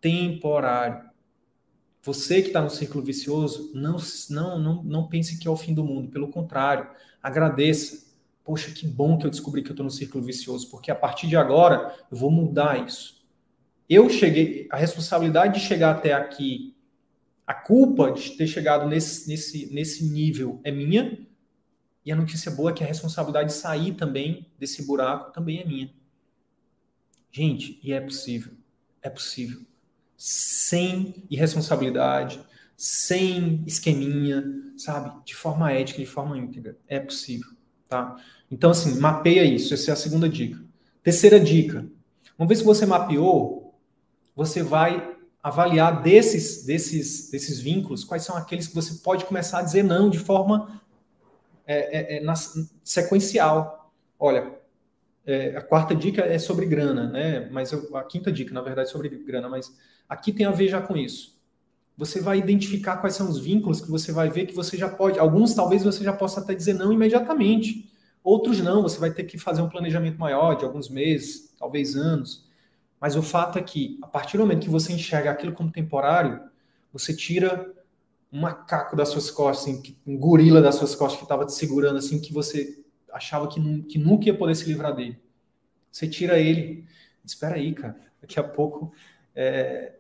Temporário. 0.02 1.08
Você 2.02 2.42
que 2.42 2.48
está 2.48 2.62
no 2.62 2.70
círculo 2.70 3.04
vicioso, 3.04 3.72
não, 3.76 3.98
não, 4.30 4.60
não, 4.60 4.84
não 4.84 5.08
pense 5.08 5.38
que 5.38 5.48
é 5.48 5.52
o 5.52 5.58
fim 5.58 5.74
do 5.74 5.84
mundo. 5.84 6.10
Pelo 6.10 6.30
contrário, 6.30 6.90
agradeça 7.22 8.07
poxa, 8.48 8.72
que 8.72 8.88
bom 8.88 9.18
que 9.18 9.26
eu 9.26 9.30
descobri 9.30 9.62
que 9.62 9.68
eu 9.68 9.74
estou 9.74 9.84
no 9.84 9.92
círculo 9.92 10.24
vicioso, 10.24 10.72
porque 10.72 10.90
a 10.90 10.96
partir 10.96 11.28
de 11.28 11.36
agora 11.36 11.94
eu 12.10 12.18
vou 12.18 12.32
mudar 12.32 12.88
isso. 12.88 13.28
Eu 13.90 14.10
cheguei, 14.10 14.70
a 14.72 14.78
responsabilidade 14.78 15.60
de 15.60 15.66
chegar 15.66 15.92
até 15.92 16.14
aqui, 16.14 16.74
a 17.46 17.54
culpa 17.54 18.10
de 18.14 18.38
ter 18.38 18.48
chegado 18.48 18.88
nesse, 18.88 19.28
nesse, 19.28 19.74
nesse 19.74 20.06
nível 20.06 20.62
é 20.64 20.72
minha, 20.72 21.28
E 22.06 22.12
a 22.12 22.16
notícia 22.16 22.50
boa 22.50 22.72
é 22.72 22.74
que 22.74 22.86
a 22.86 22.88
responsabilidade 22.88 23.50
de 23.50 23.56
sair 23.56 23.94
também 23.94 24.50
desse 24.58 24.88
buraco 24.88 25.34
também 25.34 25.60
é 25.60 25.66
minha. 25.66 25.94
Gente, 27.30 27.82
e 27.84 27.92
é 27.92 28.00
possível. 28.00 28.54
É 29.02 29.10
possível. 29.10 29.60
Sem 30.16 31.26
irresponsabilidade, 31.30 32.40
sem 32.78 33.62
esqueminha, 33.68 34.42
sabe? 34.78 35.22
De 35.26 35.36
forma 35.36 35.70
ética, 35.74 36.00
de 36.00 36.06
forma 36.06 36.38
íntegra. 36.38 36.78
É 36.88 36.98
possível, 36.98 37.52
tá? 37.88 38.16
Então, 38.52 38.72
assim, 38.72 39.00
mapeia 39.00 39.44
isso. 39.44 39.74
Essa 39.74 39.92
é 39.92 39.94
a 39.94 39.98
segunda 39.98 40.28
dica. 40.28 40.60
Terceira 41.04 41.40
dica. 41.40 41.86
Uma 42.38 42.48
vez 42.48 42.60
que 42.60 42.66
você 42.66 42.86
mapeou, 42.86 43.74
você 44.36 44.62
vai 44.62 45.16
avaliar 45.42 46.02
desses, 46.02 46.66
desses, 46.66 47.30
desses 47.32 47.60
vínculos 47.60 48.04
quais 48.04 48.24
são 48.24 48.36
aqueles 48.36 48.68
que 48.68 48.76
você 48.76 48.96
pode 48.96 49.26
começar 49.26 49.60
a 49.60 49.62
dizer 49.62 49.84
não 49.84 50.10
de 50.10 50.20
forma 50.20 50.82
é, 51.66 52.16
é, 52.16 52.18
é, 52.18 52.20
na, 52.22 52.34
sequencial. 52.84 53.92
Olha, 54.20 54.54
é, 55.26 55.56
a 55.56 55.62
quarta 55.62 55.96
dica 55.96 56.22
é 56.22 56.38
sobre 56.40 56.66
grana, 56.66 57.10
né? 57.10 57.50
Mas 57.52 57.72
eu, 57.72 57.96
a 57.96 58.04
quinta 58.04 58.32
dica, 58.32 58.54
na 58.54 58.62
verdade, 58.62 58.90
é 58.90 58.92
sobre 58.92 59.10
grana, 59.10 59.50
mas 59.50 59.76
aqui 60.08 60.32
tem 60.32 60.46
a 60.46 60.52
ver 60.52 60.68
já 60.68 60.82
com 60.82 60.96
isso. 60.96 61.37
Você 61.98 62.22
vai 62.22 62.38
identificar 62.38 62.98
quais 62.98 63.16
são 63.16 63.28
os 63.28 63.40
vínculos 63.40 63.82
que 63.82 63.90
você 63.90 64.12
vai 64.12 64.30
ver 64.30 64.46
que 64.46 64.54
você 64.54 64.78
já 64.78 64.88
pode. 64.88 65.18
Alguns 65.18 65.56
talvez 65.56 65.84
você 65.84 66.04
já 66.04 66.14
possa 66.14 66.40
até 66.40 66.54
dizer 66.54 66.74
não 66.74 66.94
imediatamente. 66.94 67.92
Outros 68.24 68.62
não, 68.62 68.84
você 68.84 69.00
vai 69.00 69.12
ter 69.12 69.24
que 69.24 69.38
fazer 69.38 69.64
um 69.64 69.70
planejamento 69.70 70.20
maior 70.20 70.56
de 70.56 70.64
alguns 70.64 70.90
meses, 70.90 71.56
talvez 71.58 71.96
anos. 71.96 72.46
Mas 73.02 73.16
o 73.16 73.24
fato 73.24 73.58
é 73.58 73.64
que, 73.64 73.98
a 74.02 74.08
partir 74.08 74.38
do 74.38 74.42
momento 74.42 74.66
que 74.66 74.70
você 74.70 74.94
enxerga 74.94 75.32
aquilo 75.32 75.54
como 75.54 75.72
temporário, 75.72 76.40
você 76.94 77.16
tira 77.16 77.74
um 78.32 78.42
macaco 78.42 78.96
das 78.96 79.10
suas 79.10 79.32
costas, 79.32 79.74
assim, 79.74 79.96
um 80.06 80.18
gorila 80.18 80.62
das 80.62 80.76
suas 80.76 80.94
costas 80.94 81.18
que 81.18 81.26
estava 81.26 81.46
te 81.46 81.54
segurando, 81.54 81.98
assim, 81.98 82.20
que 82.20 82.34
você 82.34 82.84
achava 83.12 83.48
que, 83.48 83.82
que 83.84 83.98
nunca 83.98 84.26
ia 84.26 84.38
poder 84.38 84.56
se 84.56 84.66
livrar 84.66 84.96
dele. 84.96 85.20
Você 85.92 86.08
tira 86.08 86.38
ele. 86.38 86.86
Espera 87.26 87.56
aí, 87.56 87.74
cara. 87.74 88.00
Daqui 88.22 88.40
a 88.40 88.44
pouco 88.44 88.92
é, 89.36 89.96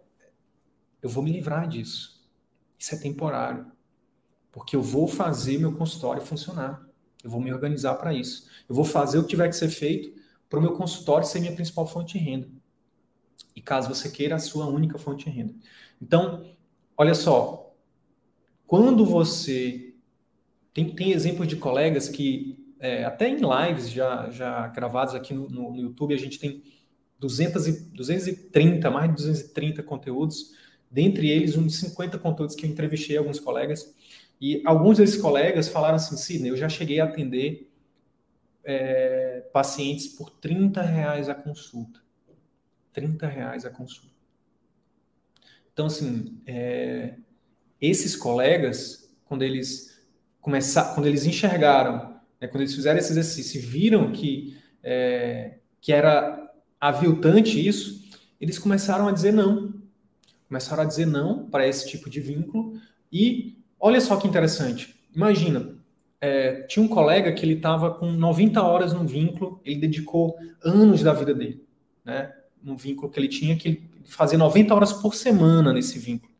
eu 1.08 1.12
vou 1.12 1.24
me 1.24 1.32
livrar 1.32 1.68
disso. 1.68 2.24
Isso 2.78 2.93
é 2.93 2.97
temporário. 2.97 3.72
Porque 4.51 4.76
eu 4.76 4.82
vou 4.82 5.08
fazer 5.08 5.58
meu 5.58 5.74
consultório 5.74 6.22
funcionar. 6.22 6.86
Eu 7.24 7.30
vou 7.30 7.41
me 7.41 7.51
organizar 7.51 7.95
para 7.95 8.14
isso. 8.14 8.47
Eu 8.70 8.76
vou 8.76 8.86
fazer 8.86 9.18
o 9.18 9.24
que 9.24 9.30
tiver 9.30 9.47
que 9.49 9.55
ser 9.55 9.70
feito 9.70 10.18
para 10.49 10.60
o 10.60 10.62
meu 10.62 10.74
consultório 10.74 11.28
ser 11.28 11.39
minha 11.39 11.53
principal 11.53 11.88
fonte 11.88 12.18
de 12.18 12.24
renda 12.24 12.47
e 13.58 13.62
caso 13.62 13.89
você 13.89 14.08
queira 14.08 14.36
a 14.36 14.39
sua 14.39 14.68
única 14.68 14.99
fonte 14.99 15.26
de 15.26 15.32
renda. 15.32 15.51
Então, 15.99 16.45
olha 16.95 17.16
só, 17.16 17.76
quando 18.68 19.03
você 19.03 19.95
tem, 20.72 20.95
tem 20.95 21.12
exemplos 21.12 21.47
de 21.47 21.55
colegas 21.55 22.08
que 22.08 22.64
é, 22.80 23.03
até 23.03 23.28
em 23.28 23.39
lives 23.39 23.89
já, 23.89 24.30
já 24.30 24.68
gravados 24.68 25.16
aqui 25.16 25.34
no, 25.34 25.49
no, 25.49 25.72
no, 25.72 25.82
YouTube, 25.82 26.14
a 26.14 26.20
gente 26.20 26.38
tem 26.38 26.62
200 27.18 27.68
e, 27.68 27.72
230, 27.95 28.91
mais 28.91 29.10
de 29.10 29.16
230 29.16 29.82
conteúdos, 29.82 30.51
dentre 30.89 31.29
eles 31.29 31.55
uns 31.55 31.79
50 31.79 32.17
conteúdos 32.19 32.55
que 32.55 32.65
eu 32.65 32.69
entrevistei 32.69 33.17
alguns 33.17 33.39
colegas, 33.39 33.93
e 34.39 34.61
alguns 34.65 34.97
desses 34.97 35.19
colegas 35.19 35.67
falaram 35.67 35.95
assim, 35.95 36.15
Sidney, 36.15 36.51
eu 36.51 36.57
já 36.57 36.69
cheguei 36.69 36.99
a 36.99 37.05
atender 37.05 37.71
é, 38.63 39.45
pacientes 39.51 40.07
por 40.07 40.29
30 40.29 40.81
reais 40.81 41.29
a 41.29 41.35
consulta. 41.35 41.99
30 42.93 43.27
reais 43.27 43.65
a 43.65 43.69
consulta. 43.69 44.15
Então, 45.73 45.85
assim, 45.85 46.39
é, 46.45 47.15
esses 47.79 48.15
colegas, 48.15 49.15
quando 49.25 49.43
eles 49.43 49.99
começaram, 50.41 50.93
quando 50.95 51.05
eles 51.05 51.25
enxergaram, 51.25 52.19
né, 52.39 52.47
quando 52.47 52.61
eles 52.61 52.73
fizeram 52.73 52.99
esse 52.99 53.11
exercício, 53.11 53.61
viram 53.61 54.11
que, 54.11 54.57
é, 54.83 55.59
que 55.79 55.91
era 55.91 56.51
aviltante 56.79 57.65
isso, 57.65 58.07
eles 58.39 58.57
começaram 58.59 59.07
a 59.07 59.11
dizer 59.11 59.31
não. 59.31 59.76
Começaram 60.48 60.84
a 60.84 60.86
dizer 60.86 61.06
não 61.06 61.50
para 61.50 61.68
esse 61.68 61.88
tipo 61.88 62.10
de 62.10 62.20
vínculo. 62.20 62.80
E 63.12 63.58
olha 63.80 64.00
só 64.00 64.16
que 64.18 64.28
interessante. 64.28 64.95
Imagina, 65.16 65.76
é, 66.20 66.62
tinha 66.64 66.84
um 66.84 66.88
colega 66.88 67.32
que 67.34 67.45
ele 67.45 67.54
estava 67.54 67.93
com 67.93 68.12
90 68.12 68.62
horas 68.62 68.93
no 68.93 69.06
vínculo, 69.06 69.62
ele 69.64 69.80
dedicou 69.80 70.36
anos 70.64 71.04
da 71.04 71.14
vida 71.14 71.34
dele, 71.34 71.64
né? 72.04 72.34
no 72.64 72.76
vínculo 72.76 73.12
que 73.12 73.20
ele 73.20 73.28
tinha, 73.28 73.56
que 73.56 73.84
fazia 74.06 74.38
90 74.38 74.74
horas 74.74 74.93
por 74.93 75.16
semana 75.16 75.72
nesse 75.72 76.00
vínculo. 76.00 76.32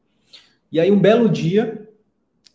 E 0.72 0.80
aí, 0.80 0.91
um 0.91 0.99
belo 0.99 1.30
dia, 1.30 1.88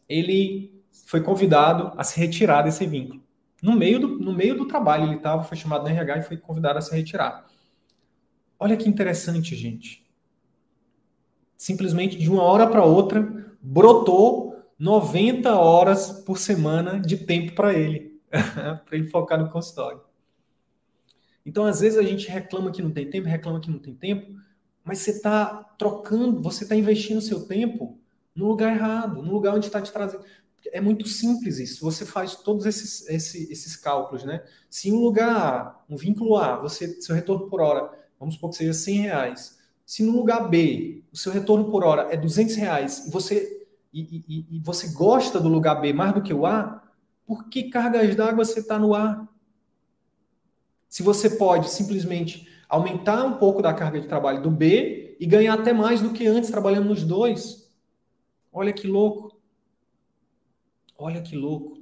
ele 0.09 0.83
foi 1.07 1.21
convidado 1.21 1.93
a 1.97 2.05
se 2.05 2.19
retirar 2.19 2.63
desse 2.63 2.87
vínculo. 2.87 3.23
No 3.63 3.73
meio 3.75 4.01
do, 4.01 4.09
no 4.19 4.33
meio 4.33 4.57
do 4.57 4.67
trabalho, 4.67 5.05
ele 5.05 5.17
estava, 5.17 5.43
foi 5.45 5.57
chamado 5.57 5.85
no 5.85 5.89
RH 5.89 6.19
e 6.19 6.23
foi 6.23 6.37
convidado 6.37 6.79
a 6.79 6.83
se 6.83 6.95
retirar. 6.95 7.47
Olha 8.59 8.77
que 8.77 8.89
interessante, 8.89 9.55
gente. 9.55 10.05
Simplesmente 11.63 12.19
de 12.19 12.29
uma 12.29 12.43
hora 12.43 12.67
para 12.67 12.85
outra, 12.85 13.55
brotou 13.63 14.57
90 14.77 15.55
horas 15.55 16.11
por 16.11 16.37
semana 16.37 16.99
de 16.99 17.19
tempo 17.19 17.55
para 17.55 17.73
ele, 17.73 18.21
para 18.29 18.83
ele 18.91 19.09
focar 19.09 19.39
no 19.39 19.49
consultório. 19.49 20.01
Então, 21.47 21.65
às 21.65 21.79
vezes, 21.79 21.97
a 21.97 22.03
gente 22.03 22.29
reclama 22.29 22.73
que 22.73 22.83
não 22.83 22.91
tem 22.91 23.09
tempo, 23.09 23.29
reclama 23.29 23.61
que 23.61 23.71
não 23.71 23.79
tem 23.79 23.95
tempo, 23.95 24.35
mas 24.83 24.99
você 24.99 25.13
está 25.13 25.55
trocando, 25.79 26.43
você 26.43 26.65
está 26.65 26.75
investindo 26.75 27.21
seu 27.21 27.47
tempo 27.47 27.97
no 28.35 28.49
lugar 28.49 28.75
errado, 28.75 29.23
no 29.23 29.31
lugar 29.31 29.55
onde 29.55 29.67
está 29.67 29.81
te 29.81 29.93
trazendo. 29.93 30.25
É 30.73 30.81
muito 30.81 31.07
simples 31.07 31.61
isso. 31.61 31.85
Você 31.85 32.05
faz 32.05 32.35
todos 32.35 32.67
esses, 32.67 33.09
esses, 33.09 33.49
esses 33.49 33.77
cálculos, 33.77 34.25
né? 34.25 34.45
Se 34.69 34.91
um 34.91 34.99
lugar 34.99 35.85
um 35.89 35.97
vínculo 35.97 36.37
A, 36.37 36.57
você, 36.57 37.01
seu 37.01 37.15
retorno 37.15 37.49
por 37.49 37.61
hora, 37.61 37.89
vamos 38.19 38.35
supor 38.35 38.51
que 38.51 38.57
seja 38.57 38.73
100 38.73 38.97
reais. 39.03 39.62
Se 39.93 40.03
no 40.03 40.13
lugar 40.13 40.49
B, 40.49 41.05
o 41.13 41.17
seu 41.19 41.31
retorno 41.31 41.71
por 41.71 41.85
hora 41.85 42.09
é 42.11 42.17
200 42.17 42.57
reais 42.57 43.07
e 43.07 43.11
você, 43.11 43.67
e, 43.93 44.25
e, 44.27 44.57
e 44.57 44.61
você 44.61 44.89
gosta 44.95 45.39
do 45.39 45.51
lugar 45.51 45.83
B 45.83 45.93
mais 45.93 46.15
do 46.15 46.23
que 46.23 46.33
o 46.33 46.47
A, 46.47 46.83
por 47.27 47.51
que 47.51 47.65
cargas 47.65 48.17
d'água 48.17 48.43
você 48.43 48.61
está 48.61 48.79
no 48.79 48.95
A? 48.95 49.29
se 50.89 51.03
você 51.03 51.29
pode 51.29 51.69
simplesmente 51.69 52.49
aumentar 52.71 53.23
um 53.27 53.35
pouco 53.35 53.61
da 53.61 53.75
carga 53.75 54.01
de 54.01 54.09
trabalho 54.09 54.41
do 54.41 54.51
B 54.51 55.15
e 55.21 55.27
ganhar 55.27 55.53
até 55.53 55.75
mais 55.75 56.01
do 56.01 56.15
que 56.15 56.27
antes 56.27 56.51
trabalhando 56.51 56.89
nos 56.89 57.05
dois. 57.05 57.71
Olha 58.51 58.73
que 58.73 58.87
louco. 58.87 59.39
Olha 60.97 61.21
que 61.21 61.37
louco. 61.37 61.77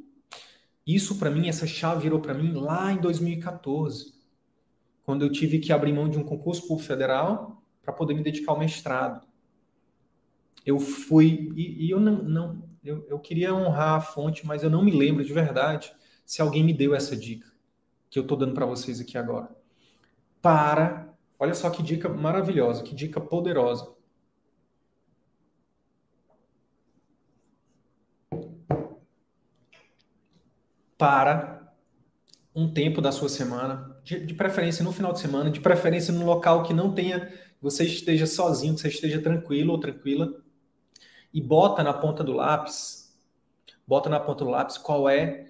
Isso 0.85 1.17
para 1.17 1.31
mim, 1.31 1.49
essa 1.49 1.65
chave 1.65 2.03
virou 2.03 2.19
para 2.19 2.35
mim 2.35 2.55
lá 2.55 2.91
em 2.91 3.01
2014, 3.01 4.15
quando 5.05 5.25
eu 5.25 5.31
tive 5.31 5.61
que 5.61 5.73
abrir 5.73 5.93
mão 5.93 6.09
de 6.09 6.19
um 6.19 6.25
concurso 6.25 6.67
público 6.67 6.89
federal 6.89 7.60
para 7.83 7.93
poder 7.93 8.15
me 8.15 8.23
dedicar 8.23 8.53
ao 8.53 8.59
mestrado. 8.59 9.27
Eu 10.65 10.79
fui 10.79 11.53
e, 11.57 11.87
e 11.87 11.91
eu 11.91 12.01
não, 12.01 12.23
não 12.23 12.71
eu, 12.85 13.07
eu 13.09 13.19
queria 13.19 13.55
honrar 13.55 13.95
a 13.95 14.01
fonte, 14.01 14.47
mas 14.47 14.63
eu 14.63 14.71
não 14.71 14.83
me 14.83 14.91
lembro 14.91 15.25
de 15.25 15.33
verdade 15.33 15.93
se 16.25 16.41
alguém 16.41 16.63
me 16.63 16.73
deu 16.73 16.95
essa 16.95 17.17
dica 17.17 17.51
que 18.11 18.19
eu 18.19 18.23
estou 18.23 18.37
dando 18.37 18.55
para 18.55 18.67
vocês 18.67 19.01
aqui 19.01 19.17
agora. 19.17 19.49
Para, 20.43 21.15
olha 21.39 21.55
só 21.55 21.71
que 21.71 21.83
dica 21.83 22.09
maravilhosa, 22.09 22.83
que 22.83 22.95
dica 22.95 23.21
poderosa. 23.21 23.95
Para 30.99 31.73
um 32.55 32.73
tempo 32.73 33.01
da 33.01 33.13
sua 33.13 33.29
semana, 33.29 33.97
de, 34.03 34.27
de, 34.27 34.35
preferência 34.35 34.85
no 34.85 34.93
final 34.93 35.13
de 35.13 35.21
semana, 35.21 35.51
de 35.51 35.61
preferência 35.61 36.13
num 36.13 36.27
local 36.27 36.65
que 36.65 36.75
não 36.75 36.93
tenha, 36.93 37.33
você 37.61 37.85
esteja 37.85 38.27
sozinho, 38.27 38.75
que 38.75 38.81
você 38.81 38.89
esteja 38.89 39.21
tranquilo 39.21 39.73
ou 39.73 39.79
tranquila, 39.79 40.43
e 41.33 41.41
bota 41.41 41.83
na 41.83 41.93
ponta 41.93 42.25
do 42.25 42.33
lápis, 42.33 43.19
bota 43.87 44.09
na 44.09 44.19
ponta 44.19 44.45
do 44.45 44.51
lápis 44.51 44.79
qual 44.79 45.09
é 45.09 45.47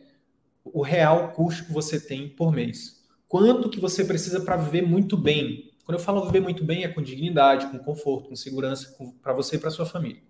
o 0.65 0.83
real 0.83 1.33
custo 1.33 1.65
que 1.65 1.73
você 1.73 1.99
tem 1.99 2.29
por 2.29 2.53
mês. 2.53 3.01
Quanto 3.29 3.71
que 3.71 3.81
você 3.81 4.05
precisa 4.05 4.41
para 4.41 4.57
viver 4.57 4.83
muito 4.83 5.17
bem? 5.17 5.73
Quando 5.85 5.99
eu 5.99 6.05
falo 6.05 6.25
viver 6.27 6.41
muito 6.41 6.65
bem, 6.65 6.85
é 6.85 6.89
com 6.89 7.03
dignidade, 7.03 7.67
com 7.69 7.79
conforto, 7.79 8.29
com 8.29 8.37
segurança, 8.37 8.95
para 9.23 9.33
você 9.33 9.57
e 9.57 9.59
para 9.59 9.71
sua 9.71 9.87
família. 9.87 10.23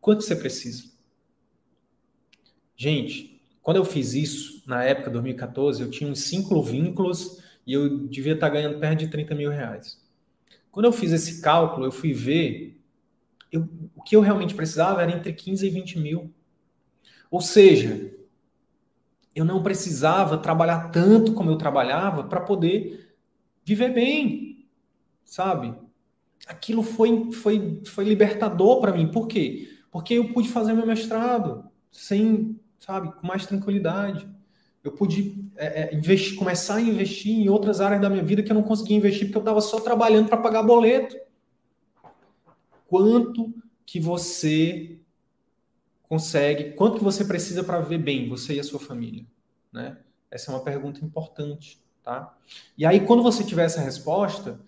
Quanto 0.00 0.22
você 0.22 0.34
precisa? 0.36 0.84
Gente, 2.76 3.40
quando 3.62 3.78
eu 3.78 3.84
fiz 3.84 4.14
isso, 4.14 4.62
na 4.66 4.84
época, 4.84 5.10
2014, 5.10 5.82
eu 5.82 5.90
tinha 5.90 6.10
uns 6.10 6.20
cinco 6.20 6.62
vínculos 6.62 7.42
e 7.66 7.72
eu 7.72 8.06
devia 8.06 8.34
estar 8.34 8.48
ganhando 8.48 8.78
perto 8.78 9.00
de 9.00 9.08
30 9.08 9.34
mil 9.34 9.50
reais. 9.50 10.05
Quando 10.76 10.84
eu 10.84 10.92
fiz 10.92 11.10
esse 11.10 11.40
cálculo, 11.40 11.86
eu 11.86 11.90
fui 11.90 12.12
ver, 12.12 12.78
eu, 13.50 13.66
o 13.94 14.02
que 14.02 14.14
eu 14.14 14.20
realmente 14.20 14.54
precisava 14.54 15.00
era 15.00 15.10
entre 15.10 15.32
15 15.32 15.66
e 15.66 15.70
20 15.70 15.98
mil. 15.98 16.30
Ou 17.30 17.40
seja, 17.40 18.14
eu 19.34 19.42
não 19.42 19.62
precisava 19.62 20.36
trabalhar 20.36 20.90
tanto 20.90 21.32
como 21.32 21.48
eu 21.48 21.56
trabalhava 21.56 22.24
para 22.24 22.42
poder 22.42 23.16
viver 23.64 23.94
bem, 23.94 24.68
sabe? 25.24 25.74
Aquilo 26.46 26.82
foi, 26.82 27.32
foi, 27.32 27.80
foi 27.86 28.04
libertador 28.04 28.78
para 28.78 28.92
mim. 28.92 29.10
Por 29.10 29.26
quê? 29.28 29.80
Porque 29.90 30.12
eu 30.12 30.30
pude 30.34 30.50
fazer 30.50 30.74
meu 30.74 30.86
mestrado 30.86 31.70
sem 31.90 32.60
sabe, 32.78 33.12
com 33.12 33.26
mais 33.26 33.46
tranquilidade. 33.46 34.28
Eu 34.86 34.92
pude 34.92 35.50
é, 35.56 35.82
é, 35.82 35.94
investir, 35.94 36.36
começar 36.36 36.76
a 36.76 36.80
investir 36.80 37.32
em 37.32 37.48
outras 37.48 37.80
áreas 37.80 38.00
da 38.00 38.08
minha 38.08 38.22
vida 38.22 38.42
que 38.42 38.52
eu 38.52 38.54
não 38.54 38.62
conseguia 38.62 38.96
investir 38.96 39.26
porque 39.26 39.38
eu 39.38 39.42
estava 39.42 39.60
só 39.60 39.80
trabalhando 39.80 40.28
para 40.28 40.36
pagar 40.36 40.62
boleto. 40.62 41.16
Quanto 42.86 43.52
que 43.84 43.98
você 43.98 44.98
consegue, 46.08 46.72
quanto 46.72 46.98
que 46.98 47.04
você 47.04 47.24
precisa 47.24 47.64
para 47.64 47.80
viver 47.80 47.98
bem, 47.98 48.28
você 48.28 48.54
e 48.54 48.60
a 48.60 48.64
sua 48.64 48.78
família, 48.78 49.26
né? 49.72 49.98
Essa 50.30 50.52
é 50.52 50.54
uma 50.54 50.62
pergunta 50.62 51.04
importante, 51.04 51.82
tá? 52.04 52.36
E 52.78 52.86
aí, 52.86 53.00
quando 53.00 53.24
você 53.24 53.42
tiver 53.42 53.64
essa 53.64 53.80
resposta, 53.80 54.60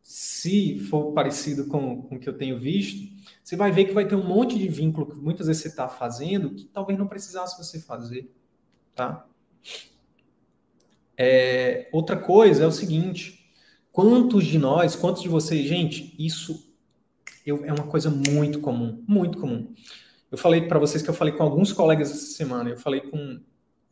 se 0.00 0.78
for 0.78 1.12
parecido 1.12 1.66
com, 1.66 2.02
com 2.02 2.14
o 2.14 2.20
que 2.20 2.28
eu 2.28 2.38
tenho 2.38 2.60
visto, 2.60 3.12
você 3.42 3.56
vai 3.56 3.72
ver 3.72 3.86
que 3.86 3.92
vai 3.92 4.06
ter 4.06 4.14
um 4.14 4.24
monte 4.24 4.56
de 4.56 4.68
vínculo 4.68 5.06
que 5.06 5.16
muitas 5.16 5.48
vezes 5.48 5.62
você 5.62 5.68
está 5.68 5.88
fazendo 5.88 6.54
que 6.54 6.66
talvez 6.66 6.96
não 6.96 7.08
precisasse 7.08 7.58
você 7.58 7.80
fazer, 7.80 8.32
tá? 8.94 9.26
É, 11.16 11.88
outra 11.92 12.16
coisa 12.16 12.64
é 12.64 12.66
o 12.66 12.72
seguinte: 12.72 13.50
quantos 13.92 14.44
de 14.44 14.58
nós, 14.58 14.94
quantos 14.94 15.22
de 15.22 15.28
vocês, 15.28 15.66
gente, 15.66 16.14
isso 16.18 16.66
eu, 17.46 17.64
é 17.64 17.72
uma 17.72 17.86
coisa 17.86 18.10
muito 18.10 18.60
comum, 18.60 19.02
muito 19.06 19.38
comum. 19.38 19.72
Eu 20.30 20.36
falei 20.36 20.62
para 20.66 20.78
vocês 20.78 21.02
que 21.02 21.08
eu 21.08 21.14
falei 21.14 21.32
com 21.32 21.42
alguns 21.42 21.72
colegas 21.72 22.10
essa 22.10 22.34
semana. 22.34 22.70
Eu 22.70 22.76
falei 22.76 23.00
com 23.00 23.40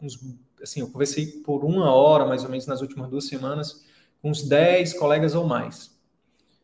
uns, 0.00 0.18
assim, 0.62 0.80
eu 0.80 0.90
conversei 0.90 1.26
por 1.26 1.64
uma 1.64 1.92
hora 1.92 2.26
mais 2.26 2.42
ou 2.42 2.50
menos 2.50 2.66
nas 2.66 2.80
últimas 2.80 3.08
duas 3.08 3.26
semanas 3.26 3.84
com 4.20 4.30
uns 4.30 4.42
10 4.42 4.94
colegas 4.94 5.34
ou 5.34 5.46
mais. 5.46 5.94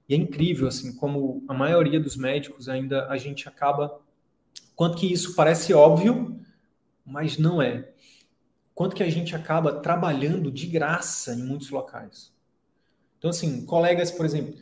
E 0.08 0.14
é 0.14 0.16
incrível, 0.16 0.66
assim, 0.66 0.96
como 0.96 1.44
a 1.46 1.54
maioria 1.54 2.00
dos 2.00 2.16
médicos 2.16 2.68
ainda 2.68 3.06
a 3.08 3.16
gente 3.16 3.48
acaba. 3.48 4.00
Quanto 4.74 4.96
que 4.96 5.10
isso 5.10 5.36
parece 5.36 5.72
óbvio, 5.72 6.40
mas 7.06 7.38
não 7.38 7.62
é 7.62 7.92
quanto 8.80 8.96
que 8.96 9.02
a 9.02 9.10
gente 9.10 9.36
acaba 9.36 9.74
trabalhando 9.74 10.50
de 10.50 10.66
graça 10.66 11.34
em 11.34 11.42
muitos 11.42 11.68
locais. 11.68 12.32
Então, 13.18 13.28
assim, 13.28 13.66
colegas, 13.66 14.10
por 14.10 14.24
exemplo, 14.24 14.54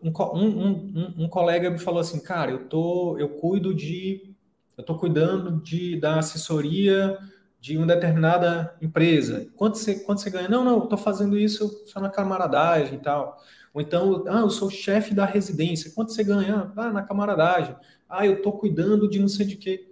um, 0.00 0.10
um, 0.10 0.68
um, 0.70 1.24
um 1.24 1.28
colega 1.28 1.68
me 1.68 1.80
falou 1.80 1.98
assim, 1.98 2.20
cara, 2.20 2.52
eu 2.52 2.68
tô, 2.68 3.18
eu 3.18 3.28
cuido 3.28 3.74
de, 3.74 4.32
eu 4.78 4.84
tô 4.84 4.96
cuidando 4.96 5.60
de 5.60 5.98
da 5.98 6.20
assessoria 6.20 7.18
de 7.60 7.76
uma 7.76 7.88
determinada 7.88 8.72
empresa. 8.80 9.48
Quanto 9.56 9.78
você, 9.78 9.96
quanto 9.96 10.20
você 10.20 10.30
ganha? 10.30 10.48
Não, 10.48 10.62
não, 10.62 10.74
eu 10.74 10.86
tô 10.86 10.96
fazendo 10.96 11.36
isso 11.36 11.82
só 11.86 12.00
na 12.00 12.08
camaradagem 12.08 12.94
e 12.94 13.02
tal. 13.02 13.42
Ou 13.74 13.80
então, 13.80 14.22
ah, 14.28 14.42
eu 14.42 14.50
sou 14.50 14.70
chefe 14.70 15.12
da 15.12 15.24
residência. 15.24 15.90
Quanto 15.92 16.12
você 16.12 16.22
ganha? 16.22 16.72
Ah, 16.76 16.92
na 16.92 17.02
camaradagem. 17.02 17.74
Ah, 18.08 18.24
eu 18.24 18.40
tô 18.42 18.52
cuidando 18.52 19.10
de 19.10 19.18
não 19.18 19.26
sei 19.26 19.44
de 19.44 19.56
quê. 19.56 19.88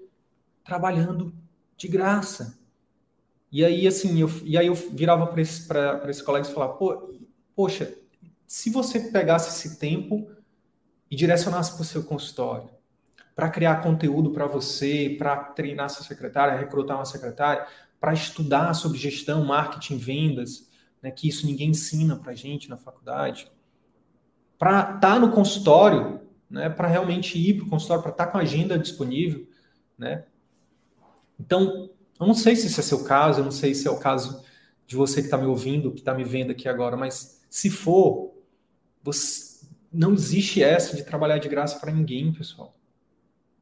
Trabalhando 0.63 1.35
de 1.77 1.89
graça. 1.89 2.63
E 3.55 3.65
aí, 3.65 3.87
assim, 3.87 4.21
eu, 4.21 4.29
e 4.43 4.59
aí 4.59 4.67
eu 4.67 4.75
virava 4.75 5.29
para 5.29 5.41
esse, 5.41 5.69
esse 6.09 6.25
colega 6.25 6.45
e 6.45 6.53
falava, 6.53 6.73
Pô, 6.73 7.15
poxa, 7.55 7.95
se 8.49 8.69
você 8.69 8.99
pegasse 8.99 9.49
esse 9.49 9.79
tempo 9.79 10.29
e 11.09 11.15
direcionasse 11.15 11.73
para 11.75 11.83
o 11.83 11.85
seu 11.85 12.03
consultório, 12.03 12.69
para 13.33 13.49
criar 13.49 13.81
conteúdo 13.81 14.33
para 14.33 14.45
você, 14.45 15.15
para 15.17 15.37
treinar 15.37 15.89
sua 15.89 16.05
secretária, 16.05 16.59
recrutar 16.59 16.97
uma 16.97 17.05
secretária, 17.05 17.65
para 18.01 18.13
estudar 18.13 18.75
sobre 18.75 18.99
gestão, 18.99 19.45
marketing, 19.45 19.99
vendas, 19.99 20.69
né, 21.01 21.13
que 21.13 21.29
isso 21.29 21.47
ninguém 21.47 21.71
ensina 21.71 22.17
para 22.17 22.35
gente 22.35 22.69
na 22.69 22.77
faculdade, 22.77 23.49
para 24.59 24.81
estar 24.81 24.99
tá 24.99 25.19
no 25.21 25.31
consultório, 25.31 26.23
né, 26.51 26.69
para 26.69 26.89
realmente 26.89 27.39
ir 27.39 27.59
para 27.59 27.67
o 27.67 27.71
consultório, 27.71 28.03
para 28.03 28.11
estar 28.11 28.27
tá 28.27 28.33
com 28.33 28.39
a 28.39 28.41
agenda 28.41 28.77
disponível, 28.77 29.47
né? 29.97 30.25
Então, 31.39 31.94
eu 32.25 32.29
não 32.29 32.35
sei 32.35 32.57
se 32.57 32.67
esse 32.67 32.81
é 32.81 32.83
seu 32.83 33.05
caso, 33.05 33.41
eu 33.41 33.45
não 33.45 33.51
sei 33.51 33.75
se 33.75 33.87
é 33.87 33.91
o 33.91 33.99
caso 33.99 34.43
de 34.87 34.97
você 34.97 35.21
que 35.21 35.27
está 35.27 35.37
me 35.37 35.47
ouvindo, 35.47 35.93
que 35.93 36.01
está 36.01 36.15
me 36.15 36.25
vendo 36.25 36.53
aqui 36.53 36.69
agora, 36.69 36.97
mas 36.97 37.43
se 37.51 37.69
for, 37.69 38.35
você, 39.03 39.67
não 39.93 40.13
existe 40.15 40.63
essa 40.63 40.97
de 40.97 41.05
trabalhar 41.05 41.39
de 41.39 41.49
graça 41.49 41.79
para 41.79 41.93
ninguém, 41.93 42.33
pessoal. 42.33 42.75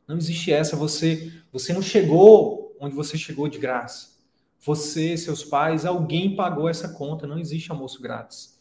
Não 0.07 0.17
existe 0.17 0.53
essa. 0.53 0.77
Você, 0.77 1.33
você 1.53 1.73
não 1.73 1.83
chegou 1.83 2.77
onde 2.81 2.95
você 2.95 3.19
chegou 3.19 3.49
de 3.49 3.59
graça. 3.59 4.13
Você, 4.61 5.17
seus 5.17 5.45
pais, 5.45 5.85
alguém 5.85 6.37
pagou 6.37 6.69
essa 6.69 6.89
conta. 6.89 7.27
Não 7.27 7.39
existe 7.39 7.71
almoço 7.71 8.01
grátis. 8.01 8.59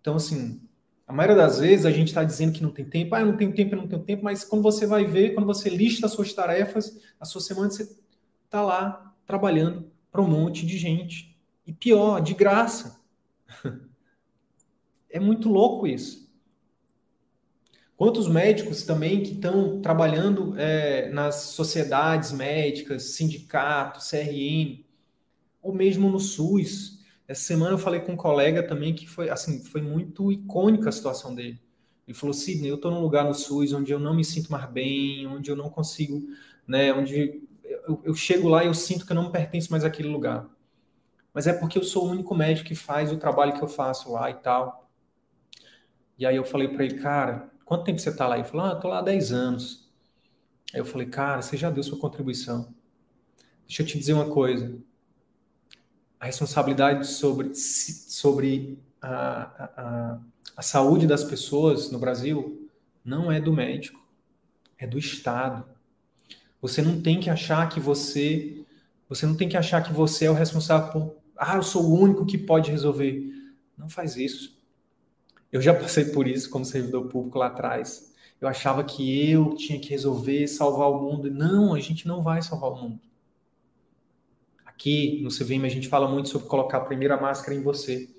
Então, 0.00 0.16
assim, 0.16 0.60
a 1.06 1.12
maioria 1.12 1.36
das 1.36 1.60
vezes 1.60 1.86
a 1.86 1.90
gente 1.90 2.08
está 2.08 2.24
dizendo 2.24 2.52
que 2.52 2.62
não 2.62 2.70
tem 2.70 2.84
tempo. 2.84 3.14
Ah, 3.14 3.20
eu 3.20 3.26
não 3.26 3.36
tenho 3.36 3.54
tempo, 3.54 3.74
eu 3.74 3.78
não 3.78 3.88
tenho 3.88 4.02
tempo. 4.02 4.24
Mas 4.24 4.44
quando 4.44 4.62
você 4.62 4.86
vai 4.86 5.04
ver, 5.04 5.34
quando 5.34 5.46
você 5.46 5.70
lista 5.70 6.06
as 6.06 6.12
suas 6.12 6.32
tarefas, 6.32 7.00
a 7.20 7.24
sua 7.24 7.40
semana, 7.40 7.70
você 7.70 7.88
está 8.44 8.62
lá 8.62 9.05
trabalhando 9.26 9.90
para 10.10 10.22
um 10.22 10.28
monte 10.28 10.64
de 10.64 10.78
gente. 10.78 11.36
E 11.66 11.72
pior, 11.72 12.20
de 12.20 12.34
graça. 12.34 13.00
É 15.08 15.20
muito 15.20 15.48
louco 15.48 15.86
isso. 15.86 16.30
Quantos 17.96 18.28
médicos 18.28 18.82
também 18.82 19.22
que 19.22 19.32
estão 19.32 19.80
trabalhando 19.80 20.54
é, 20.58 21.08
nas 21.08 21.36
sociedades 21.36 22.32
médicas, 22.32 23.14
sindicato, 23.14 24.00
CRM, 24.00 24.84
ou 25.66 25.72
mesmo 25.74 26.08
no 26.08 26.20
SUS. 26.20 27.00
Essa 27.26 27.42
semana 27.42 27.72
eu 27.72 27.78
falei 27.78 27.98
com 28.00 28.12
um 28.12 28.16
colega 28.16 28.62
também 28.62 28.94
que 28.94 29.04
foi 29.04 29.28
assim, 29.28 29.64
foi 29.64 29.82
muito 29.82 30.30
icônica 30.30 30.88
a 30.88 30.92
situação 30.92 31.34
dele. 31.34 31.60
Ele 32.06 32.16
falou: 32.16 32.32
Sidney, 32.32 32.70
eu 32.70 32.76
estou 32.76 32.90
num 32.92 33.00
lugar 33.00 33.24
no 33.24 33.34
SUS 33.34 33.72
onde 33.72 33.90
eu 33.90 33.98
não 33.98 34.14
me 34.14 34.24
sinto 34.24 34.52
mais 34.52 34.70
bem, 34.70 35.26
onde 35.26 35.50
eu 35.50 35.56
não 35.56 35.68
consigo, 35.68 36.22
né, 36.68 36.92
onde 36.92 37.42
eu, 37.86 38.00
eu 38.04 38.14
chego 38.14 38.48
lá 38.48 38.64
e 38.64 38.66
eu 38.66 38.74
sinto 38.74 39.06
que 39.06 39.12
eu 39.12 39.16
não 39.16 39.30
pertenço 39.30 39.70
mais 39.70 39.84
àquele 39.84 40.08
lugar. 40.08 40.46
Mas 41.32 41.46
é 41.46 41.52
porque 41.52 41.78
eu 41.78 41.82
sou 41.82 42.06
o 42.06 42.10
único 42.10 42.34
médico 42.34 42.68
que 42.68 42.74
faz 42.74 43.12
o 43.12 43.18
trabalho 43.18 43.52
que 43.52 43.62
eu 43.62 43.68
faço 43.68 44.10
lá 44.12 44.30
e 44.30 44.34
tal. 44.34 44.90
E 46.18 46.24
aí 46.24 46.34
eu 46.34 46.44
falei 46.44 46.68
para 46.68 46.84
ele, 46.84 46.98
cara, 46.98 47.50
quanto 47.64 47.84
tempo 47.84 47.98
você 47.98 48.08
está 48.08 48.26
lá? 48.26 48.38
Ele 48.38 48.48
falou, 48.48 48.66
ah, 48.66 48.76
tô 48.76 48.88
lá 48.88 48.98
há 48.98 49.02
10 49.02 49.32
anos. 49.32 49.90
Aí 50.72 50.80
eu 50.80 50.84
falei, 50.84 51.06
cara, 51.06 51.42
você 51.42 51.56
já 51.56 51.70
deu 51.70 51.82
sua 51.82 51.98
contribuição. 51.98 52.74
Deixa 53.66 53.82
eu 53.82 53.86
te 53.86 53.98
dizer 53.98 54.14
uma 54.14 54.30
coisa. 54.30 54.78
A 56.18 56.26
responsabilidade 56.26 57.06
sobre, 57.06 57.54
sobre 57.54 58.78
a, 59.02 59.42
a, 59.76 60.20
a 60.56 60.62
saúde 60.62 61.06
das 61.06 61.22
pessoas 61.22 61.90
no 61.90 61.98
Brasil 61.98 62.70
não 63.04 63.30
é 63.30 63.40
do 63.40 63.52
médico, 63.52 64.00
é 64.78 64.86
do 64.86 64.98
Estado. 64.98 65.75
Você 66.60 66.82
não 66.82 67.00
tem 67.00 67.20
que 67.20 67.30
achar 67.30 67.68
que 67.68 67.78
você, 67.78 68.64
você 69.08 69.26
não 69.26 69.36
tem 69.36 69.48
que 69.48 69.56
achar 69.56 69.82
que 69.82 69.92
você 69.92 70.24
é 70.26 70.30
o 70.30 70.34
responsável 70.34 70.92
por, 70.92 71.16
ah, 71.36 71.56
eu 71.56 71.62
sou 71.62 71.84
o 71.84 72.00
único 72.00 72.24
que 72.24 72.38
pode 72.38 72.70
resolver. 72.70 73.30
Não 73.76 73.88
faz 73.88 74.16
isso. 74.16 74.56
Eu 75.52 75.60
já 75.60 75.74
passei 75.74 76.06
por 76.06 76.26
isso 76.26 76.50
como 76.50 76.64
servidor 76.64 77.08
público 77.08 77.38
lá 77.38 77.46
atrás. 77.46 78.14
Eu 78.40 78.48
achava 78.48 78.84
que 78.84 79.30
eu 79.30 79.54
tinha 79.54 79.78
que 79.78 79.90
resolver, 79.90 80.46
salvar 80.48 80.90
o 80.90 81.00
mundo. 81.00 81.30
Não, 81.30 81.74
a 81.74 81.80
gente 81.80 82.06
não 82.06 82.22
vai 82.22 82.42
salvar 82.42 82.70
o 82.72 82.76
mundo. 82.76 83.00
Aqui 84.64 85.20
no 85.22 85.30
CVM 85.30 85.64
a 85.64 85.70
gente 85.70 85.88
fala 85.88 86.08
muito 86.08 86.28
sobre 86.28 86.48
colocar 86.48 86.78
a 86.78 86.84
primeira 86.84 87.18
máscara 87.18 87.56
em 87.56 87.62
você. 87.62 88.10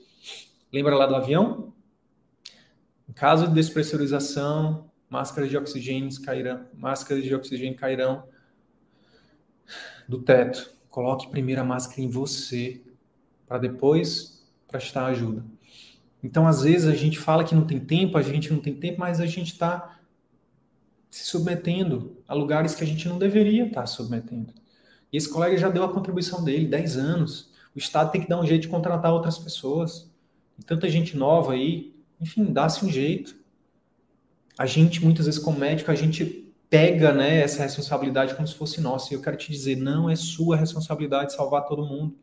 Lembra 0.71 0.95
lá 0.95 1.05
do 1.05 1.15
avião? 1.15 1.73
Em 3.07 3.13
caso 3.13 3.47
de 3.47 3.53
despressurização, 3.53 4.86
máscaras 5.09 5.49
de 5.49 5.57
oxigênio 5.57 6.09
cairão, 6.21 6.65
máscaras 6.73 7.23
de 7.23 7.33
oxigênio 7.33 7.77
cairão 7.77 8.23
do 10.07 10.21
teto. 10.21 10.71
Coloque 10.89 11.29
primeiro 11.29 11.61
a 11.61 11.63
máscara 11.63 12.01
em 12.01 12.09
você, 12.09 12.81
para 13.47 13.57
depois 13.57 14.45
prestar 14.67 15.05
ajuda. 15.05 15.45
Então, 16.23 16.47
às 16.47 16.63
vezes, 16.63 16.87
a 16.87 16.95
gente 16.95 17.17
fala 17.17 17.43
que 17.43 17.55
não 17.55 17.65
tem 17.65 17.79
tempo, 17.79 18.17
a 18.17 18.21
gente 18.21 18.51
não 18.51 18.59
tem 18.59 18.75
tempo, 18.75 18.99
mas 18.99 19.21
a 19.21 19.25
gente 19.25 19.53
está 19.53 19.99
se 21.09 21.25
submetendo 21.25 22.17
a 22.27 22.33
lugares 22.33 22.75
que 22.75 22.83
a 22.83 22.87
gente 22.87 23.07
não 23.07 23.17
deveria 23.17 23.67
estar 23.67 23.81
tá 23.81 23.87
submetendo. 23.87 24.53
E 25.11 25.17
esse 25.17 25.29
colega 25.31 25.55
já 25.57 25.69
deu 25.69 25.83
a 25.83 25.93
contribuição 25.93 26.43
dele, 26.43 26.67
10 26.67 26.97
anos. 26.97 27.53
O 27.73 27.79
Estado 27.79 28.11
tem 28.11 28.21
que 28.21 28.27
dar 28.27 28.39
um 28.39 28.45
jeito 28.45 28.63
de 28.63 28.67
contratar 28.67 29.13
outras 29.13 29.37
pessoas. 29.37 30.11
E 30.59 30.63
tanta 30.63 30.89
gente 30.89 31.15
nova 31.15 31.53
aí, 31.53 31.95
enfim, 32.19 32.51
dá-se 32.51 32.83
um 32.83 32.89
jeito 32.89 33.35
a 34.57 34.65
gente, 34.65 35.03
muitas 35.03 35.25
vezes, 35.25 35.39
como 35.39 35.59
médico, 35.59 35.91
a 35.91 35.95
gente 35.95 36.53
pega 36.69 37.13
né, 37.13 37.41
essa 37.41 37.63
responsabilidade 37.63 38.35
como 38.35 38.47
se 38.47 38.55
fosse 38.55 38.81
nossa. 38.81 39.13
E 39.13 39.15
eu 39.15 39.21
quero 39.21 39.37
te 39.37 39.51
dizer, 39.51 39.77
não 39.77 40.09
é 40.09 40.15
sua 40.15 40.57
responsabilidade 40.57 41.33
salvar 41.33 41.65
todo 41.65 41.85
mundo. 41.85 42.15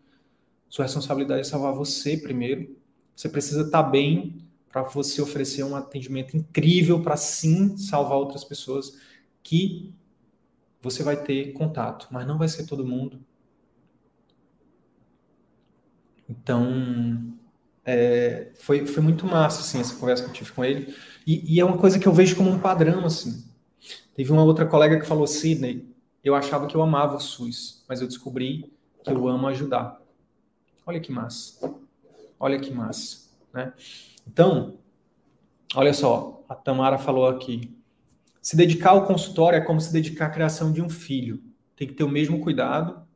Sua 0.69 0.85
responsabilidade 0.85 1.43
é 1.43 1.45
salvar 1.45 1.73
você 1.73 2.17
primeiro. 2.17 2.77
Você 3.15 3.29
precisa 3.29 3.63
estar 3.63 3.85
bem 3.85 4.45
para 4.69 4.83
você 4.83 5.23
oferecer 5.23 5.63
um 5.63 5.77
atendimento 5.77 6.37
incrível 6.37 7.01
para 7.01 7.17
sim 7.17 7.77
salvar 7.77 8.19
outras 8.19 8.43
pessoas 8.43 8.99
que 9.43 9.95
você 10.83 11.03
vai 11.03 11.23
ter 11.23 11.53
contato, 11.53 12.09
mas 12.11 12.27
não 12.27 12.37
vai 12.37 12.49
ser 12.49 12.67
todo 12.67 12.85
mundo. 12.85 13.25
Então, 16.29 17.34
é, 17.85 18.51
foi, 18.55 18.87
foi 18.87 19.03
muito 19.03 19.27
massa 19.27 19.61
assim, 19.61 19.81
essa 19.81 19.97
conversa 19.97 20.25
que 20.25 20.31
eu 20.31 20.35
tive 20.35 20.53
com 20.53 20.65
ele. 20.65 20.95
E, 21.27 21.55
e, 21.55 21.61
é 21.61 21.65
uma 21.65 21.79
coisa 21.79 21.99
que 21.99 22.07
eu 22.07 22.13
vejo 22.13 22.37
como 22.37 22.51
um 22.51 22.59
padrão, 22.59 23.05
assim. 23.05 23.45
Teve 24.15 24.33
uma 24.33 24.43
outra 24.43 24.67
colega 24.67 24.99
que 24.99 25.07
falou, 25.07 25.27
Sidney, 25.27 25.87
eu 26.23 26.35
achava 26.35 26.67
que 26.67 26.75
eu 26.75 26.83
amava 26.83 27.17
o 27.17 27.21
SUS, 27.21 27.85
mas 27.89 28.01
eu 28.01 28.07
descobri 28.07 28.73
que 29.03 29.11
eu 29.11 29.29
amo 29.29 29.47
ajudar. 29.49 30.01
Olha 30.87 31.01
que 31.01 31.13
massa. 31.13 31.75
Olha 32.39 32.59
que 32.59 32.73
massa, 32.73 33.31
né? 33.53 33.73
Então, 34.27 34.79
olha 35.75 35.93
só, 35.93 36.45
a 36.49 36.55
Tamara 36.55 36.99
falou 36.99 37.27
aqui. 37.27 37.77
Se 38.41 38.57
dedicar 38.57 38.91
ao 38.91 39.07
consultório 39.07 39.57
é 39.57 39.61
como 39.61 39.81
se 39.81 39.93
dedicar 39.93 40.27
à 40.27 40.31
criação 40.31 40.73
de 40.73 40.83
um 40.83 40.89
filho. 40.89 41.43
Tem 41.77 41.89
que 41.89 41.95
ter 41.95 42.05
o 42.05 42.09
mesmo 42.09 42.41
cuidado, 42.41 43.07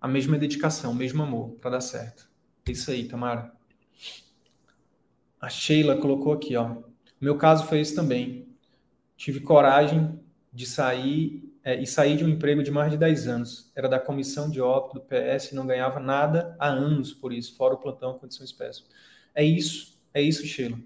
a 0.00 0.08
mesma 0.08 0.36
dedicação, 0.36 0.92
o 0.92 0.94
mesmo 0.94 1.22
amor 1.22 1.52
para 1.60 1.72
dar 1.72 1.80
certo. 1.80 2.28
É 2.66 2.72
isso 2.72 2.90
aí, 2.90 3.06
Tamara. 3.06 3.52
A 5.40 5.48
Sheila 5.48 5.96
colocou 5.96 6.32
aqui, 6.32 6.56
ó. 6.56 6.76
Meu 7.20 7.36
caso 7.36 7.66
foi 7.66 7.80
isso 7.80 7.94
também. 7.94 8.48
Tive 9.16 9.40
coragem 9.40 10.18
de 10.52 10.66
sair 10.66 11.54
é, 11.64 11.80
e 11.80 11.86
sair 11.86 12.16
de 12.16 12.24
um 12.24 12.28
emprego 12.28 12.62
de 12.62 12.70
mais 12.70 12.90
de 12.90 12.98
10 12.98 13.26
anos. 13.26 13.72
Era 13.74 13.88
da 13.88 13.98
comissão 13.98 14.50
de 14.50 14.60
óbito 14.60 14.94
do 14.94 15.00
PS 15.00 15.52
e 15.52 15.54
não 15.54 15.66
ganhava 15.66 15.98
nada 15.98 16.54
há 16.58 16.68
anos 16.68 17.12
por 17.12 17.32
isso, 17.32 17.56
fora 17.56 17.74
o 17.74 17.78
plantão 17.78 18.18
condições 18.18 18.52
péssimas. 18.52 18.90
É 19.34 19.42
isso, 19.42 19.98
é 20.12 20.20
isso, 20.20 20.46
Sheila. 20.46 20.78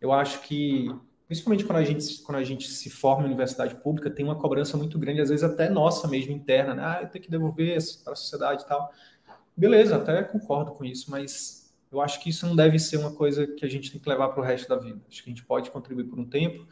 Eu 0.00 0.12
acho 0.12 0.42
que, 0.42 0.94
principalmente 1.26 1.64
quando 1.64 1.78
a 1.78 1.84
gente, 1.84 2.22
quando 2.22 2.38
a 2.38 2.44
gente 2.44 2.68
se 2.70 2.90
forma 2.90 3.24
em 3.24 3.26
universidade 3.26 3.74
pública, 3.76 4.10
tem 4.10 4.24
uma 4.24 4.36
cobrança 4.38 4.76
muito 4.76 4.98
grande, 4.98 5.22
às 5.22 5.30
vezes 5.30 5.42
até 5.42 5.70
nossa 5.70 6.06
mesmo, 6.06 6.32
interna, 6.32 6.74
né? 6.74 6.82
Ah, 6.84 6.98
eu 7.02 7.08
tenho 7.08 7.24
que 7.24 7.30
devolver 7.30 7.78
para 8.04 8.12
a 8.12 8.16
sociedade 8.16 8.62
e 8.62 8.66
tal. 8.66 8.92
Beleza, 9.56 9.96
até 9.96 10.22
concordo 10.22 10.72
com 10.72 10.84
isso, 10.84 11.10
mas 11.10 11.72
eu 11.90 12.00
acho 12.00 12.20
que 12.20 12.30
isso 12.30 12.46
não 12.46 12.56
deve 12.56 12.78
ser 12.78 12.96
uma 12.96 13.12
coisa 13.12 13.46
que 13.46 13.64
a 13.64 13.68
gente 13.68 13.90
tem 13.90 14.00
que 14.00 14.08
levar 14.08 14.28
para 14.30 14.40
o 14.40 14.44
resto 14.44 14.68
da 14.68 14.76
vida. 14.76 15.00
Acho 15.08 15.22
que 15.22 15.30
a 15.30 15.32
gente 15.32 15.44
pode 15.44 15.70
contribuir 15.70 16.04
por 16.04 16.18
um 16.18 16.24
tempo 16.24 16.66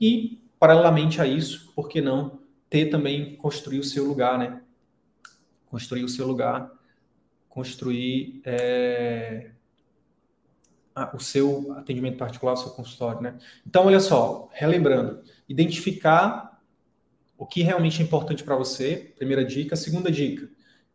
e, 0.00 0.40
paralelamente 0.58 1.20
a 1.20 1.26
isso, 1.26 1.72
por 1.74 1.88
que 1.88 2.00
não 2.00 2.40
ter 2.70 2.86
também, 2.86 3.34
construir 3.36 3.80
o 3.80 3.84
seu 3.84 4.04
lugar, 4.04 4.38
né? 4.38 4.62
Construir 5.66 6.04
o 6.04 6.08
seu 6.08 6.26
lugar, 6.26 6.70
construir 7.48 8.40
é, 8.44 9.50
o 11.12 11.18
seu 11.18 11.72
atendimento 11.72 12.16
particular, 12.16 12.52
o 12.52 12.56
seu 12.56 12.70
consultório, 12.70 13.20
né? 13.20 13.36
Então, 13.66 13.86
olha 13.86 14.00
só, 14.00 14.48
relembrando, 14.52 15.22
identificar 15.48 16.60
o 17.36 17.46
que 17.46 17.62
realmente 17.62 18.00
é 18.00 18.04
importante 18.04 18.44
para 18.44 18.56
você, 18.56 19.12
primeira 19.16 19.44
dica. 19.44 19.76
Segunda 19.76 20.10
dica, 20.10 20.48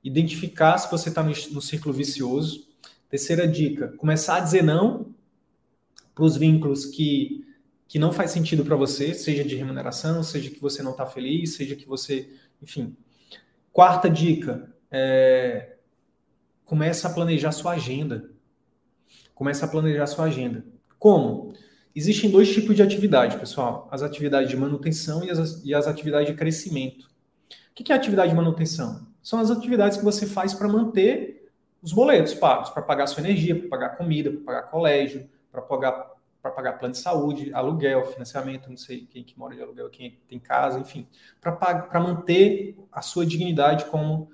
identificar 0.04 0.78
se 0.78 0.92
você 0.92 1.10
está 1.10 1.24
no, 1.24 1.32
no 1.52 1.62
círculo 1.62 1.94
vicioso. 1.94 2.68
Terceira 3.10 3.48
dica, 3.48 3.90
começar 3.98 4.38
a 4.38 4.40
dizer 4.40 4.64
não 4.64 5.14
para 6.14 6.24
os 6.24 6.36
vínculos 6.36 6.86
que, 6.86 7.46
que 7.88 7.98
não 7.98 8.12
faz 8.12 8.32
sentido 8.32 8.66
para 8.66 8.76
você, 8.76 9.14
seja 9.14 9.44
de 9.44 9.56
remuneração, 9.56 10.24
seja 10.24 10.50
que 10.50 10.60
você 10.60 10.84
não 10.84 10.92
está 10.92 11.06
feliz, 11.06 11.56
seja 11.56 11.76
que 11.76 11.88
você, 11.88 12.30
enfim. 12.62 12.96
Quarta 13.72 14.10
dica, 14.10 14.72
é, 14.92 15.76
começa 16.66 17.08
a 17.08 17.14
planejar 17.14 17.52
sua 17.52 17.74
agenda. 17.74 18.32
Começa 19.34 19.66
a 19.66 19.68
planejar 19.68 20.08
sua 20.08 20.26
agenda. 20.26 20.66
Como? 21.00 21.54
Existem 21.96 22.32
dois 22.32 22.52
tipos 22.52 22.76
de 22.76 22.82
atividade, 22.82 23.38
pessoal: 23.38 23.88
as 23.92 24.02
atividades 24.02 24.50
de 24.50 24.58
manutenção 24.58 25.24
e 25.24 25.30
as, 25.30 25.64
e 25.64 25.74
as 25.74 25.88
atividades 25.88 26.28
de 26.28 26.36
crescimento. 26.36 27.12
O 27.72 27.84
que 27.84 27.92
é 27.92 27.96
atividade 27.96 28.30
de 28.30 28.36
manutenção? 28.36 29.13
São 29.24 29.40
as 29.40 29.50
atividades 29.50 29.98
que 29.98 30.04
você 30.04 30.28
faz 30.28 30.54
para 30.54 30.68
manter 30.68 31.50
os 31.82 31.92
boletos 31.92 32.34
pagos, 32.34 32.70
para 32.70 32.84
pagar 32.84 33.08
sua 33.08 33.24
energia, 33.24 33.58
para 33.58 33.70
pagar 33.70 33.90
comida, 33.98 34.30
para 34.32 34.42
pagar 34.42 34.62
colégio, 34.70 35.28
para 35.52 35.62
pagar, 35.62 36.12
para 36.42 36.52
pagar 36.52 36.74
plano 36.74 36.94
de 36.94 37.00
saúde, 37.00 37.52
aluguel, 37.54 38.06
financiamento, 38.06 38.70
não 38.70 38.78
sei 38.78 39.08
quem 39.10 39.24
que 39.24 39.38
mora 39.40 39.56
de 39.56 39.62
aluguel, 39.62 39.90
quem 39.90 40.20
tem 40.28 40.40
casa, 40.40 40.80
enfim, 40.80 41.08
para 41.42 42.00
manter 42.00 42.78
a 42.92 43.02
sua 43.02 43.26
dignidade 43.26 43.86
como, 43.86 44.30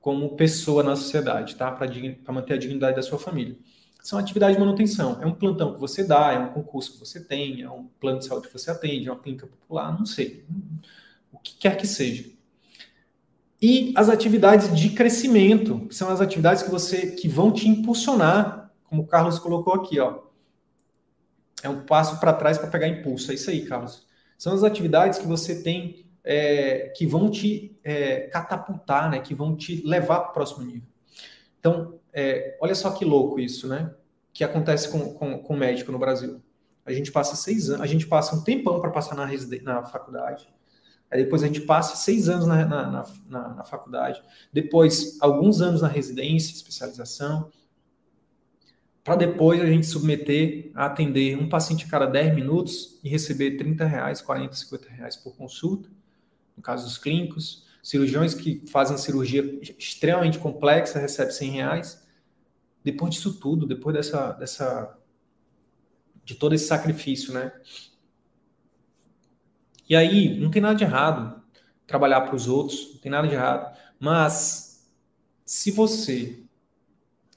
como 0.00 0.34
pessoa 0.36 0.82
na 0.82 0.96
sociedade, 0.96 1.54
tá? 1.54 1.70
Para 1.70 1.86
manter 2.32 2.54
a 2.54 2.58
dignidade 2.58 2.96
da 2.96 3.02
sua 3.02 3.18
família 3.18 3.56
são 4.04 4.18
atividades 4.18 4.56
de 4.56 4.62
manutenção. 4.62 5.18
É 5.22 5.26
um 5.26 5.32
plantão 5.32 5.72
que 5.72 5.80
você 5.80 6.04
dá, 6.04 6.30
é 6.30 6.38
um 6.38 6.52
concurso 6.52 6.92
que 6.92 6.98
você 6.98 7.24
tem, 7.24 7.62
é 7.62 7.70
um 7.70 7.84
plano 7.98 8.18
de 8.18 8.26
saúde 8.26 8.48
que 8.48 8.52
você 8.52 8.70
atende, 8.70 9.08
é 9.08 9.10
uma 9.10 9.18
clínica 9.18 9.46
popular, 9.46 9.98
não 9.98 10.04
sei. 10.04 10.44
O 11.32 11.38
que 11.38 11.56
quer 11.56 11.74
que 11.78 11.86
seja. 11.86 12.30
E 13.66 13.94
as 13.96 14.10
atividades 14.10 14.78
de 14.78 14.90
crescimento, 14.90 15.86
que 15.88 15.94
são 15.94 16.10
as 16.10 16.20
atividades 16.20 16.62
que 16.62 16.70
você 16.70 17.12
que 17.12 17.26
vão 17.26 17.50
te 17.50 17.66
impulsionar, 17.66 18.70
como 18.84 19.00
o 19.00 19.06
Carlos 19.06 19.38
colocou 19.38 19.72
aqui, 19.72 19.98
ó. 19.98 20.18
É 21.62 21.68
um 21.70 21.80
passo 21.80 22.20
para 22.20 22.34
trás 22.34 22.58
para 22.58 22.68
pegar 22.68 22.88
impulso. 22.88 23.30
É 23.30 23.34
isso 23.34 23.48
aí, 23.48 23.64
Carlos. 23.64 24.06
São 24.36 24.52
as 24.52 24.62
atividades 24.62 25.18
que 25.18 25.26
você 25.26 25.62
tem 25.62 26.04
é, 26.22 26.92
que 26.94 27.06
vão 27.06 27.30
te 27.30 27.74
é, 27.82 28.26
catapultar, 28.26 29.10
né? 29.10 29.20
Que 29.20 29.34
vão 29.34 29.56
te 29.56 29.80
levar 29.82 30.20
para 30.20 30.30
o 30.30 30.34
próximo 30.34 30.66
nível. 30.66 30.86
Então, 31.58 31.98
é, 32.12 32.58
olha 32.60 32.74
só 32.74 32.90
que 32.90 33.02
louco 33.02 33.40
isso, 33.40 33.66
né? 33.66 33.94
Que 34.30 34.44
acontece 34.44 34.90
com, 34.90 35.14
com, 35.14 35.38
com 35.38 35.56
médico 35.56 35.90
no 35.90 35.98
Brasil. 35.98 36.38
A 36.84 36.92
gente 36.92 37.10
passa 37.10 37.34
seis 37.34 37.70
anos, 37.70 37.80
a 37.80 37.86
gente 37.86 38.06
passa 38.06 38.36
um 38.36 38.44
tempão 38.44 38.78
para 38.78 38.90
passar 38.90 39.14
na, 39.14 39.26
na 39.62 39.84
faculdade. 39.86 40.53
Aí 41.14 41.22
depois 41.22 41.44
a 41.44 41.46
gente 41.46 41.60
passa 41.60 41.94
seis 41.94 42.28
anos 42.28 42.44
na, 42.44 42.66
na, 42.66 43.06
na, 43.28 43.48
na 43.54 43.64
faculdade. 43.64 44.20
Depois, 44.52 45.16
alguns 45.20 45.60
anos 45.60 45.80
na 45.80 45.86
residência, 45.86 46.52
especialização. 46.52 47.52
Para 49.04 49.14
depois 49.14 49.60
a 49.60 49.66
gente 49.66 49.86
submeter 49.86 50.72
a 50.74 50.86
atender 50.86 51.38
um 51.38 51.48
paciente 51.48 51.84
a 51.84 51.88
cada 51.88 52.06
10 52.06 52.34
minutos 52.34 52.98
e 53.04 53.08
receber 53.08 53.56
30 53.56 53.84
reais, 53.84 54.20
40, 54.20 54.56
50 54.56 54.88
reais 54.90 55.14
por 55.14 55.36
consulta, 55.36 55.88
no 56.56 56.62
caso 56.62 56.84
dos 56.84 56.98
clínicos 56.98 57.64
cirurgiões 57.84 58.32
que 58.32 58.64
fazem 58.66 58.96
cirurgia 58.96 59.60
extremamente 59.78 60.38
complexa 60.38 60.98
recebem 60.98 61.32
100 61.32 61.50
reais. 61.50 62.04
Depois 62.82 63.14
disso 63.14 63.38
tudo, 63.38 63.66
depois 63.66 63.94
dessa, 63.94 64.32
dessa 64.32 64.98
de 66.24 66.34
todo 66.34 66.56
esse 66.56 66.66
sacrifício, 66.66 67.32
né? 67.32 67.52
E 69.88 69.94
aí, 69.94 70.38
não 70.38 70.50
tem 70.50 70.62
nada 70.62 70.74
de 70.74 70.84
errado 70.84 71.42
trabalhar 71.86 72.22
para 72.22 72.34
os 72.34 72.48
outros, 72.48 72.92
não 72.94 73.00
tem 73.00 73.10
nada 73.12 73.28
de 73.28 73.34
errado. 73.34 73.76
Mas 73.98 74.88
se 75.44 75.70
você, 75.70 76.42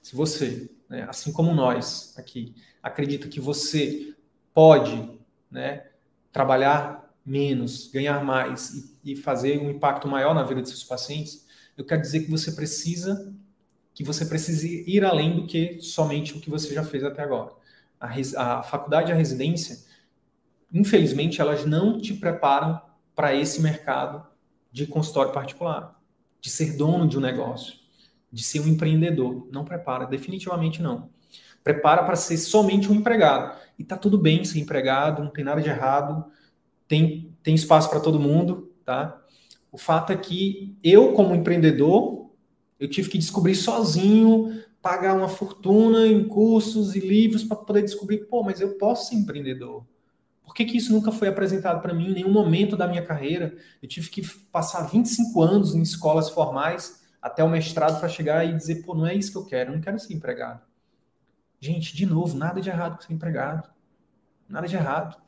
se 0.02 0.16
você, 0.16 0.70
né, 0.90 1.06
assim 1.10 1.32
como 1.32 1.54
nós 1.54 2.14
aqui, 2.18 2.56
acredita 2.82 3.28
que 3.28 3.40
você 3.40 4.16
pode, 4.54 5.20
né, 5.52 5.88
trabalhar 6.32 7.14
menos, 7.26 7.92
ganhar 7.92 8.24
mais 8.24 8.98
e, 9.04 9.12
e 9.12 9.16
fazer 9.16 9.60
um 9.60 9.70
impacto 9.70 10.08
maior 10.08 10.34
na 10.34 10.44
vida 10.44 10.62
de 10.62 10.70
seus 10.70 10.84
pacientes, 10.84 11.46
eu 11.78 11.84
quero 11.84 12.02
dizer 12.02 12.22
que 12.22 12.32
você 12.32 12.52
precisa 12.54 13.34
que 13.98 14.04
você 14.04 14.28
precisa 14.28 14.68
ir 14.68 15.04
além 15.04 15.36
do 15.36 15.48
que 15.48 15.80
somente 15.82 16.38
o 16.38 16.40
que 16.40 16.52
você 16.52 16.72
já 16.72 16.84
fez 16.84 17.04
até 17.04 17.24
agora. 17.24 17.52
A, 18.00 18.14
a 18.60 18.62
faculdade 18.62 19.10
e 19.10 19.12
a 19.12 19.16
residência, 19.16 19.80
infelizmente, 20.72 21.42
elas 21.42 21.66
não 21.66 22.00
te 22.00 22.14
preparam 22.14 22.82
para 23.16 23.36
esse 23.36 23.62
mercado 23.62 24.26
de 24.72 24.86
consultório 24.86 25.32
particular, 25.32 26.00
de 26.40 26.50
ser 26.50 26.78
dono 26.78 27.08
de 27.08 27.18
um 27.18 27.22
negócio, 27.22 27.76
de 28.32 28.44
ser 28.44 28.60
um 28.60 28.68
empreendedor. 28.68 29.48
Não 29.52 29.66
prepara, 29.66 30.06
definitivamente 30.06 30.82
não. 30.82 31.10
Prepara 31.64 32.04
para 32.04 32.16
ser 32.16 32.38
somente 32.38 32.92
um 32.92 32.96
empregado. 32.96 33.58
E 33.78 33.84
tá 33.84 33.98
tudo 33.98 34.18
bem 34.18 34.44
ser 34.46 34.60
empregado, 34.60 35.24
não 35.24 35.32
tem 35.32 35.44
nada 35.44 35.62
de 35.62 35.70
errado 35.70 36.32
tem, 36.88 37.36
tem 37.44 37.54
espaço 37.54 37.90
para 37.90 38.00
todo 38.00 38.20
mundo, 38.20 38.72
tá? 38.86 39.22
O 39.72 39.78
fato 39.78 40.14
é 40.14 40.18
que 40.18 40.76
eu, 40.82 41.14
como 41.14 41.36
empreendedor, 41.36 42.32
eu 42.80 42.90
tive 42.90 43.10
que 43.10 43.18
descobrir 43.18 43.56
sozinho, 43.56 44.64
pagar 44.82 45.16
uma 45.16 45.28
fortuna 45.28 46.08
em 46.08 46.28
cursos 46.28 46.96
e 46.96 47.00
livros 47.00 47.44
para 47.44 47.58
poder 47.58 47.82
descobrir, 47.82 48.26
pô, 48.28 48.44
mas 48.44 48.62
eu 48.62 48.78
posso 48.78 49.10
ser 49.10 49.16
empreendedor. 49.16 49.86
Por 50.48 50.54
que, 50.54 50.64
que 50.64 50.78
isso 50.78 50.94
nunca 50.94 51.12
foi 51.12 51.28
apresentado 51.28 51.82
para 51.82 51.94
mim 51.94 52.12
em 52.12 52.14
nenhum 52.14 52.32
momento 52.32 52.78
da 52.78 52.88
minha 52.88 53.06
carreira? 53.06 53.54
Eu 53.84 53.90
tive 53.90 54.10
que 54.10 54.26
passar 54.50 54.84
25 54.84 55.42
anos 55.42 55.76
em 55.76 55.82
escolas 55.82 56.30
formais 56.30 57.06
até 57.22 57.44
o 57.44 57.50
mestrado 57.50 58.00
para 58.00 58.08
chegar 58.08 58.46
e 58.46 58.56
dizer, 58.56 58.82
pô, 58.84 58.96
não 58.96 59.06
é 59.06 59.14
isso 59.14 59.30
que 59.30 59.38
eu 59.38 59.46
quero, 59.46 59.72
eu 59.72 59.76
não 59.76 59.82
quero 59.82 60.00
ser 60.00 60.14
empregado. 60.14 60.62
Gente, 61.60 61.94
de 61.94 62.06
novo, 62.06 62.38
nada 62.38 62.62
de 62.62 62.70
errado 62.70 62.96
com 62.96 63.02
ser 63.02 63.12
empregado. 63.12 63.70
Nada 64.48 64.66
de 64.70 64.76
errado. 64.78 65.22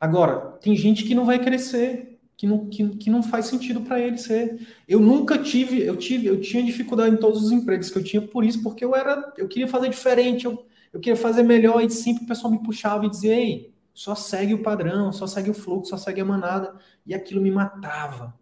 Agora, 0.00 0.52
tem 0.60 0.76
gente 0.76 1.02
que 1.02 1.16
não 1.16 1.26
vai 1.26 1.40
crescer, 1.40 2.20
que 2.36 2.46
não, 2.46 2.68
que, 2.68 2.90
que 2.90 3.10
não 3.10 3.24
faz 3.24 3.46
sentido 3.46 3.80
para 3.80 3.98
ele 3.98 4.18
ser. 4.18 4.68
Eu 4.86 5.00
nunca 5.00 5.36
tive, 5.36 5.82
eu 5.82 5.96
tive, 5.96 6.28
eu 6.28 6.40
tinha 6.40 6.62
dificuldade 6.62 7.12
em 7.12 7.18
todos 7.18 7.42
os 7.42 7.50
empregos 7.50 7.90
que 7.90 7.98
eu 7.98 8.04
tinha 8.04 8.22
por 8.22 8.44
isso, 8.44 8.62
porque 8.62 8.84
eu 8.84 8.94
era, 8.94 9.34
eu 9.36 9.48
queria 9.48 9.66
fazer 9.66 9.88
diferente, 9.88 10.44
eu, 10.44 10.64
eu 10.92 11.00
queria 11.00 11.16
fazer 11.16 11.42
melhor 11.42 11.82
e 11.82 11.90
sempre 11.90 12.22
o 12.22 12.28
pessoal 12.28 12.52
me 12.52 12.62
puxava 12.62 13.04
e 13.04 13.10
dizia, 13.10 13.34
ei, 13.34 13.73
só 13.94 14.16
segue 14.16 14.52
o 14.52 14.62
padrão, 14.62 15.12
só 15.12 15.26
segue 15.26 15.50
o 15.50 15.54
fluxo, 15.54 15.90
só 15.90 15.96
segue 15.96 16.20
a 16.20 16.24
manada, 16.24 16.76
e 17.06 17.14
aquilo 17.14 17.40
me 17.40 17.50
matava. 17.50 18.36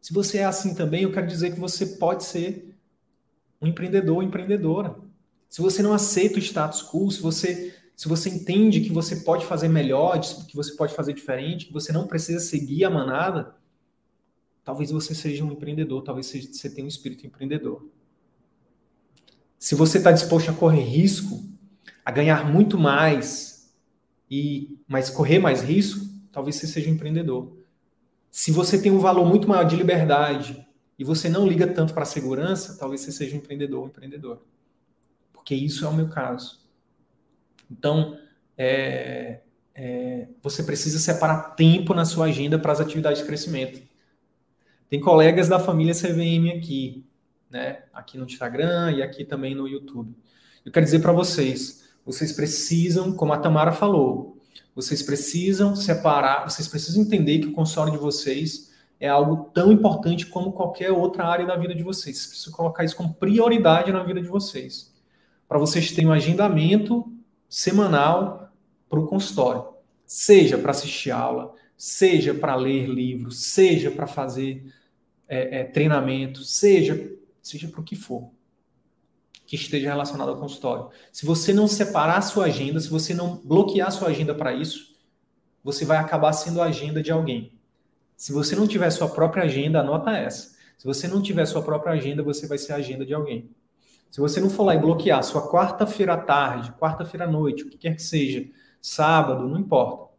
Se 0.00 0.12
você 0.12 0.38
é 0.38 0.44
assim 0.44 0.74
também, 0.74 1.04
eu 1.04 1.12
quero 1.12 1.26
dizer 1.26 1.54
que 1.54 1.60
você 1.60 1.86
pode 1.86 2.24
ser 2.24 2.76
um 3.62 3.68
empreendedor 3.68 4.16
ou 4.16 4.22
empreendedora. 4.22 4.96
Se 5.48 5.62
você 5.62 5.82
não 5.82 5.92
aceita 5.92 6.36
o 6.36 6.42
status 6.42 6.82
quo, 6.82 7.10
se 7.10 7.22
você 7.22 7.76
se 7.94 8.08
você 8.08 8.30
entende 8.30 8.80
que 8.80 8.90
você 8.90 9.16
pode 9.16 9.44
fazer 9.44 9.68
melhor, 9.68 10.18
que 10.48 10.56
você 10.56 10.74
pode 10.74 10.94
fazer 10.94 11.12
diferente, 11.12 11.66
que 11.66 11.72
você 11.72 11.92
não 11.92 12.06
precisa 12.06 12.40
seguir 12.40 12.82
a 12.82 12.88
manada, 12.88 13.54
talvez 14.64 14.90
você 14.90 15.14
seja 15.14 15.44
um 15.44 15.52
empreendedor, 15.52 16.02
talvez 16.02 16.26
você 16.28 16.70
tenha 16.70 16.86
um 16.86 16.88
espírito 16.88 17.26
empreendedor. 17.26 17.86
Se 19.58 19.74
você 19.74 19.98
está 19.98 20.10
disposto 20.12 20.50
a 20.50 20.54
correr 20.54 20.80
risco, 20.82 21.44
a 22.02 22.10
ganhar 22.10 22.50
muito 22.50 22.78
mais, 22.78 23.59
e 24.30 24.78
mas 24.86 25.10
correr 25.10 25.38
mais 25.38 25.62
risco, 25.62 26.06
talvez 26.30 26.56
você 26.56 26.66
seja 26.66 26.88
um 26.88 26.94
empreendedor. 26.94 27.56
Se 28.30 28.52
você 28.52 28.80
tem 28.80 28.92
um 28.92 29.00
valor 29.00 29.26
muito 29.26 29.48
maior 29.48 29.64
de 29.64 29.74
liberdade 29.74 30.64
e 30.98 31.02
você 31.02 31.28
não 31.28 31.46
liga 31.46 31.66
tanto 31.66 31.92
para 31.92 32.04
a 32.04 32.06
segurança, 32.06 32.76
talvez 32.78 33.00
você 33.00 33.10
seja 33.10 33.34
um 33.34 33.38
empreendedor 33.38 33.80
ou 33.80 33.86
empreendedor. 33.88 34.42
Porque 35.32 35.54
isso 35.54 35.84
é 35.84 35.88
o 35.88 35.94
meu 35.94 36.08
caso. 36.08 36.60
Então, 37.70 38.16
é, 38.56 39.40
é, 39.74 40.28
você 40.42 40.62
precisa 40.62 40.98
separar 40.98 41.54
tempo 41.54 41.94
na 41.94 42.04
sua 42.04 42.26
agenda 42.26 42.58
para 42.58 42.72
as 42.72 42.80
atividades 42.80 43.20
de 43.20 43.26
crescimento. 43.26 43.82
Tem 44.88 45.00
colegas 45.00 45.48
da 45.48 45.58
família 45.58 45.94
CVM 45.94 46.56
aqui, 46.56 47.06
né? 47.48 47.84
Aqui 47.92 48.18
no 48.18 48.24
Instagram 48.24 48.92
e 48.92 49.02
aqui 49.02 49.24
também 49.24 49.54
no 49.54 49.66
YouTube. 49.66 50.14
Eu 50.64 50.70
quero 50.70 50.84
dizer 50.84 51.00
para 51.00 51.12
vocês, 51.12 51.79
vocês 52.04 52.32
precisam, 52.32 53.12
como 53.12 53.32
a 53.32 53.38
Tamara 53.38 53.72
falou, 53.72 54.38
vocês 54.74 55.02
precisam 55.02 55.74
separar, 55.76 56.48
vocês 56.48 56.66
precisam 56.66 57.02
entender 57.02 57.40
que 57.40 57.48
o 57.48 57.52
console 57.52 57.90
de 57.90 57.98
vocês 57.98 58.70
é 58.98 59.08
algo 59.08 59.50
tão 59.52 59.72
importante 59.72 60.26
como 60.26 60.52
qualquer 60.52 60.90
outra 60.90 61.24
área 61.26 61.46
da 61.46 61.56
vida 61.56 61.74
de 61.74 61.82
vocês. 61.82 62.16
Vocês 62.18 62.26
precisam 62.28 62.52
colocar 62.52 62.84
isso 62.84 62.96
como 62.96 63.14
prioridade 63.14 63.92
na 63.92 64.02
vida 64.02 64.20
de 64.20 64.28
vocês. 64.28 64.92
Para 65.48 65.58
vocês 65.58 65.90
terem 65.90 66.08
um 66.08 66.12
agendamento 66.12 67.10
semanal 67.48 68.52
para 68.88 69.00
o 69.00 69.06
consultório. 69.06 69.64
Seja 70.06 70.58
para 70.58 70.72
assistir 70.72 71.10
aula, 71.10 71.54
seja 71.76 72.34
para 72.34 72.54
ler 72.54 72.86
livros, 72.86 73.46
seja 73.46 73.90
para 73.90 74.06
fazer 74.06 74.64
é, 75.28 75.60
é, 75.60 75.64
treinamento, 75.64 76.42
seja, 76.42 77.10
seja 77.42 77.68
para 77.68 77.80
o 77.80 77.84
que 77.84 77.96
for 77.96 78.30
que 79.50 79.56
esteja 79.56 79.88
relacionado 79.88 80.28
ao 80.28 80.36
consultório. 80.36 80.90
Se 81.10 81.26
você 81.26 81.52
não 81.52 81.66
separar 81.66 82.18
a 82.18 82.22
sua 82.22 82.44
agenda, 82.44 82.78
se 82.78 82.88
você 82.88 83.12
não 83.12 83.40
bloquear 83.44 83.88
a 83.88 83.90
sua 83.90 84.06
agenda 84.06 84.32
para 84.32 84.52
isso, 84.52 84.94
você 85.64 85.84
vai 85.84 85.98
acabar 85.98 86.32
sendo 86.32 86.62
a 86.62 86.66
agenda 86.66 87.02
de 87.02 87.10
alguém. 87.10 87.58
Se 88.16 88.32
você 88.32 88.54
não 88.54 88.64
tiver 88.64 88.88
sua 88.90 89.08
própria 89.08 89.42
agenda, 89.42 89.80
anota 89.80 90.12
essa. 90.12 90.54
Se 90.78 90.86
você 90.86 91.08
não 91.08 91.20
tiver 91.20 91.44
sua 91.46 91.62
própria 91.62 91.94
agenda, 91.94 92.22
você 92.22 92.46
vai 92.46 92.58
ser 92.58 92.74
a 92.74 92.76
agenda 92.76 93.04
de 93.04 93.12
alguém. 93.12 93.50
Se 94.08 94.20
você 94.20 94.38
não 94.38 94.48
for 94.48 94.62
lá 94.62 94.76
e 94.76 94.78
bloquear 94.78 95.20
sua 95.24 95.50
quarta-feira 95.50 96.14
à 96.14 96.16
tarde, 96.16 96.72
quarta-feira 96.78 97.24
à 97.24 97.28
noite, 97.28 97.64
o 97.64 97.68
que 97.68 97.76
quer 97.76 97.96
que 97.96 98.02
seja, 98.02 98.48
sábado, 98.80 99.48
não 99.48 99.58
importa, 99.58 100.14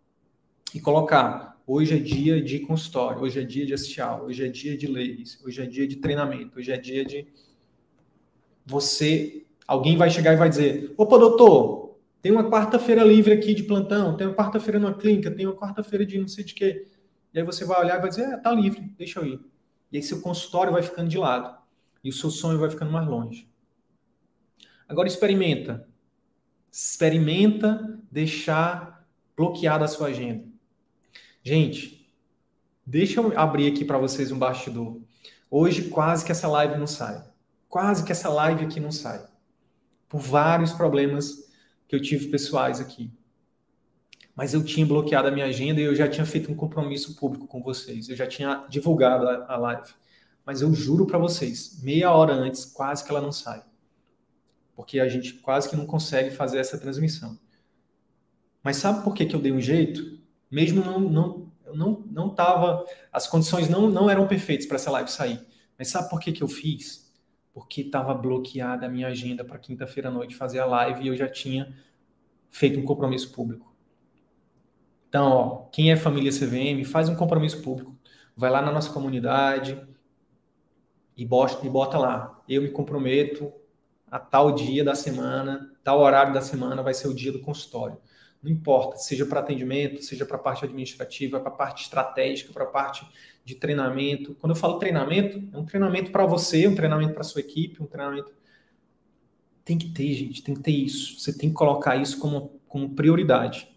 e 0.75 0.81
colocar 0.81 1.57
hoje 1.65 1.95
é 1.95 1.99
dia 1.99 2.41
de 2.43 2.59
consultório, 2.59 3.21
hoje 3.21 3.39
é 3.39 3.45
dia 3.45 3.65
de 3.65 3.73
assistir 3.73 4.01
aula, 4.01 4.25
hoje 4.25 4.45
é 4.45 4.49
dia 4.49 4.77
de 4.77 4.87
leis, 4.87 5.39
hoje 5.45 5.61
é 5.61 5.65
dia 5.65 5.87
de 5.87 5.95
treinamento, 5.95 6.59
hoje 6.59 6.69
é 6.69 6.77
dia 6.77 7.05
de 7.05 7.25
você, 8.65 9.45
alguém 9.67 9.97
vai 9.97 10.09
chegar 10.09 10.33
e 10.33 10.37
vai 10.37 10.49
dizer: 10.49 10.93
opa, 10.97 11.17
doutor, 11.17 11.97
tem 12.21 12.31
uma 12.31 12.49
quarta-feira 12.49 13.03
livre 13.03 13.33
aqui 13.33 13.53
de 13.53 13.63
plantão, 13.63 14.15
tem 14.15 14.27
uma 14.27 14.35
quarta-feira 14.35 14.79
numa 14.79 14.93
clínica, 14.93 15.31
tem 15.31 15.45
uma 15.45 15.55
quarta-feira 15.55 16.05
de 16.05 16.19
não 16.19 16.27
sei 16.27 16.43
de 16.43 16.53
quê. 16.53 16.87
E 17.33 17.39
aí 17.39 17.45
você 17.45 17.65
vai 17.65 17.79
olhar 17.79 17.97
e 17.97 18.01
vai 18.01 18.09
dizer: 18.09 18.23
é, 18.23 18.37
tá 18.37 18.51
livre, 18.51 18.81
deixa 18.97 19.19
eu 19.19 19.25
ir. 19.25 19.39
E 19.91 19.97
aí 19.97 20.03
seu 20.03 20.21
consultório 20.21 20.71
vai 20.71 20.81
ficando 20.81 21.09
de 21.09 21.17
lado 21.17 21.57
e 22.03 22.09
o 22.09 22.13
seu 22.13 22.29
sonho 22.29 22.59
vai 22.59 22.69
ficando 22.69 22.91
mais 22.91 23.07
longe. 23.07 23.49
Agora 24.87 25.07
experimenta. 25.07 25.87
Experimenta 26.71 27.99
deixar 28.09 29.05
bloqueada 29.35 29.85
a 29.85 29.87
sua 29.87 30.07
agenda. 30.07 30.45
Gente, 31.43 32.09
deixa 32.85 33.19
eu 33.19 33.37
abrir 33.37 33.71
aqui 33.71 33.83
para 33.83 33.97
vocês 33.97 34.31
um 34.31 34.39
bastidor. 34.39 35.01
Hoje 35.49 35.89
quase 35.89 36.23
que 36.23 36.31
essa 36.31 36.47
live 36.47 36.77
não 36.77 36.87
sai 36.87 37.30
quase 37.71 38.03
que 38.03 38.11
essa 38.11 38.27
live 38.27 38.65
aqui 38.65 38.81
não 38.81 38.91
sai. 38.91 39.25
Por 40.09 40.19
vários 40.19 40.73
problemas 40.73 41.49
que 41.87 41.95
eu 41.95 42.01
tive 42.01 42.27
pessoais 42.27 42.81
aqui. 42.81 43.09
Mas 44.35 44.53
eu 44.53 44.63
tinha 44.63 44.85
bloqueado 44.85 45.29
a 45.29 45.31
minha 45.31 45.45
agenda 45.45 45.79
e 45.79 45.85
eu 45.85 45.95
já 45.95 46.07
tinha 46.07 46.25
feito 46.25 46.51
um 46.51 46.55
compromisso 46.55 47.15
público 47.15 47.47
com 47.47 47.63
vocês. 47.63 48.09
Eu 48.09 48.15
já 48.15 48.27
tinha 48.27 48.65
divulgado 48.69 49.25
a, 49.25 49.55
live. 49.55 49.89
Mas 50.45 50.61
eu 50.61 50.73
juro 50.73 51.07
para 51.07 51.17
vocês, 51.17 51.81
meia 51.81 52.11
hora 52.11 52.33
antes, 52.33 52.65
quase 52.65 53.05
que 53.05 53.09
ela 53.09 53.21
não 53.21 53.31
sai. 53.31 53.63
Porque 54.75 54.99
a 54.99 55.07
gente 55.07 55.35
quase 55.35 55.69
que 55.69 55.75
não 55.75 55.85
consegue 55.85 56.29
fazer 56.29 56.57
essa 56.57 56.77
transmissão. 56.77 57.39
Mas 58.61 58.77
sabe 58.77 59.01
por 59.03 59.13
que, 59.13 59.25
que 59.25 59.35
eu 59.35 59.41
dei 59.41 59.51
um 59.51 59.61
jeito? 59.61 60.19
Mesmo 60.49 60.83
não 60.83 60.99
não 60.99 61.51
não 61.73 62.03
não 62.11 62.29
tava, 62.29 62.85
as 63.13 63.27
condições 63.27 63.69
não 63.69 63.89
não 63.89 64.09
eram 64.09 64.27
perfeitas 64.27 64.65
para 64.65 64.75
essa 64.75 64.91
live 64.91 65.09
sair. 65.09 65.45
Mas 65.77 65.87
sabe 65.87 66.09
por 66.09 66.19
que, 66.19 66.33
que 66.33 66.43
eu 66.43 66.47
fiz? 66.47 67.10
Porque 67.53 67.81
estava 67.81 68.13
bloqueada 68.13 68.85
a 68.85 68.89
minha 68.89 69.07
agenda 69.07 69.43
para 69.43 69.59
quinta-feira 69.59 70.09
à 70.09 70.11
noite 70.11 70.35
fazer 70.35 70.59
a 70.59 70.65
live 70.65 71.03
e 71.03 71.07
eu 71.07 71.15
já 71.15 71.27
tinha 71.27 71.73
feito 72.49 72.79
um 72.79 72.83
compromisso 72.83 73.31
público. 73.31 73.73
Então, 75.09 75.31
ó, 75.31 75.55
quem 75.71 75.91
é 75.91 75.97
família 75.97 76.31
CVM, 76.31 76.85
faz 76.85 77.09
um 77.09 77.15
compromisso 77.15 77.61
público. 77.61 77.97
Vai 78.35 78.49
lá 78.49 78.61
na 78.61 78.71
nossa 78.71 78.93
comunidade 78.93 79.77
e 81.17 81.25
bota, 81.25 81.65
e 81.65 81.69
bota 81.69 81.97
lá. 81.97 82.41
Eu 82.47 82.61
me 82.61 82.69
comprometo 82.69 83.51
a 84.09 84.19
tal 84.19 84.53
dia 84.53 84.83
da 84.83 84.95
semana, 84.95 85.73
tal 85.83 85.99
horário 85.99 86.33
da 86.33 86.41
semana 86.41 86.81
vai 86.81 86.93
ser 86.93 87.07
o 87.07 87.13
dia 87.13 87.31
do 87.31 87.41
consultório. 87.41 87.97
Não 88.41 88.49
importa, 88.49 88.97
seja 88.97 89.25
para 89.25 89.41
atendimento, 89.41 90.01
seja 90.01 90.25
para 90.25 90.37
a 90.37 90.39
parte 90.39 90.65
administrativa, 90.65 91.39
para 91.39 91.49
a 91.49 91.55
parte 91.55 91.83
estratégica, 91.83 92.51
para 92.51 92.63
a 92.63 92.67
parte 92.67 93.05
de 93.43 93.55
treinamento. 93.55 94.35
Quando 94.35 94.51
eu 94.51 94.55
falo 94.55 94.79
treinamento, 94.79 95.41
é 95.53 95.57
um 95.57 95.65
treinamento 95.65 96.11
para 96.11 96.25
você, 96.25 96.67
um 96.67 96.75
treinamento 96.75 97.13
para 97.13 97.23
sua 97.23 97.41
equipe, 97.41 97.81
um 97.81 97.87
treinamento. 97.87 98.31
Tem 99.63 99.77
que 99.77 99.89
ter, 99.89 100.13
gente, 100.13 100.43
tem 100.43 100.55
que 100.55 100.61
ter 100.61 100.71
isso. 100.71 101.19
Você 101.19 101.33
tem 101.33 101.49
que 101.49 101.55
colocar 101.55 101.95
isso 101.95 102.19
como, 102.19 102.59
como 102.67 102.89
prioridade. 102.95 103.67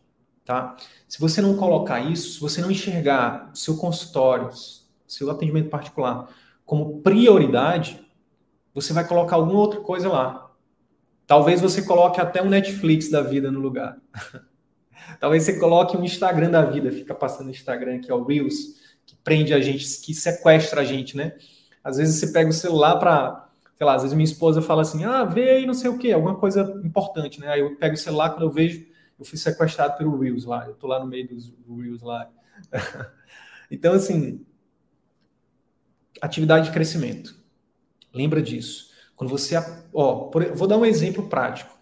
Tá? 0.45 0.77
Se 1.09 1.19
você 1.19 1.41
não 1.41 1.57
colocar 1.57 2.01
isso, 2.01 2.35
se 2.35 2.41
você 2.41 2.61
não 2.61 2.71
enxergar 2.71 3.51
seu 3.55 3.77
consultório, 3.77 4.51
seu 5.07 5.31
atendimento 5.31 5.71
particular 5.71 6.29
como 6.65 7.01
prioridade, 7.01 8.01
você 8.73 8.93
vai 8.93 9.07
colocar 9.07 9.37
alguma 9.37 9.59
outra 9.59 9.81
coisa 9.81 10.09
lá. 10.09 10.51
Talvez 11.27 11.61
você 11.61 11.83
coloque 11.83 12.21
até 12.21 12.43
um 12.43 12.49
Netflix 12.49 13.11
da 13.11 13.23
vida 13.23 13.51
no 13.51 13.61
lugar. 13.61 13.99
Talvez 15.21 15.45
você 15.45 15.59
coloque 15.59 15.97
um 15.97 16.05
Instagram 16.05 16.51
da 16.51 16.65
vida, 16.65 16.91
fica 16.91 17.15
passando 17.15 17.51
Instagram 17.51 17.97
aqui, 17.97 18.11
ó, 18.11 18.23
Reels 18.23 18.83
que 19.07 19.17
prende 19.17 19.53
a 19.53 19.61
gente, 19.61 20.01
que 20.01 20.15
sequestra 20.15 20.81
a 20.81 20.85
gente, 20.85 21.17
né? 21.17 21.37
Às 21.83 21.97
vezes 21.99 22.17
você 22.17 22.33
pega 22.33 22.49
o 22.49 22.53
celular 22.53 22.97
para, 22.97 23.49
sei 23.77 23.87
lá, 23.87 23.95
às 23.95 24.03
vezes 24.03 24.15
minha 24.15 24.25
esposa 24.25 24.63
fala 24.63 24.83
assim, 24.83 25.05
ah, 25.05 25.25
vê 25.25 25.51
aí 25.51 25.67
não 25.67 25.75
sei 25.75 25.91
o 25.91 25.99
quê, 25.99 26.13
alguma 26.13 26.37
coisa 26.37 26.81
importante, 26.85 27.41
né? 27.41 27.49
Aí 27.49 27.61
eu 27.61 27.77
pego 27.77 27.95
o 27.95 27.99
celular, 27.99 28.31
quando 28.31 28.43
eu 28.43 28.51
vejo, 28.51 28.87
eu 29.19 29.25
fui 29.25 29.39
sequestrado 29.39 29.97
pelo 29.99 30.19
Reels 30.19 30.45
lá, 30.45 30.67
eu 30.67 30.75
tô 30.75 30.87
lá 30.87 30.99
no 30.99 31.07
meio 31.07 31.29
dos 31.29 31.53
Reels 31.69 32.03
lá. 32.03 32.31
então, 33.71 33.93
assim, 33.93 34.45
atividade 36.21 36.67
de 36.67 36.73
crescimento. 36.73 37.39
Lembra 38.13 38.41
disso. 38.41 38.93
Quando 39.15 39.31
você, 39.31 39.57
ó, 39.93 40.27
por, 40.27 40.45
vou 40.55 40.67
dar 40.67 40.79
um 40.79 40.87
exemplo 40.87 41.29
prático. 41.29 41.77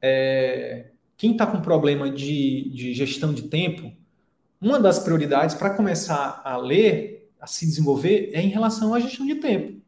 É, 0.00 0.90
quem 1.16 1.32
está 1.32 1.46
com 1.46 1.60
problema 1.60 2.10
de, 2.10 2.70
de 2.70 2.94
gestão 2.94 3.32
de 3.32 3.42
tempo, 3.42 3.92
uma 4.60 4.80
das 4.80 4.98
prioridades 4.98 5.54
para 5.54 5.70
começar 5.70 6.40
a 6.44 6.56
ler, 6.56 7.30
a 7.40 7.46
se 7.46 7.64
desenvolver, 7.64 8.30
é 8.32 8.40
em 8.40 8.48
relação 8.48 8.92
à 8.92 9.00
gestão 9.00 9.26
de 9.26 9.36
tempo. 9.36 9.80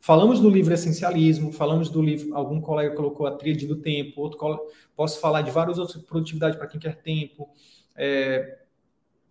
Falamos 0.00 0.40
do 0.40 0.50
livro 0.50 0.74
Essencialismo, 0.74 1.52
falamos 1.52 1.88
do 1.88 2.02
livro, 2.02 2.34
algum 2.34 2.60
colega 2.60 2.94
colocou 2.94 3.26
a 3.26 3.36
tríade 3.36 3.66
do 3.66 3.76
tempo, 3.76 4.20
outro 4.20 4.66
posso 4.96 5.20
falar 5.20 5.42
de 5.42 5.50
vários 5.50 5.78
outros, 5.78 6.02
produtividade 6.02 6.56
para 6.56 6.66
quem 6.66 6.80
quer 6.80 6.96
tempo, 7.02 7.48
é, 7.94 8.58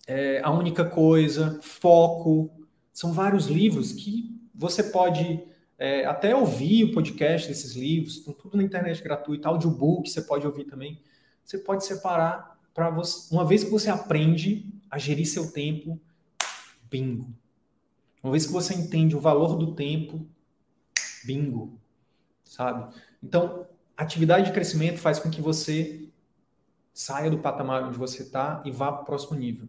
é, 0.07 0.41
a 0.41 0.49
única 0.51 0.85
coisa, 0.85 1.59
foco, 1.61 2.49
são 2.93 3.11
vários 3.11 3.47
livros 3.47 3.91
que 3.91 4.39
você 4.55 4.83
pode 4.83 5.43
é, 5.77 6.05
até 6.05 6.35
ouvir 6.35 6.85
o 6.85 6.93
podcast 6.93 7.47
desses 7.47 7.75
livros, 7.75 8.17
estão 8.17 8.33
tudo 8.33 8.55
na 8.55 8.63
internet 8.63 9.01
gratuito, 9.03 9.47
audiobook 9.47 10.09
você 10.09 10.21
pode 10.21 10.45
ouvir 10.45 10.65
também, 10.65 11.01
você 11.43 11.57
pode 11.57 11.85
separar 11.85 12.50
para 12.73 12.89
você, 12.89 13.33
uma 13.33 13.45
vez 13.45 13.63
que 13.63 13.69
você 13.69 13.89
aprende 13.89 14.65
a 14.89 14.97
gerir 14.97 15.25
seu 15.25 15.51
tempo, 15.51 15.99
bingo. 16.89 17.33
Uma 18.23 18.31
vez 18.31 18.45
que 18.45 18.51
você 18.51 18.73
entende 18.73 19.15
o 19.15 19.19
valor 19.19 19.57
do 19.57 19.73
tempo, 19.73 20.27
bingo, 21.25 21.79
sabe? 22.43 22.93
Então, 23.21 23.65
atividade 23.97 24.45
de 24.45 24.51
crescimento 24.51 24.99
faz 24.99 25.19
com 25.19 25.29
que 25.29 25.41
você 25.41 26.09
saia 26.93 27.31
do 27.31 27.39
patamar 27.39 27.83
onde 27.83 27.97
você 27.97 28.23
está 28.23 28.61
e 28.65 28.71
vá 28.71 28.91
para 28.91 29.01
o 29.01 29.05
próximo 29.05 29.39
nível. 29.39 29.67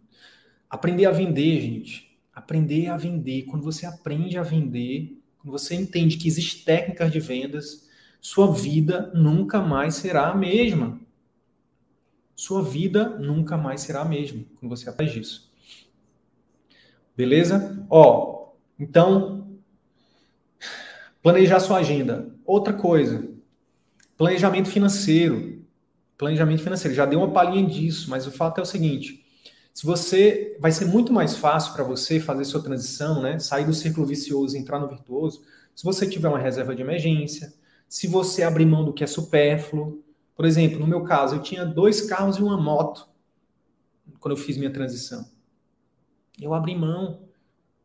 Aprender 0.69 1.05
a 1.05 1.11
vender, 1.11 1.61
gente. 1.61 2.17
Aprender 2.33 2.87
a 2.87 2.97
vender. 2.97 3.43
Quando 3.43 3.63
você 3.63 3.85
aprende 3.85 4.37
a 4.37 4.43
vender, 4.43 5.21
quando 5.39 5.51
você 5.51 5.75
entende 5.75 6.17
que 6.17 6.27
existem 6.27 6.63
técnicas 6.63 7.11
de 7.11 7.19
vendas, 7.19 7.87
sua 8.19 8.51
vida 8.51 9.11
nunca 9.13 9.61
mais 9.61 9.95
será 9.95 10.29
a 10.29 10.35
mesma 10.35 10.99
sua 12.35 12.63
vida 12.63 13.09
nunca 13.19 13.57
mais 13.57 13.81
será 13.81 14.01
a 14.01 14.05
mesma 14.05 14.43
quando 14.59 14.75
você 14.75 14.89
aprende 14.89 15.19
isso. 15.19 15.51
Beleza? 17.15 17.85
Ó, 17.89 18.53
então, 18.79 19.47
planejar 21.21 21.59
sua 21.59 21.77
agenda. 21.77 22.33
Outra 22.45 22.73
coisa, 22.73 23.29
planejamento 24.17 24.69
financeiro. 24.69 25.63
Planejamento 26.17 26.63
financeiro. 26.63 26.95
Já 26.95 27.05
dei 27.05 27.17
uma 27.17 27.31
palhinha 27.31 27.67
disso, 27.67 28.09
mas 28.09 28.25
o 28.25 28.31
fato 28.31 28.59
é 28.59 28.61
o 28.63 28.65
seguinte: 28.65 29.23
se 29.73 29.85
você 29.85 30.57
vai 30.59 30.71
ser 30.71 30.85
muito 30.85 31.13
mais 31.13 31.35
fácil 31.35 31.73
para 31.73 31.83
você 31.83 32.19
fazer 32.19 32.45
sua 32.45 32.61
transição, 32.61 33.21
né? 33.21 33.39
Sair 33.39 33.65
do 33.65 33.73
círculo 33.73 34.05
vicioso 34.05 34.55
e 34.55 34.59
entrar 34.59 34.79
no 34.79 34.87
virtuoso, 34.87 35.43
se 35.75 35.83
você 35.83 36.07
tiver 36.07 36.29
uma 36.29 36.39
reserva 36.39 36.75
de 36.75 36.81
emergência, 36.81 37.53
se 37.87 38.07
você 38.07 38.43
abrir 38.43 38.65
mão 38.65 38.83
do 38.83 38.93
que 38.93 39.03
é 39.03 39.07
supérfluo. 39.07 40.03
Por 40.35 40.45
exemplo, 40.45 40.79
no 40.79 40.87
meu 40.87 41.03
caso, 41.03 41.35
eu 41.35 41.41
tinha 41.41 41.65
dois 41.65 42.01
carros 42.01 42.37
e 42.37 42.43
uma 42.43 42.59
moto 42.59 43.07
quando 44.19 44.35
eu 44.35 44.41
fiz 44.41 44.57
minha 44.57 44.71
transição. 44.71 45.29
Eu 46.39 46.53
abri 46.53 46.75
mão. 46.75 47.23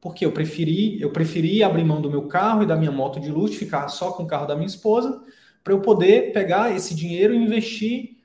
Porque 0.00 0.24
eu 0.24 0.30
preferi, 0.30 1.00
eu 1.02 1.10
preferi 1.10 1.60
abrir 1.60 1.82
mão 1.82 2.00
do 2.00 2.08
meu 2.08 2.28
carro 2.28 2.62
e 2.62 2.66
da 2.66 2.76
minha 2.76 2.92
moto 2.92 3.18
de 3.18 3.32
luxo, 3.32 3.58
ficar 3.58 3.88
só 3.88 4.12
com 4.12 4.22
o 4.22 4.26
carro 4.28 4.46
da 4.46 4.54
minha 4.54 4.68
esposa, 4.68 5.20
para 5.64 5.72
eu 5.72 5.80
poder 5.80 6.32
pegar 6.32 6.74
esse 6.74 6.94
dinheiro 6.94 7.34
e 7.34 7.36
investir 7.36 8.18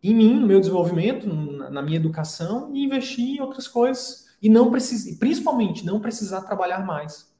em 0.00 0.14
mim, 0.14 0.34
no 0.34 0.46
meu 0.46 0.60
desenvolvimento, 0.60 1.26
na 1.26 1.82
minha 1.82 1.96
educação 1.96 2.72
e 2.72 2.84
investir 2.84 3.36
em 3.36 3.40
outras 3.40 3.66
coisas 3.66 4.28
e 4.40 4.48
não 4.48 4.70
precisar, 4.70 5.18
principalmente 5.18 5.84
não 5.84 5.98
precisar 6.00 6.42
trabalhar 6.42 6.86
mais. 6.86 7.34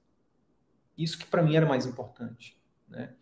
Isso 0.96 1.16
que 1.16 1.26
para 1.26 1.42
mim 1.42 1.54
era 1.54 1.64
mais 1.64 1.86
importante, 1.86 2.58
né? 2.88 3.14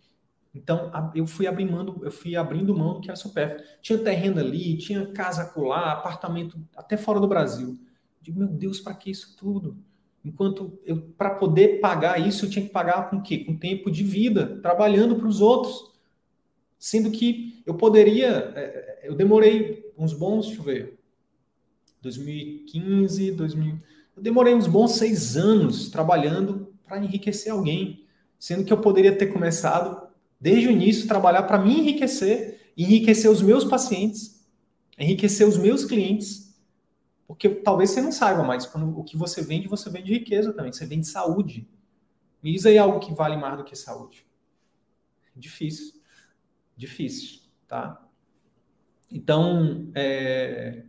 Então 0.57 0.91
eu 1.15 1.27
fui 1.27 1.47
abrindo 1.47 2.01
eu 2.03 2.11
fui 2.11 2.35
abrindo 2.35 2.77
mão 2.77 2.95
do 2.95 3.01
que 3.01 3.09
era 3.09 3.17
supérfluo. 3.17 3.63
Tinha 3.83 3.99
terreno 3.99 4.41
ali, 4.41 4.77
tinha 4.79 5.07
casa 5.07 5.53
lá, 5.57 5.93
apartamento 5.93 6.59
até 6.75 6.97
fora 6.97 7.21
do 7.21 7.29
Brasil. 7.29 7.79
Digo, 8.23 8.39
meu 8.39 8.49
Deus, 8.49 8.81
para 8.81 8.95
que 8.95 9.11
isso 9.11 9.37
tudo? 9.37 9.77
Enquanto 10.25 10.79
eu, 10.85 11.01
para 11.17 11.31
poder 11.31 11.81
pagar 11.81 12.19
isso, 12.27 12.47
eu 12.47 12.51
tinha 12.51 12.65
que 12.65 12.73
pagar 12.73 13.11
com 13.11 13.19
o 13.19 13.23
quê? 13.23 13.39
Com 13.39 13.57
tempo 13.57 13.91
de 13.91 14.03
vida, 14.03 14.59
trabalhando 14.61 15.17
para 15.17 15.29
os 15.29 15.41
outros. 15.41 15.93
Sendo 16.79 17.11
que 17.11 17.63
eu 17.65 17.75
poderia, 17.75 18.53
é, 18.57 18.61
é, 18.61 19.01
eu 19.05 19.15
demorei 19.15 19.93
uns 19.97 20.13
bons, 20.13 20.47
deixa 20.47 20.61
eu 20.61 20.65
ver, 20.65 20.99
2015, 22.03 23.33
2000, 23.33 23.79
eu 24.17 24.23
demorei 24.23 24.55
uns 24.55 24.67
bons 24.67 24.93
seis 24.93 25.37
anos 25.37 25.89
trabalhando 25.89 26.73
para 26.87 26.99
enriquecer 26.99 27.53
alguém, 27.53 28.05
sendo 28.39 28.65
que 28.65 28.73
eu 28.73 28.79
poderia 28.79 29.17
ter 29.17 29.27
começado 29.27 30.06
desde 30.47 30.69
o 30.69 30.71
início 30.71 31.09
trabalhar 31.09 31.43
para 31.43 31.59
me 31.59 31.81
enriquecer, 31.81 32.73
enriquecer 32.77 33.31
os 33.31 33.43
meus 33.43 33.65
pacientes, 33.65 34.47
enriquecer 34.99 35.47
os 35.47 35.57
meus 35.57 35.85
clientes 35.85 36.47
porque 37.27 37.49
talvez 37.49 37.91
você 37.91 38.01
não 38.01 38.13
saiba, 38.13 38.43
mas 38.45 38.67
quando 38.67 38.99
o 38.99 39.03
que 39.03 39.17
você 39.17 39.43
vende, 39.43 39.67
você 39.67 39.91
vende 39.91 40.13
riqueza 40.13 40.53
também. 40.53 40.73
Você 40.73 40.87
vende 40.87 41.07
saúde. 41.09 41.69
Me 42.43 42.53
diz 42.53 42.65
aí 42.65 42.79
algo 42.79 43.01
que 43.01 43.13
vale 43.13 43.37
mais 43.37 43.59
do 43.59 43.65
que 43.65 43.75
saúde. 43.75 44.25
Difícil. 45.35 46.01
Difícil, 46.77 47.41
tá? 47.67 48.07
Então, 49.11 49.91
é, 49.95 50.85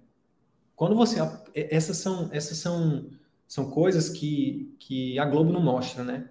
quando 0.75 0.95
você. 0.95 1.17
Essas 1.55 1.97
são, 1.97 2.29
essas 2.31 2.57
são, 2.57 3.09
são 3.47 3.71
coisas 3.71 4.09
que, 4.09 4.75
que 4.79 5.17
a 5.17 5.25
Globo 5.25 5.51
não 5.51 5.61
mostra, 5.61 6.03
né? 6.03 6.29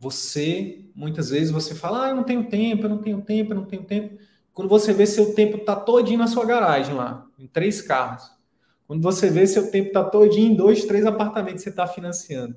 Você, 0.00 0.86
muitas 0.94 1.28
vezes, 1.28 1.50
você 1.50 1.74
fala, 1.74 2.06
ah, 2.06 2.08
eu 2.08 2.16
não 2.16 2.24
tenho 2.24 2.48
tempo, 2.48 2.86
eu 2.86 2.88
não 2.88 2.98
tenho 2.98 3.20
tempo, 3.20 3.52
eu 3.52 3.56
não 3.56 3.66
tenho 3.66 3.84
tempo. 3.84 4.18
Quando 4.50 4.66
você 4.66 4.94
vê 4.94 5.06
seu 5.06 5.34
tempo 5.34 5.58
tá 5.58 5.76
todinho 5.76 6.18
na 6.18 6.26
sua 6.26 6.46
garagem 6.46 6.94
lá, 6.94 7.26
em 7.38 7.46
três 7.46 7.82
carros. 7.82 8.30
Quando 8.86 9.02
você 9.02 9.28
vê 9.28 9.46
seu 9.46 9.70
tempo 9.70 9.88
está 9.88 10.02
todinho 10.02 10.52
em 10.52 10.56
dois, 10.56 10.86
três 10.86 11.04
apartamentos 11.04 11.62
que 11.62 11.64
você 11.64 11.68
está 11.68 11.86
financiando. 11.86 12.56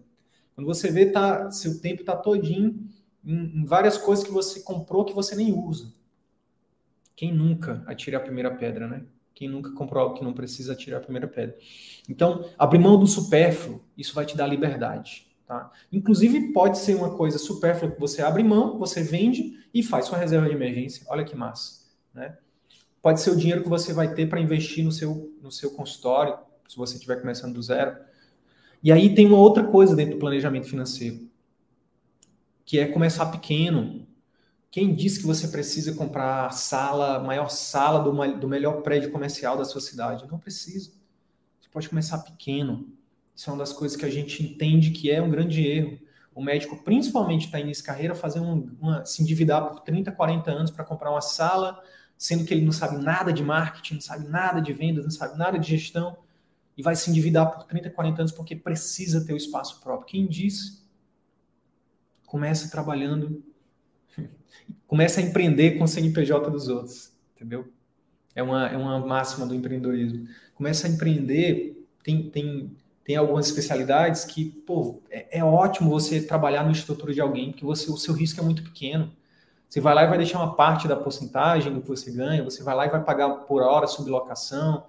Quando 0.56 0.66
você 0.66 0.90
vê 0.90 1.08
tá, 1.08 1.52
seu 1.52 1.82
tempo 1.82 2.00
está 2.00 2.16
todinho 2.16 2.80
em, 3.26 3.62
em 3.62 3.66
várias 3.66 3.98
coisas 3.98 4.24
que 4.24 4.32
você 4.32 4.62
comprou 4.62 5.04
que 5.04 5.14
você 5.14 5.36
nem 5.36 5.52
usa. 5.52 5.94
Quem 7.14 7.34
nunca 7.34 7.84
atira 7.86 8.18
a 8.18 8.22
primeira 8.22 8.56
pedra, 8.56 8.88
né? 8.88 9.04
Quem 9.36 9.50
nunca 9.50 9.72
comprou 9.72 10.02
algo 10.02 10.16
que 10.16 10.24
não 10.24 10.34
precisa 10.34 10.72
atirar 10.74 11.02
a 11.02 11.04
primeira 11.04 11.28
pedra. 11.28 11.58
Então, 12.08 12.50
abrir 12.58 12.80
mão 12.80 12.98
do 12.98 13.06
supérfluo, 13.06 13.84
isso 13.98 14.16
vai 14.16 14.26
te 14.26 14.38
dar 14.38 14.48
liberdade. 14.48 15.28
Tá? 15.46 15.72
Inclusive, 15.92 16.54
pode 16.54 16.78
ser 16.78 16.96
uma 16.96 17.16
coisa 17.16 17.38
supérflua 17.38 17.92
que 17.92 18.00
você 18.00 18.22
abre 18.22 18.44
mão, 18.44 18.80
você 18.80 19.04
vende 19.04 19.60
e 19.74 19.84
faz 19.84 20.06
sua 20.06 20.18
reserva 20.18 20.48
de 20.48 20.56
emergência. 20.56 21.06
Olha 21.10 21.26
que 21.26 21.36
massa. 21.36 21.84
Né? 22.14 22.38
Pode 23.02 23.20
ser 23.20 23.32
o 23.32 23.36
dinheiro 23.36 23.62
que 23.62 23.70
você 23.70 23.92
vai 23.92 24.14
ter 24.14 24.30
para 24.30 24.40
investir 24.40 24.84
no 24.84 24.92
seu, 24.92 25.36
no 25.42 25.52
seu 25.52 25.72
consultório, 25.72 26.38
se 26.68 26.78
você 26.78 26.96
estiver 26.96 27.20
começando 27.20 27.54
do 27.54 27.62
zero. 27.62 27.98
E 28.82 28.92
aí 28.92 29.14
tem 29.14 29.26
uma 29.28 29.38
outra 29.38 29.64
coisa 29.64 29.96
dentro 29.96 30.16
do 30.16 30.20
planejamento 30.20 30.68
financeiro, 30.68 31.30
que 32.66 32.80
é 32.80 32.88
começar 32.88 33.26
pequeno. 33.26 34.08
Quem 34.72 34.96
disse 34.96 35.20
que 35.20 35.28
você 35.28 35.50
precisa 35.50 35.94
comprar 35.94 36.48
a 36.48 36.50
sala, 36.52 37.20
maior 37.20 37.50
sala 37.50 38.00
do, 38.00 38.40
do 38.40 38.48
melhor 38.48 38.82
prédio 38.82 39.12
comercial 39.12 39.58
da 39.58 39.66
sua 39.66 39.82
cidade? 39.82 40.26
Não 40.32 40.40
precisa. 40.40 40.92
Você 41.60 41.70
pode 41.70 41.90
começar 41.90 42.20
pequeno. 42.20 42.93
Isso 43.36 43.50
é 43.50 43.54
uma 43.54 43.60
das 43.60 43.74
coisas 43.74 43.98
que 43.98 44.06
a 44.06 44.10
gente 44.10 44.44
entende 44.44 44.92
que 44.92 45.10
é 45.10 45.22
um 45.22 45.30
grande 45.30 45.66
erro. 45.66 46.00
O 46.36 46.44
médico, 46.44 46.84
principalmente, 46.84 47.46
está 47.46 47.60
início 47.60 47.84
de 47.84 47.88
carreira, 47.88 48.16
fazer 48.16 48.40
um, 48.40 48.76
uma, 48.80 49.06
se 49.06 49.22
endividar 49.22 49.70
por 49.70 49.82
30, 49.82 50.12
40 50.12 50.52
anos 50.52 50.72
para 50.72 50.84
comprar 50.84 51.12
uma 51.12 51.22
sala 51.22 51.82
sendo 52.24 52.46
que 52.46 52.54
ele 52.54 52.64
não 52.64 52.72
sabe 52.72 53.04
nada 53.04 53.34
de 53.34 53.44
marketing, 53.44 53.96
não 53.96 54.02
sabe 54.02 54.28
nada 54.28 54.62
de 54.62 54.72
vendas, 54.72 55.04
não 55.04 55.12
sabe 55.12 55.38
nada 55.38 55.60
de 55.60 55.70
gestão, 55.70 56.18
e 56.78 56.82
vai 56.82 56.96
se 56.96 57.10
endividar 57.10 57.52
por 57.52 57.66
30, 57.66 57.90
40 57.90 58.22
anos 58.22 58.32
porque 58.32 58.56
precisa 58.56 59.26
ter 59.26 59.34
o 59.34 59.38
espaço 59.38 59.82
próprio. 59.82 60.08
Quem 60.08 60.26
disse? 60.26 60.82
Começa 62.26 62.72
trabalhando, 62.72 63.44
começa 64.88 65.20
a 65.20 65.24
empreender 65.24 65.78
com 65.78 65.84
o 65.84 65.88
CNPJ 65.88 66.50
dos 66.50 66.70
outros, 66.70 67.12
entendeu? 67.36 67.72
É 68.34 68.42
uma, 68.42 68.68
é 68.68 68.78
uma 68.78 69.06
máxima 69.06 69.46
do 69.46 69.54
empreendedorismo. 69.54 70.26
Começa 70.56 70.88
a 70.88 70.90
empreender, 70.90 71.86
tem, 72.02 72.30
tem, 72.30 72.76
tem 73.04 73.16
algumas 73.16 73.48
especialidades 73.48 74.26
que, 74.26 74.46
pô, 74.46 75.02
é, 75.10 75.40
é 75.40 75.44
ótimo 75.44 75.90
você 75.90 76.22
trabalhar 76.22 76.64
na 76.64 76.72
estrutura 76.72 77.14
de 77.14 77.22
alguém, 77.22 77.52
porque 77.52 77.66
você, 77.66 77.92
o 77.92 77.98
seu 77.98 78.14
risco 78.14 78.40
é 78.40 78.44
muito 78.44 78.64
pequeno 78.64 79.12
você 79.74 79.82
vai 79.82 79.96
lá 79.96 80.04
e 80.04 80.08
vai 80.08 80.20
deixar 80.20 80.38
uma 80.38 80.56
parte 80.56 80.88
da 80.88 80.96
porcentagem 80.96 81.74
do 81.74 81.82
que 81.82 81.88
você 81.88 82.12
ganha, 82.12 82.44
você 82.44 82.62
vai 82.62 82.76
lá 82.76 82.86
e 82.86 82.90
vai 82.90 83.04
pagar 83.04 83.30
por 83.48 83.64
hora 83.64 83.88
sublocação. 83.88 84.86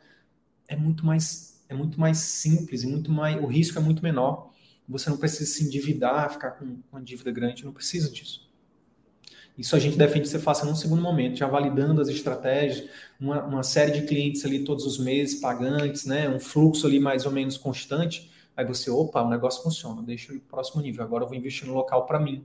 É 0.68 0.76
muito 0.76 1.06
mais 1.06 1.58
é 1.70 1.74
muito 1.74 1.98
mais 1.98 2.18
simples 2.18 2.82
e 2.82 2.86
muito 2.86 3.10
mais 3.10 3.42
o 3.42 3.46
risco 3.46 3.78
é 3.78 3.80
muito 3.80 4.02
menor. 4.02 4.50
Você 4.86 5.08
não 5.08 5.16
precisa 5.16 5.50
se 5.50 5.64
endividar, 5.64 6.30
ficar 6.30 6.50
com 6.50 6.76
uma 6.92 7.00
dívida 7.00 7.32
grande, 7.32 7.64
não 7.64 7.72
precisa 7.72 8.10
disso. 8.10 8.43
Isso 9.56 9.76
a 9.76 9.78
gente 9.78 9.96
defende 9.96 10.22
que 10.22 10.28
você 10.28 10.38
faça 10.38 10.66
num 10.66 10.74
segundo 10.74 11.00
momento, 11.00 11.38
já 11.38 11.46
validando 11.46 12.00
as 12.00 12.08
estratégias, 12.08 12.88
uma, 13.20 13.42
uma 13.44 13.62
série 13.62 13.92
de 13.92 14.02
clientes 14.02 14.44
ali 14.44 14.64
todos 14.64 14.84
os 14.84 14.98
meses, 14.98 15.40
pagantes, 15.40 16.04
né? 16.04 16.28
um 16.28 16.40
fluxo 16.40 16.86
ali 16.86 16.98
mais 16.98 17.24
ou 17.24 17.30
menos 17.30 17.56
constante. 17.56 18.30
Aí 18.56 18.64
você, 18.64 18.90
opa, 18.90 19.22
o 19.22 19.30
negócio 19.30 19.62
funciona, 19.62 20.02
deixa 20.02 20.32
o 20.32 20.40
próximo 20.40 20.82
nível, 20.82 21.04
agora 21.04 21.24
eu 21.24 21.28
vou 21.28 21.36
investir 21.36 21.68
no 21.68 21.74
local 21.74 22.04
para 22.04 22.18
mim. 22.18 22.44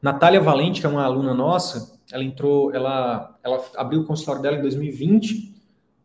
Natália 0.00 0.40
Valente, 0.40 0.80
que 0.80 0.86
é 0.86 0.88
uma 0.88 1.04
aluna 1.04 1.34
nossa, 1.34 1.98
ela 2.10 2.24
entrou, 2.24 2.74
ela, 2.74 3.38
ela 3.42 3.64
abriu 3.76 4.00
o 4.00 4.04
consultório 4.04 4.42
dela 4.42 4.58
em 4.58 4.62
2020 4.62 5.54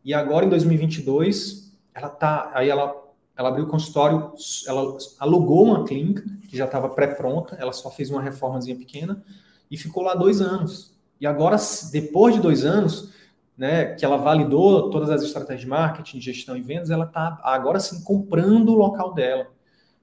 e 0.03 0.13
agora 0.13 0.45
em 0.45 0.49
2022 0.49 1.75
ela 1.93 2.09
tá, 2.09 2.51
aí 2.53 2.69
ela, 2.69 2.95
ela 3.35 3.49
abriu 3.49 3.65
o 3.65 3.67
consultório, 3.67 4.33
ela 4.67 4.97
alugou 5.19 5.65
uma 5.65 5.83
clínica 5.83 6.23
que 6.47 6.55
já 6.55 6.65
estava 6.65 6.89
pré-pronta, 6.89 7.55
ela 7.55 7.73
só 7.73 7.89
fez 7.89 8.11
uma 8.11 8.21
reformazinha 8.21 8.75
pequena 8.75 9.23
e 9.69 9.77
ficou 9.77 10.03
lá 10.03 10.15
dois 10.15 10.41
anos. 10.41 10.95
E 11.19 11.25
agora, 11.25 11.57
depois 11.91 12.35
de 12.35 12.41
dois 12.41 12.63
anos, 12.63 13.13
né, 13.57 13.95
que 13.95 14.05
ela 14.05 14.17
validou 14.17 14.89
todas 14.89 15.09
as 15.09 15.23
estratégias 15.23 15.61
de 15.61 15.67
marketing, 15.67 16.21
gestão 16.21 16.55
e 16.55 16.61
vendas, 16.61 16.89
ela 16.89 17.05
está 17.05 17.39
agora 17.43 17.79
sim 17.79 18.03
comprando 18.03 18.69
o 18.69 18.75
local 18.75 19.13
dela 19.13 19.47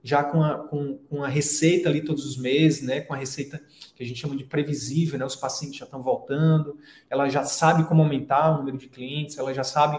já 0.05 0.23
com 0.23 0.43
a, 0.43 0.59
com, 0.59 0.99
com 1.09 1.25
a 1.25 1.29
receita 1.29 1.89
ali 1.89 2.03
todos 2.03 2.27
os 2.27 2.37
meses, 2.37 2.83
né? 2.83 3.01
Com 3.01 3.15
a 3.15 3.17
receita 3.17 3.59
que 3.97 4.03
a 4.03 4.07
gente 4.07 4.21
chama 4.21 4.37
de 4.37 4.45
previsível, 4.45 5.19
né? 5.19 5.25
Os 5.25 5.35
pacientes 5.35 5.79
já 5.79 5.87
estão 5.87 6.03
voltando, 6.03 6.77
ela 7.09 7.27
já 7.31 7.43
sabe 7.43 7.85
como 7.85 8.03
aumentar 8.03 8.51
o 8.51 8.59
número 8.59 8.77
de 8.77 8.87
clientes, 8.87 9.39
ela 9.39 9.55
já 9.55 9.65
sabe 9.65 9.99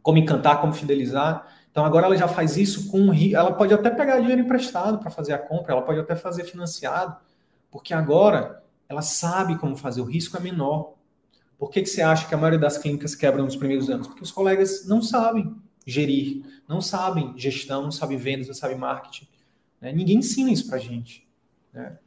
como 0.00 0.16
encantar, 0.16 0.60
como 0.60 0.72
fidelizar. 0.72 1.44
Então 1.72 1.84
agora 1.84 2.06
ela 2.06 2.16
já 2.16 2.28
faz 2.28 2.56
isso 2.56 2.88
com 2.88 3.12
ela 3.12 3.52
pode 3.52 3.74
até 3.74 3.90
pegar 3.90 4.20
dinheiro 4.20 4.42
emprestado 4.42 4.98
para 4.98 5.10
fazer 5.10 5.32
a 5.32 5.38
compra, 5.38 5.72
ela 5.72 5.82
pode 5.82 5.98
até 5.98 6.14
fazer 6.14 6.44
financiado, 6.44 7.16
porque 7.70 7.94
agora 7.94 8.62
ela 8.88 9.02
sabe 9.02 9.56
como 9.58 9.76
fazer, 9.76 10.00
o 10.00 10.04
risco 10.04 10.36
é 10.36 10.40
menor. 10.40 10.94
Por 11.58 11.70
que, 11.70 11.82
que 11.82 11.88
você 11.88 12.02
acha 12.02 12.26
que 12.26 12.34
a 12.34 12.38
maioria 12.38 12.58
das 12.58 12.78
clínicas 12.78 13.14
quebram 13.14 13.44
nos 13.44 13.56
primeiros 13.56 13.88
anos? 13.88 14.06
Porque 14.06 14.22
os 14.22 14.32
colegas 14.32 14.86
não 14.86 15.02
sabem 15.02 15.54
gerir, 15.86 16.44
não 16.66 16.80
sabem 16.80 17.34
gestão, 17.36 17.82
não 17.82 17.92
sabem 17.92 18.16
vendas, 18.16 18.48
não 18.48 18.54
sabem 18.54 18.76
marketing. 18.76 19.28
Né? 19.80 19.92
Ninguém 19.92 20.18
ensina 20.18 20.50
isso 20.50 20.66
para 20.66 20.76
a 20.76 20.80
gente. 20.80 21.28
Né? 21.72 21.98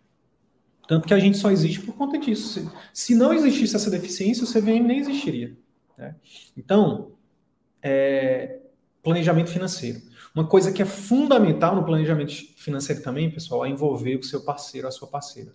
Tanto 0.87 1.07
que 1.07 1.13
a 1.13 1.19
gente 1.19 1.37
só 1.37 1.49
existe 1.49 1.81
por 1.81 1.95
conta 1.95 2.17
disso. 2.17 2.49
Se, 2.49 2.69
se 2.93 3.15
não 3.15 3.33
existisse 3.33 3.75
essa 3.75 3.89
deficiência, 3.89 4.43
o 4.43 4.47
CVM 4.47 4.85
nem 4.85 4.99
existiria. 4.99 5.55
Né? 5.97 6.15
Então, 6.57 7.11
é, 7.81 8.59
planejamento 9.01 9.49
financeiro. 9.51 10.01
Uma 10.33 10.47
coisa 10.47 10.71
que 10.71 10.81
é 10.81 10.85
fundamental 10.85 11.75
no 11.75 11.85
planejamento 11.85 12.33
financeiro 12.57 13.03
também, 13.03 13.29
pessoal, 13.29 13.65
é 13.65 13.69
envolver 13.69 14.15
o 14.15 14.23
seu 14.23 14.41
parceiro, 14.41 14.87
a 14.87 14.91
sua 14.91 15.07
parceira. 15.07 15.53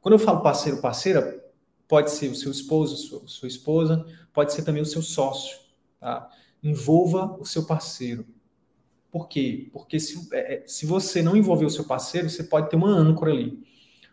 Quando 0.00 0.14
eu 0.14 0.18
falo 0.18 0.42
parceiro, 0.42 0.80
parceira, 0.80 1.44
pode 1.88 2.10
ser 2.12 2.28
o 2.28 2.34
seu 2.34 2.50
esposo, 2.50 2.96
sua, 2.96 3.22
sua 3.26 3.48
esposa, 3.48 4.06
pode 4.32 4.52
ser 4.52 4.62
também 4.62 4.82
o 4.82 4.86
seu 4.86 5.02
sócio. 5.02 5.58
Tá? 5.98 6.30
Envolva 6.62 7.36
o 7.40 7.44
seu 7.44 7.66
parceiro. 7.66 8.24
Por 9.10 9.28
quê? 9.28 9.68
Porque 9.72 9.98
se, 9.98 10.28
é, 10.32 10.54
é 10.54 10.66
se 10.66 10.86
você 10.86 11.20
não 11.20 11.36
envolver 11.36 11.66
o 11.66 11.70
seu 11.70 11.84
parceiro, 11.84 12.30
você 12.30 12.44
pode 12.44 12.70
ter 12.70 12.76
uma 12.76 12.88
âncora 12.88 13.32
ali. 13.32 13.62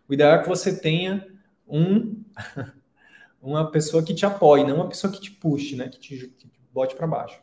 O 0.07 0.14
ideal 0.14 0.34
é 0.34 0.41
que 0.41 0.49
você 0.49 0.78
tenha 0.78 1.26
um 1.68 2.22
uma 3.41 3.72
pessoa 3.72 4.03
que 4.03 4.14
te 4.14 4.26
apoie, 4.26 4.66
não 4.66 4.76
uma 4.76 4.89
pessoa 4.89 5.14
que 5.14 5.22
te 5.22 5.32
puxe, 5.32 5.76
né? 5.76 5.88
Que 5.88 5.99
te, 5.99 6.18
que 6.38 6.47
te 6.47 6.62
bote 6.74 6.95
para 6.95 7.07
baixo. 7.07 7.39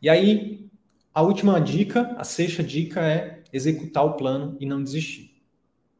E 0.00 0.08
aí, 0.08 0.69
a 1.12 1.22
última 1.22 1.60
dica, 1.60 2.14
a 2.16 2.24
sexta 2.24 2.62
dica 2.62 3.00
é 3.00 3.42
executar 3.52 4.04
o 4.04 4.14
plano 4.14 4.56
e 4.60 4.66
não 4.66 4.82
desistir. 4.82 5.42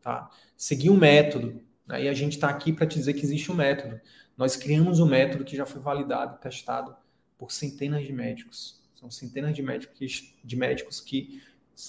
Tá? 0.00 0.30
Seguir 0.56 0.90
um 0.90 0.96
método. 0.96 1.60
Né? 1.86 2.04
E 2.04 2.08
a 2.08 2.12
gente 2.12 2.34
está 2.34 2.48
aqui 2.48 2.72
para 2.72 2.86
te 2.86 2.98
dizer 2.98 3.14
que 3.14 3.24
existe 3.24 3.50
um 3.50 3.54
método. 3.54 4.00
Nós 4.36 4.56
criamos 4.56 5.00
um 5.00 5.06
método 5.06 5.44
que 5.44 5.56
já 5.56 5.66
foi 5.66 5.80
validado, 5.80 6.38
testado 6.38 6.94
por 7.36 7.50
centenas 7.50 8.06
de 8.06 8.12
médicos. 8.12 8.80
São 8.94 9.10
centenas 9.10 9.54
de 9.54 9.62
médicos 9.62 9.98
que, 9.98 10.34
de 10.44 10.56
médicos 10.56 11.00
que 11.00 11.42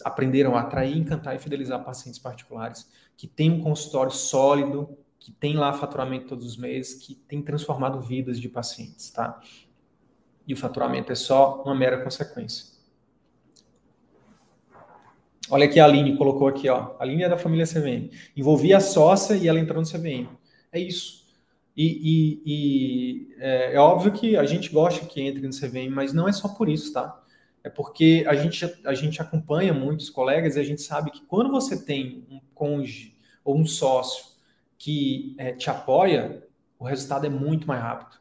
aprenderam 0.03 0.55
a 0.55 0.61
atrair, 0.61 0.97
encantar 0.97 1.35
e 1.35 1.39
fidelizar 1.39 1.83
pacientes 1.83 2.19
particulares, 2.19 2.89
que 3.17 3.27
têm 3.27 3.51
um 3.51 3.61
consultório 3.61 4.11
sólido, 4.11 4.97
que 5.19 5.31
tem 5.31 5.55
lá 5.55 5.71
faturamento 5.73 6.27
todos 6.27 6.45
os 6.45 6.57
meses, 6.57 6.95
que 6.95 7.13
tem 7.13 7.41
transformado 7.41 7.99
vidas 7.99 8.39
de 8.39 8.49
pacientes, 8.49 9.11
tá? 9.11 9.39
E 10.47 10.53
o 10.53 10.57
faturamento 10.57 11.11
é 11.11 11.15
só 11.15 11.61
uma 11.63 11.75
mera 11.75 12.03
consequência. 12.03 12.70
Olha 15.51 15.65
aqui 15.65 15.81
a 15.81 15.85
Aline 15.85 16.15
colocou 16.15 16.47
aqui, 16.47 16.69
ó. 16.69 16.95
A 16.97 17.03
Aline 17.03 17.23
é 17.23 17.29
da 17.29 17.37
família 17.37 17.65
CVM. 17.65 18.09
Envolvi 18.37 18.73
a 18.73 18.79
sócia 18.79 19.35
e 19.35 19.49
ela 19.49 19.59
entrou 19.59 19.81
no 19.81 19.87
CVM. 19.87 20.29
É 20.71 20.79
isso. 20.79 21.25
E, 21.75 21.85
e, 21.85 22.41
e 22.45 23.35
é, 23.37 23.75
é, 23.75 23.79
óbvio 23.79 24.13
que 24.13 24.37
a 24.37 24.45
gente 24.45 24.69
gosta 24.69 25.05
que 25.05 25.19
entre 25.19 25.41
no 25.41 25.49
CVM, 25.49 25.93
mas 25.93 26.13
não 26.13 26.25
é 26.25 26.31
só 26.31 26.47
por 26.47 26.69
isso, 26.69 26.93
tá? 26.93 27.21
É 27.65 27.69
porque 27.69 28.23
a 28.27 28.33
gente, 28.33 28.65
a 28.85 28.93
gente 28.93 29.21
acompanha 29.21 29.73
muitos 29.73 30.09
colegas 30.09 30.55
e 30.55 30.59
a 30.61 30.63
gente 30.63 30.81
sabe 30.81 31.11
que 31.11 31.21
quando 31.25 31.51
você 31.51 31.83
tem 31.83 32.25
um 32.31 32.39
cônjuge 32.55 33.17
ou 33.43 33.57
um 33.57 33.65
sócio 33.65 34.31
que 34.77 35.35
é, 35.37 35.51
te 35.51 35.69
apoia, 35.69 36.47
o 36.79 36.85
resultado 36.85 37.25
é 37.25 37.29
muito 37.29 37.67
mais 37.67 37.81
rápido. 37.81 38.20